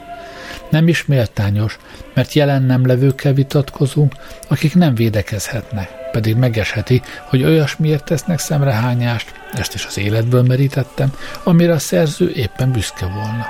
Nem 0.70 0.88
is 0.88 1.06
méltányos, 1.06 1.78
mert 2.14 2.32
jelen 2.32 2.62
nem 2.62 2.86
levőkkel 2.86 3.32
vitatkozunk, 3.32 4.14
akik 4.48 4.74
nem 4.74 4.94
védekezhetnek, 4.94 5.88
pedig 6.12 6.36
megesheti, 6.36 7.02
hogy 7.28 7.44
olyasmiért 7.44 8.04
tesznek 8.04 8.38
szemrehányást, 8.38 9.32
ezt 9.52 9.74
is 9.74 9.86
az 9.86 9.98
életből 9.98 10.42
merítettem, 10.42 11.12
amire 11.42 11.72
a 11.72 11.78
szerző 11.78 12.30
éppen 12.30 12.72
büszke 12.72 13.06
volna. 13.06 13.46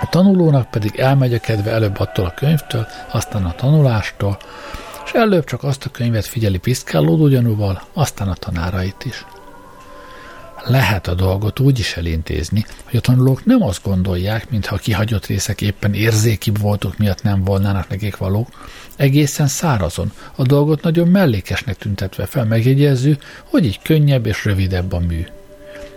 A 0.00 0.08
tanulónak 0.10 0.70
pedig 0.70 0.96
elmegy 0.96 1.34
a 1.34 1.40
kedve 1.40 1.70
előbb 1.70 1.98
attól 1.98 2.24
a 2.24 2.34
könyvtől, 2.34 2.86
aztán 3.10 3.44
a 3.44 3.54
tanulástól, 3.54 4.38
és 5.04 5.12
előbb 5.12 5.44
csak 5.44 5.64
azt 5.64 5.84
a 5.84 5.90
könyvet 5.90 6.26
figyeli 6.26 6.58
piszkálódó 6.58 7.28
gyanúval, 7.28 7.82
aztán 7.92 8.28
a 8.28 8.34
tanárait 8.34 9.04
is 9.04 9.24
lehet 10.66 11.06
a 11.06 11.14
dolgot 11.14 11.60
úgy 11.60 11.78
is 11.78 11.96
elintézni, 11.96 12.64
hogy 12.84 12.96
a 12.96 13.00
tanulók 13.00 13.44
nem 13.44 13.62
azt 13.62 13.82
gondolják, 13.82 14.50
mintha 14.50 14.74
a 14.74 14.78
kihagyott 14.78 15.26
részek 15.26 15.60
éppen 15.60 15.94
érzékibb 15.94 16.58
voltok 16.58 16.98
miatt 16.98 17.22
nem 17.22 17.44
volnának 17.44 17.88
nekik 17.88 18.16
valók, 18.16 18.48
egészen 18.96 19.46
szárazon, 19.46 20.12
a 20.36 20.42
dolgot 20.42 20.82
nagyon 20.82 21.08
mellékesnek 21.08 21.76
tüntetve 21.76 22.26
fel 22.26 22.44
megjegyező, 22.44 23.18
hogy 23.44 23.64
így 23.64 23.82
könnyebb 23.82 24.26
és 24.26 24.44
rövidebb 24.44 24.92
a 24.92 24.98
mű. 24.98 25.26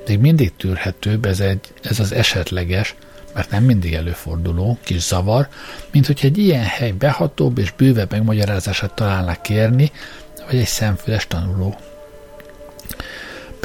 Még 0.07 0.19
mindig 0.19 0.55
tűrhetőbb 0.57 1.25
ez, 1.25 1.39
egy, 1.39 1.73
ez 1.81 1.99
az 1.99 2.11
esetleges, 2.11 2.95
mert 3.33 3.49
nem 3.49 3.63
mindig 3.63 3.93
előforduló, 3.93 4.77
kis 4.83 5.01
zavar, 5.01 5.47
mint 5.91 6.05
hogy 6.05 6.19
egy 6.21 6.37
ilyen 6.37 6.63
hely 6.63 6.91
behatóbb 6.91 7.57
és 7.57 7.71
bővebb 7.71 8.11
megmagyarázását 8.11 8.93
találnak 8.93 9.41
kérni, 9.41 9.91
vagy 10.45 10.55
egy 10.55 10.67
szemfüles 10.67 11.27
tanuló. 11.27 11.75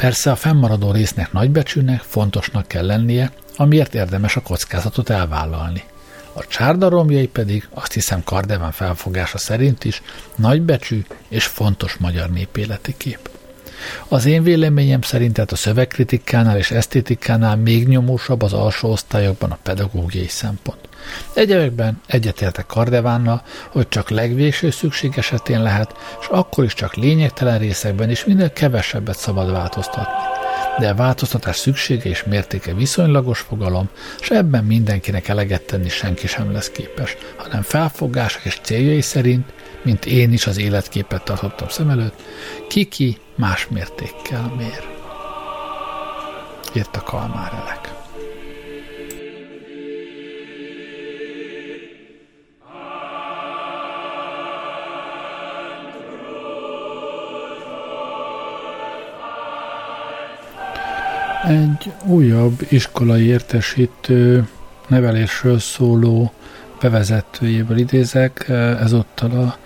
Persze 0.01 0.31
a 0.31 0.35
fennmaradó 0.35 0.91
résznek 0.91 1.31
nagybecsűnek, 1.31 2.01
fontosnak 2.01 2.67
kell 2.67 2.85
lennie, 2.85 3.31
amiért 3.55 3.93
érdemes 3.95 4.35
a 4.35 4.41
kockázatot 4.41 5.09
elvállalni. 5.09 5.83
A 6.33 6.47
csárda 6.47 6.89
romjai 6.89 7.27
pedig, 7.27 7.67
azt 7.73 7.93
hiszem 7.93 8.23
Kardeván 8.23 8.71
felfogása 8.71 9.37
szerint 9.37 9.83
is, 9.83 10.01
nagybecsű 10.35 11.05
és 11.27 11.45
fontos 11.45 11.95
magyar 11.95 12.29
népéleti 12.29 12.93
kép. 12.97 13.29
Az 14.07 14.25
én 14.25 14.43
véleményem 14.43 15.01
szerint 15.01 15.33
tehát 15.33 15.51
a 15.51 15.55
szövegkritikánál 15.55 16.57
és 16.57 16.71
esztétikánál 16.71 17.55
még 17.55 17.87
nyomósabb 17.87 18.41
az 18.41 18.53
alsó 18.53 18.91
osztályokban 18.91 19.51
a 19.51 19.57
pedagógiai 19.63 20.27
szempont. 20.27 20.89
Egyebekben 21.33 22.01
egyetértek 22.07 22.65
Kardevánnal, 22.65 23.43
hogy 23.69 23.87
csak 23.89 24.09
legvéső 24.09 24.69
szükség 24.69 25.13
esetén 25.15 25.61
lehet, 25.61 25.95
és 26.21 26.27
akkor 26.29 26.63
is 26.63 26.73
csak 26.73 26.95
lényegtelen 26.95 27.59
részekben 27.59 28.09
is 28.09 28.25
minél 28.25 28.53
kevesebbet 28.53 29.17
szabad 29.17 29.51
változtatni. 29.51 30.13
De 30.79 30.89
a 30.89 30.95
változtatás 30.95 31.55
szüksége 31.55 32.09
és 32.09 32.23
mértéke 32.23 32.73
viszonylagos 32.73 33.39
fogalom, 33.39 33.89
és 34.19 34.29
ebben 34.29 34.63
mindenkinek 34.63 35.27
eleget 35.27 35.61
tenni 35.61 35.89
senki 35.89 36.27
sem 36.27 36.51
lesz 36.51 36.69
képes, 36.69 37.17
hanem 37.37 37.61
felfogása 37.61 38.39
és 38.43 38.59
céljai 38.61 39.01
szerint, 39.01 39.53
mint 39.81 40.05
én 40.05 40.31
is 40.31 40.47
az 40.47 40.57
életképet 40.57 41.23
tartottam 41.23 41.67
szem 41.67 41.89
előtt, 41.89 42.21
kiki 42.69 43.17
más 43.35 43.67
mértékkel 43.67 44.53
mér. 44.57 44.89
Írt 46.75 46.95
a 46.95 47.01
Kalmár 47.01 47.53
elek. 47.53 47.99
Egy 61.47 61.91
újabb 62.05 62.65
iskolai 62.69 63.25
értesítő 63.25 64.47
nevelésről 64.87 65.59
szóló 65.59 66.31
bevezetőjéből 66.81 67.77
idézek, 67.77 68.49
ezúttal 68.79 69.31
a 69.31 69.57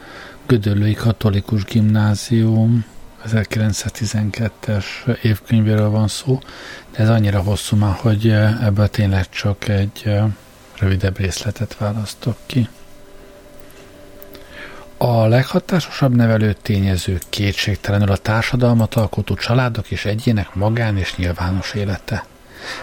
Gödöllői 0.48 0.94
Katolikus 0.94 1.64
Gimnázium 1.64 2.86
1912-es 3.28 4.86
évkönyvéről 5.22 5.90
van 5.90 6.08
szó, 6.08 6.40
de 6.92 7.00
ez 7.00 7.10
annyira 7.10 7.42
hosszú 7.42 7.76
már, 7.78 7.96
hogy 7.96 8.30
ebből 8.62 8.88
tényleg 8.88 9.30
csak 9.30 9.68
egy 9.68 10.14
rövidebb 10.80 11.18
részletet 11.18 11.78
választok 11.78 12.38
ki. 12.46 12.70
A 14.98 15.26
leghatásosabb 15.26 16.16
nevelő 16.16 16.54
tényező 16.62 17.20
kétségtelenül 17.30 18.12
a 18.12 18.18
társadalmat 18.18 18.96
alkotó 18.96 19.36
családok 19.36 19.92
és 19.92 20.06
egyének 20.06 20.54
magán 20.54 20.98
és 20.98 21.16
nyilvános 21.16 21.74
élete. 21.74 22.26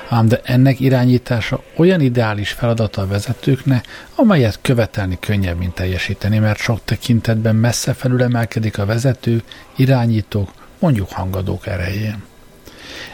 Ám 0.09 0.29
de 0.29 0.41
ennek 0.45 0.81
irányítása 0.81 1.63
olyan 1.77 2.01
ideális 2.01 2.51
feladata 2.51 3.03
a 3.03 3.07
vezetőknek, 3.07 3.87
amelyet 4.15 4.59
követelni 4.63 5.19
könnyebb, 5.21 5.59
mint 5.59 5.75
teljesíteni, 5.75 6.39
mert 6.39 6.59
sok 6.59 6.81
tekintetben 6.85 7.57
messze 7.57 7.93
felülemelkedik 7.93 8.79
a 8.79 8.87
vezető, 8.87 9.43
irányítók, 9.77 10.53
mondjuk 10.79 11.11
hangadók 11.11 11.67
erején. 11.67 12.23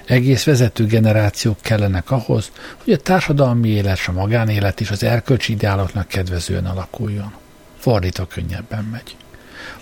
Egész 0.07 0.45
vezető 0.45 0.87
generációk 0.87 1.61
kellenek 1.61 2.11
ahhoz, 2.11 2.51
hogy 2.85 2.93
a 2.93 2.97
társadalmi 2.97 3.69
élet 3.69 4.01
a 4.07 4.13
magánélet 4.13 4.81
is 4.81 4.91
az 4.91 5.03
erkölcsi 5.03 5.53
ideáloknak 5.53 6.09
kedvezően 6.09 6.67
alakuljon. 6.67 7.33
Fordítva 7.79 8.27
könnyebben 8.27 8.85
megy 8.85 9.17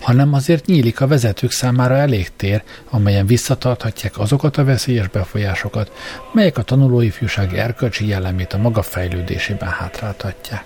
hanem 0.00 0.34
azért 0.34 0.66
nyílik 0.66 1.00
a 1.00 1.06
vezetők 1.06 1.50
számára 1.50 1.96
elég 1.96 2.30
tér, 2.36 2.62
amelyen 2.90 3.26
visszatarthatják 3.26 4.18
azokat 4.18 4.56
a 4.56 4.64
veszélyes 4.64 5.08
befolyásokat, 5.08 5.92
melyek 6.32 6.58
a 6.58 6.62
tanulóifjúság 6.62 7.54
erkölcsi 7.54 8.06
jellemét 8.06 8.52
a 8.52 8.58
maga 8.58 8.82
fejlődésében 8.82 9.68
hátráltatják. 9.68 10.64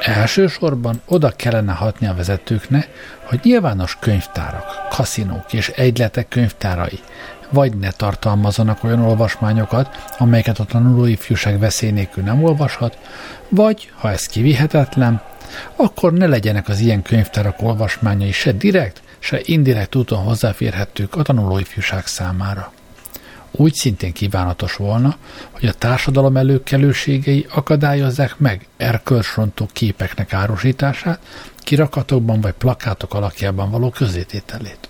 Elsősorban 0.00 1.00
oda 1.06 1.30
kellene 1.30 1.72
hatni 1.72 2.06
a 2.06 2.14
vezetőknek, 2.14 2.88
hogy 3.24 3.40
nyilvános 3.42 3.96
könyvtárak, 4.00 4.86
kaszinók 4.90 5.52
és 5.52 5.68
egyletek 5.68 6.28
könyvtárai 6.28 7.00
vagy 7.50 7.76
ne 7.76 7.90
tartalmazanak 7.90 8.84
olyan 8.84 9.04
olvasmányokat, 9.04 10.14
amelyeket 10.18 10.58
a 10.58 10.64
tanulóifjúság 10.64 11.58
veszély 11.58 11.90
nélkül 11.90 12.24
nem 12.24 12.44
olvashat, 12.44 12.98
vagy, 13.48 13.90
ha 13.94 14.10
ez 14.10 14.26
kivihetetlen, 14.26 15.22
akkor 15.76 16.12
ne 16.12 16.26
legyenek 16.26 16.68
az 16.68 16.78
ilyen 16.78 17.02
könyvtárak 17.02 17.62
olvasmányai 17.62 18.32
se 18.32 18.52
direkt, 18.52 19.02
se 19.18 19.40
indirekt 19.44 19.94
úton 19.94 20.18
hozzáférhetők 20.18 21.14
a 21.16 21.22
tanulóifjúság 21.22 22.06
számára. 22.06 22.72
Úgy 23.50 23.74
szintén 23.74 24.12
kívánatos 24.12 24.76
volna, 24.76 25.16
hogy 25.50 25.68
a 25.68 25.72
társadalom 25.72 26.36
előkelőségei 26.36 27.46
akadályozzák 27.50 28.38
meg 28.38 28.66
erkölcsrontó 28.76 29.68
képeknek 29.72 30.32
árusítását, 30.32 31.20
kirakatokban 31.58 32.40
vagy 32.40 32.52
plakátok 32.52 33.14
alakjában 33.14 33.70
való 33.70 33.90
közétételét 33.90 34.88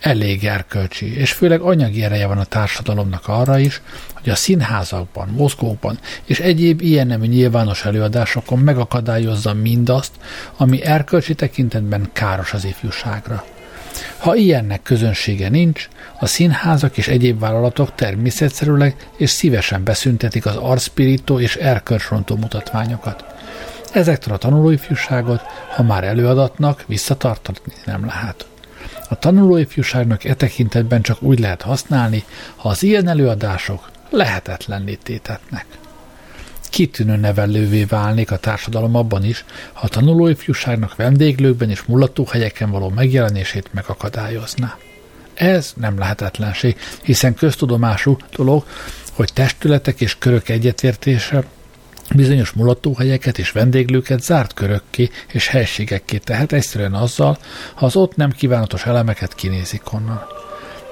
elég 0.00 0.44
erkölcsi, 0.44 1.18
és 1.18 1.32
főleg 1.32 1.60
anyagi 1.60 2.04
ereje 2.04 2.26
van 2.26 2.38
a 2.38 2.44
társadalomnak 2.44 3.28
arra 3.28 3.58
is, 3.58 3.80
hogy 4.14 4.28
a 4.28 4.34
színházakban, 4.34 5.28
mozgókban 5.28 5.98
és 6.24 6.40
egyéb 6.40 6.80
ilyen 6.80 7.06
nemű 7.06 7.26
nyilvános 7.26 7.84
előadásokon 7.84 8.58
megakadályozza 8.58 9.54
mindazt, 9.54 10.12
ami 10.56 10.82
erkölcsi 10.82 11.34
tekintetben 11.34 12.10
káros 12.12 12.52
az 12.52 12.64
ifjúságra. 12.64 13.44
Ha 14.18 14.34
ilyennek 14.34 14.82
közönsége 14.82 15.48
nincs, 15.48 15.88
a 16.18 16.26
színházak 16.26 16.96
és 16.96 17.08
egyéb 17.08 17.38
vállalatok 17.38 17.94
természetszerűleg 17.94 19.08
és 19.16 19.30
szívesen 19.30 19.84
beszüntetik 19.84 20.46
az 20.46 20.56
arcpirító 20.56 21.40
és 21.40 21.56
erkölcsrontó 21.56 22.36
mutatványokat. 22.36 23.24
Ezektől 23.92 24.34
a 24.34 24.38
tanulóifjúságot, 24.38 25.40
ha 25.74 25.82
már 25.82 26.04
előadatnak, 26.04 26.84
visszatartani 26.86 27.58
nem 27.84 28.06
lehet. 28.06 28.46
A 29.08 29.18
tanulóifjúságnak 29.18 30.24
e 30.24 30.34
tekintetben 30.34 31.02
csak 31.02 31.22
úgy 31.22 31.38
lehet 31.38 31.62
használni, 31.62 32.24
ha 32.56 32.68
az 32.68 32.82
ilyen 32.82 33.08
előadások 33.08 33.90
lehetetlenné 34.10 34.94
tétetnek. 34.94 35.66
Kitűnő 36.70 37.16
nevelővé 37.16 37.84
válnék 37.84 38.30
a 38.30 38.36
társadalom 38.36 38.94
abban 38.94 39.24
is, 39.24 39.44
ha 39.72 39.84
a 39.84 39.88
tanulóifjúságnak 39.88 40.96
vendéglőkben 40.96 41.70
és 41.70 41.82
mulatóhelyeken 41.82 42.70
való 42.70 42.88
megjelenését 42.88 43.72
megakadályozná. 43.72 44.76
Ez 45.34 45.72
nem 45.76 45.98
lehetetlenség, 45.98 46.76
hiszen 47.02 47.34
köztudomású 47.34 48.16
dolog, 48.36 48.64
hogy 49.12 49.32
testületek 49.32 50.00
és 50.00 50.18
körök 50.18 50.48
egyetértése 50.48 51.44
bizonyos 52.14 52.52
mulatóhelyeket 52.52 53.38
és 53.38 53.50
vendéglőket 53.50 54.22
zárt 54.22 54.54
körökké 54.54 55.10
és 55.32 55.48
helységekké 55.48 56.18
tehet 56.18 56.52
egyszerűen 56.52 56.94
azzal, 56.94 57.38
ha 57.74 57.86
az 57.86 57.96
ott 57.96 58.16
nem 58.16 58.30
kívánatos 58.30 58.86
elemeket 58.86 59.34
kinézik 59.34 59.92
onnan. 59.92 60.22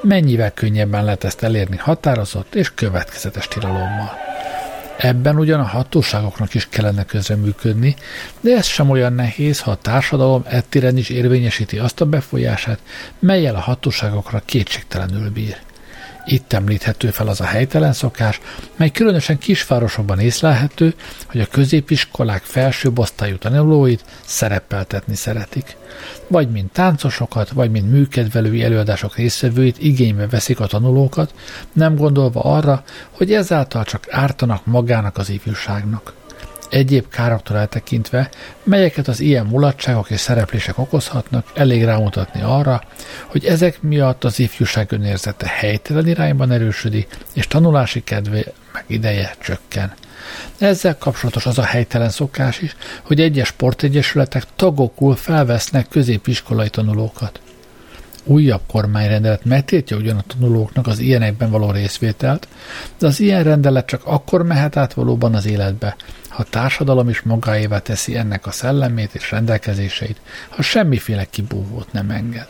Mennyivel 0.03 0.53
könnyebben 0.53 1.05
lehet 1.05 1.25
ezt 1.25 1.43
elérni 1.43 1.77
határozott 1.77 2.55
és 2.55 2.75
következetes 2.75 3.49
tilalommal. 3.49 4.13
Ebben 4.97 5.39
ugyan 5.39 5.61
a 5.61 5.67
hatóságoknak 5.67 6.55
is 6.55 6.69
kellene 6.69 7.05
közreműködni, 7.05 7.97
de 8.41 8.57
ez 8.57 8.67
sem 8.67 8.91
olyan 8.91 9.13
nehéz, 9.13 9.61
ha 9.61 9.71
a 9.71 9.77
társadalom 9.77 10.45
ettiren 10.49 10.97
is 10.97 11.09
érvényesíti 11.09 11.79
azt 11.79 12.01
a 12.01 12.07
befolyását, 12.07 12.79
melyel 13.19 13.55
a 13.55 13.61
hatóságokra 13.61 14.43
kétségtelenül 14.45 15.31
bír. 15.31 15.57
Itt 16.25 16.53
említhető 16.53 17.11
fel 17.11 17.29
az 17.29 17.41
a 17.41 17.45
helytelen 17.45 17.93
szokás, 17.93 18.41
mely 18.77 18.91
különösen 18.91 19.39
kisvárosokban 19.39 20.19
észlelhető, 20.19 20.95
hogy 21.27 21.41
a 21.41 21.47
középiskolák 21.47 22.43
felsőbb 22.43 22.99
osztályú 22.99 23.37
tanulóit 23.37 24.05
szerepeltetni 24.25 25.15
szeretik. 25.15 25.77
Vagy 26.27 26.51
mint 26.51 26.73
táncosokat, 26.73 27.51
vagy 27.51 27.71
mint 27.71 27.91
műkedvelői 27.91 28.63
előadások 28.63 29.17
résztvevőit 29.17 29.79
igénybe 29.79 30.27
veszik 30.27 30.61
a 30.61 30.67
tanulókat, 30.67 31.35
nem 31.73 31.97
gondolva 31.97 32.41
arra, 32.41 32.83
hogy 33.11 33.33
ezáltal 33.33 33.85
csak 33.85 34.07
ártanak 34.11 34.67
magának 34.67 35.19
az 35.19 35.31
ifjúságnak 35.31 36.13
egyéb 36.75 37.09
károktól 37.09 37.57
eltekintve, 37.57 38.29
melyeket 38.63 39.09
az 39.09 39.21
ilyen 39.21 39.47
mulatságok 39.47 40.11
és 40.11 40.21
szereplések 40.21 40.79
okozhatnak, 40.79 41.51
elég 41.55 41.85
rámutatni 41.85 42.43
arra, 42.43 42.83
hogy 43.27 43.45
ezek 43.45 43.83
miatt 43.83 44.25
az 44.25 44.39
ifjúság 44.39 44.93
önérzete 44.93 45.47
helytelen 45.49 46.09
irányban 46.09 46.51
erősödik, 46.51 47.17
és 47.33 47.47
tanulási 47.47 48.05
kedve 48.05 48.43
meg 48.73 48.85
ideje 48.87 49.35
csökken. 49.43 49.93
Ezzel 50.59 50.99
kapcsolatos 50.99 51.47
az 51.47 51.59
a 51.59 51.65
helytelen 51.65 52.11
szokás 52.11 52.61
is, 52.61 52.77
hogy 53.03 53.21
egyes 53.21 53.49
sportegyesületek 53.49 54.45
tagokul 54.57 55.17
felvesznek 55.17 55.89
középiskolai 55.89 56.69
tanulókat. 56.71 57.41
Újabb 58.25 58.61
kormányrendelet 58.67 59.45
megtiltja 59.45 59.97
ugyan 59.97 60.17
a 60.17 60.25
tanulóknak 60.27 60.87
az 60.87 60.99
ilyenekben 60.99 61.51
való 61.51 61.71
részvételt, 61.71 62.49
de 62.99 63.07
az 63.07 63.21
ilyen 63.21 63.43
rendelet 63.43 63.87
csak 63.87 64.05
akkor 64.05 64.43
mehet 64.43 64.77
át 64.77 64.95
valóban 64.95 65.35
az 65.35 65.47
életbe, 65.47 65.97
ha 66.29 66.43
a 66.43 66.51
társadalom 66.51 67.09
is 67.09 67.23
magáévá 67.23 67.79
teszi 67.79 68.17
ennek 68.17 68.47
a 68.47 68.51
szellemét 68.51 69.15
és 69.15 69.31
rendelkezéseit, 69.31 70.21
ha 70.49 70.63
semmiféle 70.63 71.25
kibúvót 71.25 71.93
nem 71.93 72.11
enged. 72.11 72.47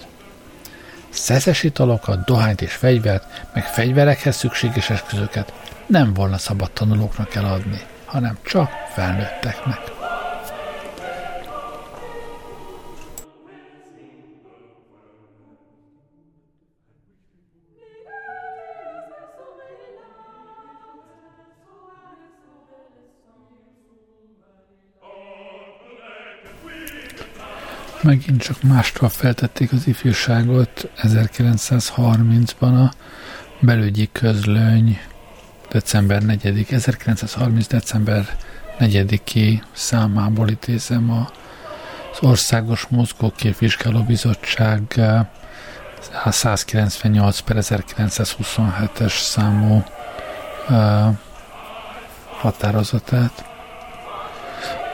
Szeszes 1.08 1.62
italokat, 1.62 2.24
dohányt 2.24 2.62
és 2.62 2.72
fegyvert, 2.72 3.24
meg 3.54 3.64
fegyverekhez 3.64 4.36
szükséges 4.36 4.90
eszközöket 4.90 5.52
nem 5.86 6.14
volna 6.14 6.38
szabad 6.38 6.70
tanulóknak 6.70 7.34
eladni, 7.34 7.80
hanem 8.04 8.38
csak 8.42 8.70
felnőtteknek. 8.94 10.03
Megint 28.04 28.42
csak 28.42 28.62
mástól 28.62 29.08
feltették 29.08 29.72
az 29.72 29.86
ifjúságot 29.86 30.90
1930-ban 31.02 32.88
a 32.88 32.92
belügyi 33.60 34.08
közlöny 34.12 34.98
december 35.70 36.22
4 36.22 36.66
1930. 36.70 37.66
december 37.66 38.36
4 38.78 39.62
számából 39.72 40.48
idézem 40.48 41.10
a, 41.10 41.30
az 42.12 42.18
Országos 42.20 42.86
Mozgóképvizsgáló 42.86 44.02
Bizottság 44.02 45.00
198 46.24 47.40
per 47.40 47.56
1927-es 47.60 49.20
számú 49.20 49.84
uh, 50.68 51.16
határozatát. 52.38 53.53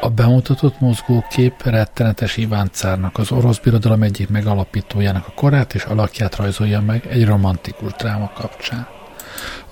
A 0.03 0.09
bemutatott 0.09 0.81
mozgókép 0.81 1.63
rettenetes 1.63 2.37
Iván 2.37 2.69
cárnak, 2.73 3.19
az 3.19 3.31
orosz 3.31 3.59
birodalom 3.59 4.03
egyik 4.03 4.29
megalapítójának 4.29 5.27
a 5.27 5.33
korát 5.35 5.75
és 5.75 5.85
alakját 5.85 6.37
rajzolja 6.37 6.81
meg 6.81 7.07
egy 7.07 7.25
romantikus 7.25 7.93
dráma 7.93 8.33
kapcsán. 8.35 8.87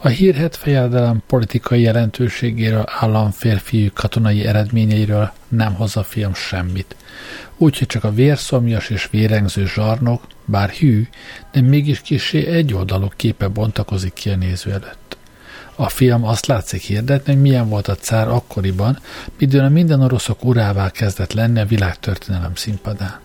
A 0.00 0.08
hírhet 0.08 0.56
fejedelem 0.56 1.22
politikai 1.26 1.80
jelentőségéről, 1.80 2.84
államférfiú 2.86 3.88
katonai 3.94 4.46
eredményeiről 4.46 5.30
nem 5.48 5.74
hoz 5.74 5.96
a 5.96 6.02
film 6.02 6.34
semmit. 6.34 6.96
Úgyhogy 7.56 7.86
csak 7.86 8.04
a 8.04 8.12
vérszomjas 8.12 8.90
és 8.90 9.08
vérengző 9.10 9.66
zsarnok, 9.66 10.26
bár 10.44 10.70
hű, 10.70 11.06
de 11.52 11.60
mégis 11.60 12.00
kisé 12.00 12.46
egy 12.46 12.74
oldalú 12.74 13.08
képe 13.16 13.48
bontakozik 13.48 14.12
ki 14.12 14.30
a 14.30 14.36
néző 14.36 14.70
előtt. 14.70 15.17
A 15.80 15.88
film 15.88 16.24
azt 16.24 16.46
látszik 16.46 16.82
hirdetni, 16.82 17.32
hogy 17.32 17.42
milyen 17.42 17.68
volt 17.68 17.88
a 17.88 17.94
cár 17.94 18.28
akkoriban, 18.28 18.98
midőn 19.38 19.64
a 19.64 19.68
minden 19.68 20.00
oroszok 20.00 20.44
urává 20.44 20.90
kezdett 20.90 21.32
lenni 21.32 21.60
a 21.60 21.66
világtörténelem 21.66 22.54
színpadán. 22.54 23.20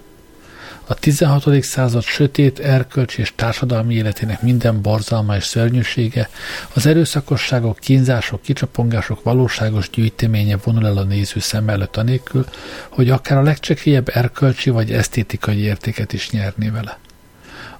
A 0.87 0.93
16. 0.93 1.63
század 1.63 2.03
sötét 2.03 2.59
erkölcsi 2.59 3.21
és 3.21 3.33
társadalmi 3.35 3.93
életének 3.93 4.41
minden 4.41 4.81
borzalma 4.81 5.35
és 5.35 5.43
szörnyűsége, 5.43 6.29
az 6.73 6.85
erőszakosságok, 6.85 7.79
kínzások, 7.79 8.41
kicsapongások 8.41 9.23
valóságos 9.23 9.89
gyűjteménye 9.89 10.57
vonul 10.63 10.87
el 10.87 10.97
a 10.97 11.03
néző 11.03 11.39
szem 11.39 11.69
előtt 11.69 11.97
anélkül, 11.97 12.45
hogy 12.89 13.09
akár 13.09 13.37
a 13.37 13.43
legcsekélyebb 13.43 14.09
erkölcsi 14.13 14.69
vagy 14.69 14.91
esztétikai 14.91 15.57
értéket 15.57 16.13
is 16.13 16.29
nyerni 16.29 16.69
vele. 16.69 16.99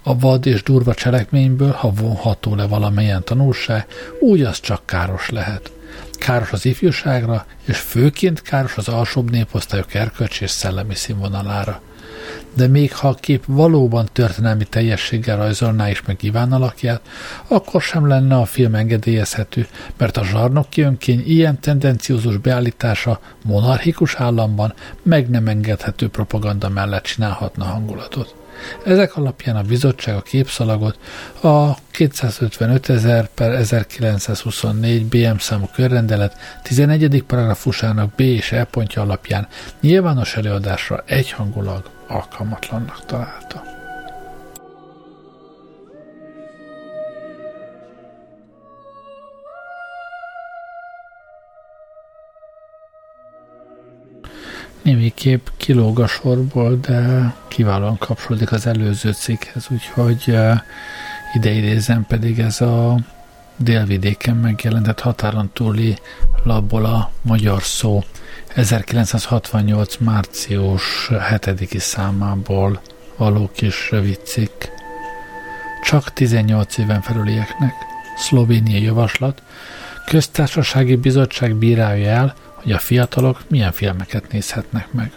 A 0.04 0.20
vad 0.20 0.46
és 0.46 0.64
durva 0.64 0.94
cselekményből, 0.94 1.72
ha 1.72 1.92
vonható 1.92 2.56
le 2.56 2.68
valamilyen 2.68 3.24
tanulság, 3.24 3.86
úgy 4.20 4.42
az 4.42 4.60
csak 4.60 4.86
káros 4.86 5.30
lehet. 5.30 5.72
Káros 6.12 6.52
az 6.52 6.66
ifjúságra, 6.66 7.46
és 7.66 7.78
főként 7.78 8.42
káros 8.42 8.78
az 8.78 8.88
alsóbb 8.88 9.32
néposztályok 9.32 9.94
erkölcsi 9.94 10.44
és 10.44 10.52
szellemi 10.52 10.96
színvonalára– 10.96 11.82
de 12.54 12.68
még 12.68 12.96
ha 12.96 13.08
a 13.08 13.14
kép 13.14 13.44
valóban 13.48 14.10
történelmi 14.14 14.64
teljességgel 14.64 15.38
rajzolná 15.38 15.90
is 15.90 16.02
meg 16.02 16.24
Iván 16.24 16.52
alakját, 16.52 17.02
akkor 17.48 17.82
sem 17.82 18.08
lenne 18.08 18.36
a 18.36 18.46
film 18.46 18.76
engedélyezhető, 18.76 19.68
mert 19.98 20.18
a 20.18 20.26
zsarnoki 20.26 20.82
önkény 20.82 21.24
ilyen 21.26 21.60
tendenciózus 21.60 22.38
beállítása 22.38 23.20
monarchikus 23.44 24.16
államban 24.16 24.74
meg 25.04 25.30
nem 25.30 25.48
engedhető 25.48 26.10
propaganda 26.10 26.70
mellett 26.70 27.04
csinálhatna 27.04 27.64
hangulatot. 27.64 28.43
Ezek 28.86 29.16
alapján 29.16 29.56
a 29.56 29.62
bizottság 29.62 30.16
a 30.16 30.22
képszalagot 30.22 30.98
a 31.42 31.74
255 31.92 32.90
ezer 32.90 33.28
per 33.28 33.52
1924 33.52 35.06
BM 35.06 35.38
számú 35.38 35.70
körrendelet 35.74 36.38
11. 36.64 37.24
paragrafusának 37.28 38.16
B 38.16 38.20
és 38.20 38.52
E 38.52 38.64
pontja 38.64 39.02
alapján 39.02 39.48
nyilvános 39.82 40.36
előadásra 40.36 41.04
egyhangulag 41.06 41.90
alkalmatlannak 42.08 43.06
találta. 43.06 43.73
Némiképp 54.84 55.48
kilóg 55.58 56.00
a 56.00 56.08
sorból, 56.08 56.78
de 56.82 57.34
kiválóan 57.48 57.98
kapcsolódik 57.98 58.52
az 58.52 58.68
előző 58.68 59.12
cikkhez, 59.12 59.68
úgyhogy 59.70 60.24
uh, 60.28 60.60
ide 61.34 61.52
idézem 61.52 62.06
pedig 62.08 62.40
ez 62.40 62.62
a 62.62 62.98
délvidéken 63.58 64.36
megjelentett 64.36 65.00
határon 65.00 65.50
túli 65.54 65.98
labból 66.44 66.86
a 66.86 67.12
magyar 67.22 67.64
szó 67.64 68.04
1968. 68.48 69.98
március 69.98 71.10
7. 71.46 71.80
számából 71.80 72.82
való 73.18 73.50
kis 73.54 73.92
rövid 73.92 74.20
cikk. 74.24 74.64
Csak 75.84 76.14
18 76.14 76.78
éven 76.78 77.02
felülieknek. 77.02 77.74
Szlovéniai 78.18 78.84
javaslat. 78.84 79.42
Köztársasági 80.06 80.96
bizottság 80.96 81.56
bírálja 81.56 82.10
el, 82.10 82.34
hogy 82.64 82.72
a 82.72 82.80
fiatalok 82.80 83.42
milyen 83.48 83.72
filmeket 83.72 84.32
nézhetnek 84.32 84.92
meg. 84.92 85.12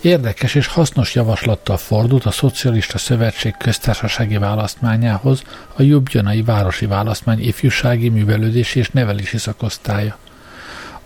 Érdekes 0.00 0.54
és 0.54 0.66
hasznos 0.66 1.14
javaslattal 1.14 1.76
fordult 1.76 2.24
a 2.24 2.30
Szocialista 2.30 2.98
Szövetség 2.98 3.54
köztársasági 3.58 4.38
választmányához 4.38 5.42
a 5.76 5.82
Jubjanai 5.82 6.42
Városi 6.42 6.86
Választmány 6.86 7.46
ifjúsági 7.46 8.08
művelődési 8.08 8.78
és 8.78 8.90
nevelési 8.90 9.38
szakosztálya. 9.38 10.16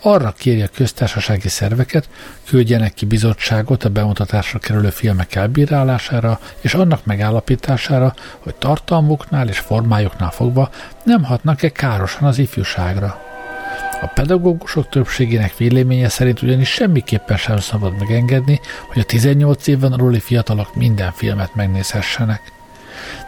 Arra 0.00 0.34
kéri 0.38 0.62
a 0.62 0.68
köztársasági 0.74 1.48
szerveket, 1.48 2.08
küldjenek 2.46 2.94
ki 2.94 3.06
bizottságot 3.06 3.84
a 3.84 3.88
bemutatásra 3.88 4.58
kerülő 4.58 4.90
filmek 4.90 5.34
elbírálására 5.34 6.40
és 6.60 6.74
annak 6.74 7.04
megállapítására, 7.04 8.14
hogy 8.38 8.54
tartalmuknál 8.54 9.48
és 9.48 9.58
formájuknál 9.58 10.30
fogva 10.30 10.70
nem 11.04 11.24
hatnak-e 11.24 11.72
károsan 11.72 12.28
az 12.28 12.38
ifjúságra. 12.38 13.33
A 14.04 14.06
pedagógusok 14.06 14.88
többségének 14.88 15.56
véleménye 15.56 16.08
szerint 16.08 16.42
ugyanis 16.42 16.68
semmiképpen 16.68 17.36
sem 17.36 17.58
szabad 17.58 17.98
megengedni, 17.98 18.60
hogy 18.86 19.02
a 19.02 19.04
18 19.04 19.66
éven 19.66 19.92
aluli 19.92 20.20
fiatalok 20.20 20.74
minden 20.74 21.12
filmet 21.12 21.54
megnézhessenek. 21.54 22.40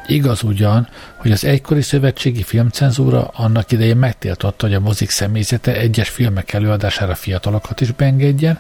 Igaz 0.07 0.43
ugyan, 0.43 0.89
hogy 1.17 1.33
az 1.33 1.45
egykori 1.45 1.83
szövetségi 1.83 2.43
filmcenzúra 2.43 3.31
annak 3.35 3.73
idején 3.73 3.97
megtiltotta, 3.97 4.67
hogy 4.67 4.75
a 4.75 4.81
mozik 4.81 5.11
személyzete 5.11 5.77
egyes 5.77 6.09
filmek 6.09 6.53
előadására 6.53 7.15
fiatalokat 7.15 7.81
is 7.81 7.91
beengedjen, 7.91 8.59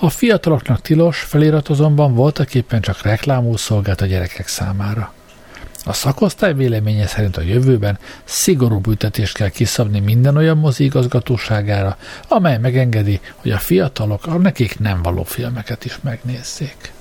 a 0.00 0.10
fiataloknak 0.10 0.80
tilos 0.80 1.18
felirat 1.18 1.68
azonban 1.68 2.14
voltak 2.14 2.48
csak 2.80 3.02
reklámú 3.02 3.56
szolgált 3.56 4.00
a 4.00 4.06
gyerekek 4.06 4.46
számára. 4.46 5.12
A 5.88 5.92
szakosztály 5.92 6.54
véleménye 6.54 7.06
szerint 7.06 7.36
a 7.36 7.40
jövőben 7.40 7.98
szigorú 8.24 8.78
büntetést 8.78 9.34
kell 9.34 9.48
kiszabni 9.48 10.00
minden 10.00 10.36
olyan 10.36 10.58
mozi 10.58 10.84
igazgatóságára, 10.84 11.96
amely 12.28 12.58
megengedi, 12.58 13.20
hogy 13.36 13.50
a 13.50 13.58
fiatalok 13.58 14.26
a 14.26 14.38
nekik 14.38 14.78
nem 14.78 15.02
való 15.02 15.22
filmeket 15.22 15.84
is 15.84 15.98
megnézzék. 16.00 16.92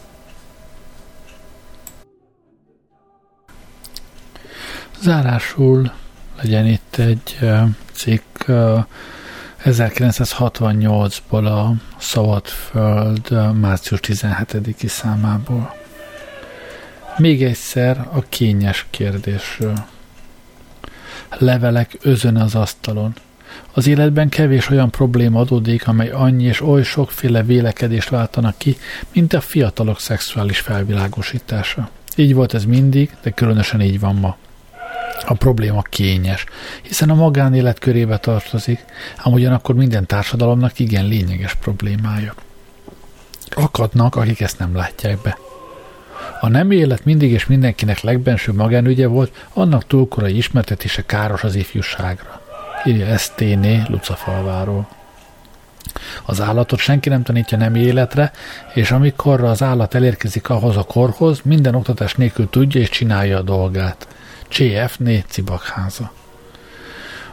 Zárásul 5.01 5.91
legyen 6.41 6.65
itt 6.65 6.95
egy 6.95 7.39
cikk 7.91 8.43
1968-ból 9.63 11.45
a 11.45 11.73
Szabadföld 11.97 13.55
március 13.59 13.99
17-i 14.03 14.87
számából. 14.87 15.86
Még 17.17 17.43
egyszer 17.43 18.07
a 18.11 18.21
kényes 18.29 18.85
kérdésről. 18.89 19.85
Levelek 21.29 21.97
özön 22.01 22.35
az 22.35 22.55
asztalon. 22.55 23.13
Az 23.73 23.87
életben 23.87 24.29
kevés 24.29 24.69
olyan 24.69 24.89
probléma 24.89 25.39
adódik, 25.39 25.87
amely 25.87 26.09
annyi 26.09 26.43
és 26.43 26.61
oly 26.61 26.83
sokféle 26.83 27.43
vélekedést 27.43 28.09
váltanak 28.09 28.57
ki, 28.57 28.77
mint 29.13 29.33
a 29.33 29.41
fiatalok 29.41 29.99
szexuális 29.99 30.59
felvilágosítása. 30.59 31.89
Így 32.15 32.33
volt 32.33 32.53
ez 32.53 32.65
mindig, 32.65 33.15
de 33.21 33.29
különösen 33.29 33.81
így 33.81 33.99
van 33.99 34.15
ma. 34.15 34.37
A 35.25 35.33
probléma 35.33 35.81
kényes, 35.81 36.45
hiszen 36.81 37.09
a 37.09 37.15
magánélet 37.15 37.79
körébe 37.79 38.17
tartozik, 38.17 38.85
ám 39.17 39.33
ugyanakkor 39.33 39.75
minden 39.75 40.05
társadalomnak 40.05 40.79
igen 40.79 41.05
lényeges 41.05 41.55
problémája. 41.55 42.33
Akadnak, 43.49 44.15
akik 44.15 44.41
ezt 44.41 44.59
nem 44.59 44.75
látják 44.75 45.21
be. 45.21 45.37
A 46.41 46.47
nem 46.47 46.71
élet 46.71 47.05
mindig 47.05 47.31
és 47.31 47.45
mindenkinek 47.45 48.01
legbenső 48.01 48.53
magánügye 48.53 49.07
volt, 49.07 49.45
annak 49.53 49.87
túlkorai 49.87 50.37
ismertetése 50.37 51.05
káros 51.05 51.43
az 51.43 51.55
ifjúságra. 51.55 52.41
Írja 52.85 53.17
STN 53.17 53.65
Lucafalváról. 53.87 54.87
Az 56.25 56.41
állatot 56.41 56.79
senki 56.79 57.09
nem 57.09 57.23
tanítja 57.23 57.57
nem 57.57 57.75
életre, 57.75 58.31
és 58.73 58.91
amikor 58.91 59.43
az 59.43 59.63
állat 59.63 59.95
elérkezik 59.95 60.49
ahhoz 60.49 60.77
a 60.77 60.83
korhoz, 60.83 61.39
minden 61.43 61.75
oktatás 61.75 62.13
nélkül 62.13 62.49
tudja 62.49 62.81
és 62.81 62.89
csinálja 62.89 63.37
a 63.37 63.41
dolgát. 63.41 64.07
CF 64.47 64.97
Né 64.97 65.23
Cibakháza. 65.27 66.11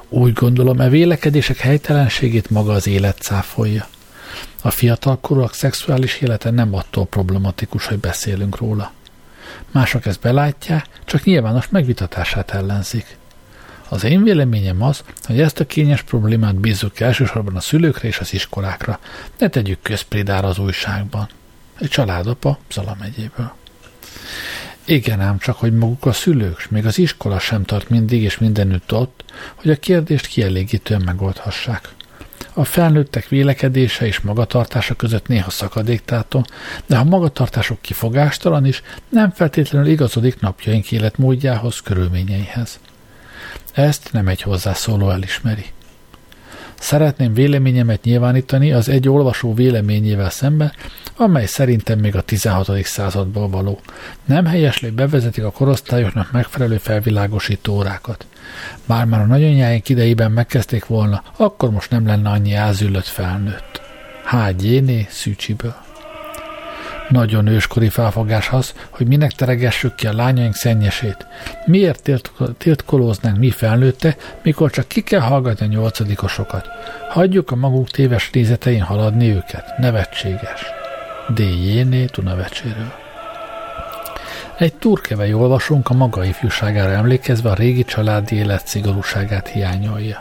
Úgy 0.09 0.33
gondolom, 0.33 0.81
e 0.81 0.89
vélekedések 0.89 1.57
helytelenségét 1.57 2.51
maga 2.51 2.73
az 2.73 2.87
élet 2.87 3.19
cáfolja. 3.19 3.87
A 4.67 4.71
fiatalkorúak 4.71 5.55
szexuális 5.55 6.21
élete 6.21 6.51
nem 6.51 6.75
attól 6.75 7.07
problematikus, 7.07 7.87
hogy 7.87 7.99
beszélünk 7.99 8.57
róla. 8.57 8.93
Mások 9.71 10.07
ezt 10.07 10.21
belátják, 10.21 10.87
csak 11.05 11.25
nyilvános 11.25 11.69
megvitatását 11.69 12.51
ellenzik. 12.51 13.17
Az 13.89 14.05
én 14.05 14.23
véleményem 14.23 14.83
az, 14.83 15.03
hogy 15.23 15.41
ezt 15.41 15.61
a 15.61 15.67
kényes 15.67 16.03
problémát 16.03 16.55
bízzuk 16.55 17.01
elsősorban 17.01 17.57
a 17.57 17.61
szülőkre 17.61 18.09
és 18.09 18.19
az 18.19 18.33
iskolákra. 18.33 18.99
Ne 19.39 19.49
tegyük 19.49 19.83
közprédára 19.83 20.49
az 20.49 20.59
újságban. 20.59 21.29
Egy 21.81 21.89
családapa 21.89 22.59
Zala 22.73 22.97
megyéből. 23.01 23.53
Igen 24.85 25.21
ám, 25.21 25.39
csak 25.39 25.57
hogy 25.57 25.73
maguk 25.73 26.07
a 26.07 26.13
szülők, 26.13 26.59
s 26.59 26.69
még 26.69 26.87
az 26.87 26.99
iskola 26.99 27.39
sem 27.39 27.65
tart 27.65 27.89
mindig 27.89 28.23
és 28.23 28.39
mindenütt 28.39 28.93
ott, 28.93 29.25
hogy 29.55 29.71
a 29.71 29.77
kérdést 29.77 30.27
kielégítően 30.27 31.03
megoldhassák. 31.05 31.94
A 32.57 32.65
felnőttek 32.65 33.29
vélekedése 33.29 34.07
és 34.07 34.21
magatartása 34.21 34.95
között 34.95 35.27
néha 35.27 35.51
szakadéktáton, 35.51 36.45
de 36.87 36.97
ha 36.97 37.05
magatartások 37.05 37.81
kifogástalan 37.81 38.67
is, 38.67 38.83
nem 39.09 39.31
feltétlenül 39.31 39.89
igazodik 39.89 40.41
napjaink 40.41 40.93
életmódjához, 40.93 41.81
körülményeihez. 41.81 42.81
Ezt 43.73 44.13
nem 44.13 44.29
egy 44.29 44.43
hozzászóló 44.43 45.11
elismeri. 45.11 45.74
Szeretném 46.85 47.35
véleményemet 47.35 48.03
nyilvánítani 48.03 48.73
az 48.73 48.89
egy 48.89 49.09
olvasó 49.09 49.55
véleményével 49.55 50.31
szemben, 50.31 50.73
amely 51.17 51.47
szerintem 51.47 51.99
még 51.99 52.17
a 52.17 52.23
16. 52.23 52.85
századból 52.85 53.49
való. 53.49 53.81
Nem 54.25 54.47
helyes, 54.47 54.81
hogy 54.81 54.93
bevezetik 54.93 55.45
a 55.45 55.51
korosztályoknak 55.51 56.33
megfelelő 56.33 56.77
felvilágosító 56.77 57.75
órákat. 57.75 58.27
Bár 58.87 59.05
már 59.05 59.21
a 59.21 59.27
nagyanyáink 59.27 59.89
idejében 59.89 60.33
megkezdték 60.33 60.87
volna, 60.87 61.23
akkor 61.37 61.71
most 61.71 61.91
nem 61.91 62.07
lenne 62.07 62.31
annyi 62.31 62.55
ázüllött 62.55 63.07
felnőtt. 63.07 63.81
H. 64.25 64.51
Gyéné 64.57 65.07
Szűcsiből. 65.11 65.84
Nagyon 67.09 67.47
őskori 67.47 67.89
felfogás 67.89 68.51
az, 68.51 68.75
hogy 68.91 69.07
minek 69.07 69.33
teregessük 69.33 69.95
ki 69.95 70.07
a 70.07 70.13
lányaink 70.13 70.55
szennyesét. 70.55 71.27
Miért 71.65 72.11
tiltkolóznánk 72.59 73.39
mi 73.39 73.51
felnőtte, 73.51 74.17
mikor 74.43 74.71
csak 74.71 74.89
ki 74.89 75.01
kell 75.01 75.21
hallgatni 75.21 75.67
a 75.67 75.69
nyolcadikosokat. 75.69 76.67
Hagyjuk 77.09 77.51
a 77.51 77.57
maguk 77.57 77.91
téves 77.91 78.31
nézetein 78.31 78.83
haladni 78.83 79.31
őket. 79.31 79.79
Nevetséges. 79.79 80.65
D. 81.35 81.39
Jéné 81.39 82.05
Dunavecséről. 82.05 82.93
Egy 84.59 84.75
turkevei 84.75 85.33
olvasónk 85.33 85.91
a 85.91 85.95
maga 85.95 86.25
ifjúságára 86.25 86.91
emlékezve 86.91 87.51
a 87.51 87.55
régi 87.55 87.85
családi 87.85 88.37
élet 88.37 88.67
szigorúságát 88.67 89.49
hiányolja. 89.49 90.19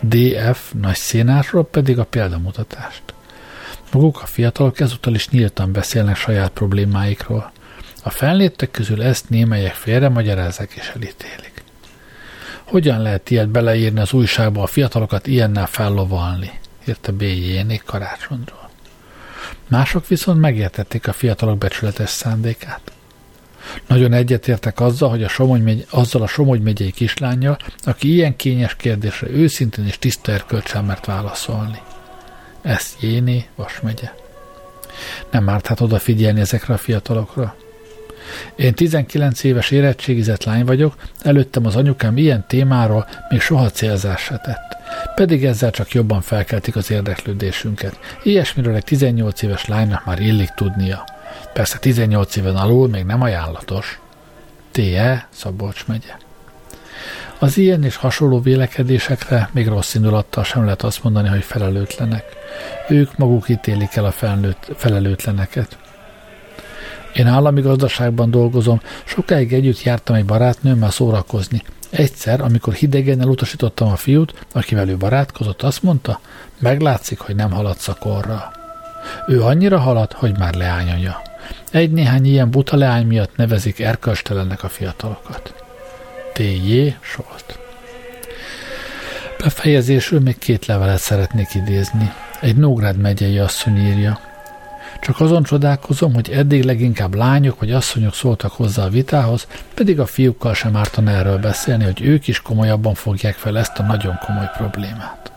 DF 0.00 0.72
nagy 0.80 0.96
szénásról 0.96 1.64
pedig 1.64 1.98
a 1.98 2.04
példamutatást. 2.04 3.02
Maguk 3.92 4.22
a 4.22 4.26
fiatalok 4.26 4.80
ezúttal 4.80 5.14
is 5.14 5.28
nyíltan 5.28 5.72
beszélnek 5.72 6.16
saját 6.16 6.50
problémáikról. 6.50 7.52
A 8.02 8.10
felnőttek 8.10 8.70
közül 8.70 9.02
ezt 9.02 9.28
némelyek 9.28 9.74
félre 9.74 10.08
magyarázzák 10.08 10.72
és 10.72 10.92
elítélik. 10.94 11.64
Hogyan 12.64 13.02
lehet 13.02 13.30
ilyet 13.30 13.48
beleírni 13.48 14.00
az 14.00 14.12
újságba 14.12 14.62
a 14.62 14.66
fiatalokat 14.66 15.26
ilyennel 15.26 15.66
fellovalni? 15.66 16.50
írta 16.88 17.12
B.J. 17.12 17.80
karácsonyról. 17.84 18.70
Mások 19.68 20.06
viszont 20.06 20.40
megértették 20.40 21.08
a 21.08 21.12
fiatalok 21.12 21.58
becsületes 21.58 22.10
szándékát. 22.10 22.92
Nagyon 23.86 24.12
egyetértek 24.12 24.80
azzal, 24.80 25.10
hogy 25.10 25.22
a 25.22 25.28
Somogy 25.28 25.62
megy, 25.62 25.86
azzal 25.90 26.22
a 26.22 26.26
Somogy 26.26 26.60
megyei 26.60 26.90
kislánya, 26.90 27.56
aki 27.84 28.12
ilyen 28.12 28.36
kényes 28.36 28.76
kérdésre 28.76 29.28
őszintén 29.30 29.86
és 29.86 29.98
tiszta 29.98 30.32
erkölcsel 30.32 30.82
mert 30.82 31.06
válaszolni. 31.06 31.80
Ez 32.66 32.96
Jéné, 33.00 33.46
Vas 33.54 33.80
megye. 33.80 34.12
Nem 35.30 35.48
árt 35.48 35.66
hát 35.66 35.80
odafigyelni 35.80 36.40
ezekre 36.40 36.74
a 36.74 36.78
fiatalokra. 36.78 37.54
Én 38.56 38.74
19 38.74 39.44
éves 39.44 39.70
érettségizett 39.70 40.44
lány 40.44 40.64
vagyok, 40.64 40.94
előttem 41.22 41.66
az 41.66 41.76
anyukám 41.76 42.16
ilyen 42.16 42.44
témáról 42.48 43.06
még 43.28 43.40
soha 43.40 43.70
célzás 43.70 44.20
se 44.22 44.38
tett. 44.38 44.76
Pedig 45.14 45.44
ezzel 45.44 45.70
csak 45.70 45.90
jobban 45.90 46.20
felkeltik 46.20 46.76
az 46.76 46.90
érdeklődésünket. 46.90 47.98
Ilyesmiről 48.22 48.74
egy 48.74 48.84
18 48.84 49.42
éves 49.42 49.66
lánynak 49.66 50.04
már 50.04 50.20
illik 50.20 50.50
tudnia. 50.50 51.04
Persze 51.52 51.78
18 51.78 52.36
éven 52.36 52.56
alul 52.56 52.88
még 52.88 53.04
nem 53.04 53.22
ajánlatos. 53.22 54.00
T.E. 54.70 55.28
Szabolcs 55.30 55.86
megye. 55.86 56.16
Az 57.38 57.56
ilyen 57.56 57.84
és 57.84 57.96
hasonló 57.96 58.40
vélekedésekre 58.40 59.48
még 59.52 59.66
rossz 59.66 59.94
indulattal 59.94 60.44
sem 60.44 60.64
lehet 60.64 60.82
azt 60.82 61.02
mondani, 61.02 61.28
hogy 61.28 61.44
felelőtlenek. 61.44 62.24
Ők 62.88 63.16
maguk 63.16 63.48
ítélik 63.48 63.96
el 63.96 64.04
a 64.04 64.10
felnőtt, 64.10 64.72
felelőtleneket. 64.76 65.78
Én 67.14 67.26
állami 67.26 67.60
gazdaságban 67.60 68.30
dolgozom, 68.30 68.80
sokáig 69.04 69.52
együtt 69.52 69.82
jártam 69.82 70.14
egy 70.14 70.24
barátnőmmel 70.24 70.90
szórakozni. 70.90 71.62
Egyszer, 71.90 72.40
amikor 72.40 72.72
hidegen 72.74 73.20
elutasítottam 73.20 73.88
a 73.88 73.96
fiút, 73.96 74.46
akivel 74.52 74.88
ő 74.88 74.96
barátkozott, 74.96 75.62
azt 75.62 75.82
mondta, 75.82 76.20
meglátszik, 76.58 77.18
hogy 77.18 77.34
nem 77.34 77.50
haladsz 77.50 77.88
a 77.88 77.94
korra. 77.94 78.52
Ő 79.26 79.42
annyira 79.42 79.78
halad, 79.78 80.12
hogy 80.12 80.38
már 80.38 80.54
leányanya. 80.54 81.22
Egy-néhány 81.70 82.24
ilyen 82.24 82.50
buta 82.50 82.76
leány 82.76 83.06
miatt 83.06 83.36
nevezik 83.36 83.80
erkölcstelennek 83.80 84.62
a 84.62 84.68
fiatalokat. 84.68 85.65
T.J. 86.36 86.94
Solt 87.00 87.58
Befejezésül 89.38 90.20
még 90.20 90.38
két 90.38 90.66
levelet 90.66 90.98
szeretnék 90.98 91.54
idézni. 91.54 92.12
Egy 92.40 92.56
Nógrád 92.56 92.96
megyei 92.96 93.38
asszony 93.38 93.76
írja. 93.76 94.20
Csak 95.00 95.20
azon 95.20 95.42
csodálkozom, 95.42 96.14
hogy 96.14 96.30
eddig 96.30 96.64
leginkább 96.64 97.14
lányok 97.14 97.58
vagy 97.58 97.72
asszonyok 97.72 98.14
szóltak 98.14 98.52
hozzá 98.52 98.84
a 98.84 98.88
vitához, 98.88 99.46
pedig 99.74 100.00
a 100.00 100.06
fiúkkal 100.06 100.54
sem 100.54 100.76
ártan 100.76 101.08
erről 101.08 101.38
beszélni, 101.38 101.84
hogy 101.84 102.02
ők 102.02 102.28
is 102.28 102.40
komolyabban 102.40 102.94
fogják 102.94 103.34
fel 103.34 103.58
ezt 103.58 103.78
a 103.78 103.82
nagyon 103.82 104.18
komoly 104.26 104.50
problémát. 104.56 105.32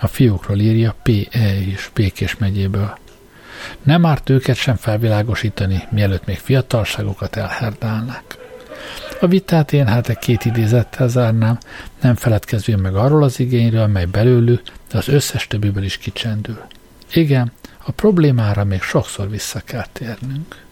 A 0.00 0.06
fiúkról 0.06 0.58
írja 0.58 0.94
P.E. 1.02 1.54
is 1.54 1.90
Békés 1.94 2.36
megyéből. 2.36 2.98
Nem 3.82 4.06
árt 4.06 4.30
őket 4.30 4.56
sem 4.56 4.76
felvilágosítani, 4.76 5.82
mielőtt 5.90 6.26
még 6.26 6.38
fiatalságokat 6.38 7.36
elherdálnák. 7.36 8.46
A 9.20 9.26
vitát 9.26 9.72
én 9.72 9.86
hát 9.86 10.08
egy 10.08 10.18
két 10.18 10.44
idézettel 10.44 11.08
zárnám, 11.08 11.58
nem 12.00 12.14
feledkezvén 12.14 12.78
meg 12.78 12.94
arról 12.94 13.22
az 13.22 13.40
igényről, 13.40 13.86
mely 13.86 14.04
belőlük, 14.04 14.62
de 14.90 14.98
az 14.98 15.08
összes 15.08 15.46
többiből 15.46 15.82
is 15.82 15.96
kicsendül. 15.96 16.60
Igen, 17.12 17.52
a 17.84 17.90
problémára 17.90 18.64
még 18.64 18.82
sokszor 18.82 19.30
vissza 19.30 19.60
kell 19.64 19.86
térnünk. 19.92 20.66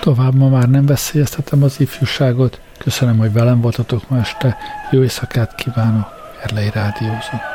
Tovább 0.00 0.34
ma 0.34 0.48
már 0.48 0.68
nem 0.68 0.86
veszélyeztetem 0.86 1.62
az 1.62 1.80
ifjúságot. 1.80 2.60
Köszönöm, 2.82 3.18
hogy 3.18 3.32
velem 3.32 3.60
voltatok 3.60 4.08
ma 4.08 4.18
este. 4.18 4.56
Jó 4.90 5.02
éjszakát 5.02 5.54
kívánok. 5.54 6.06
Erlei 6.42 6.70
Rádiózott. 6.70 7.51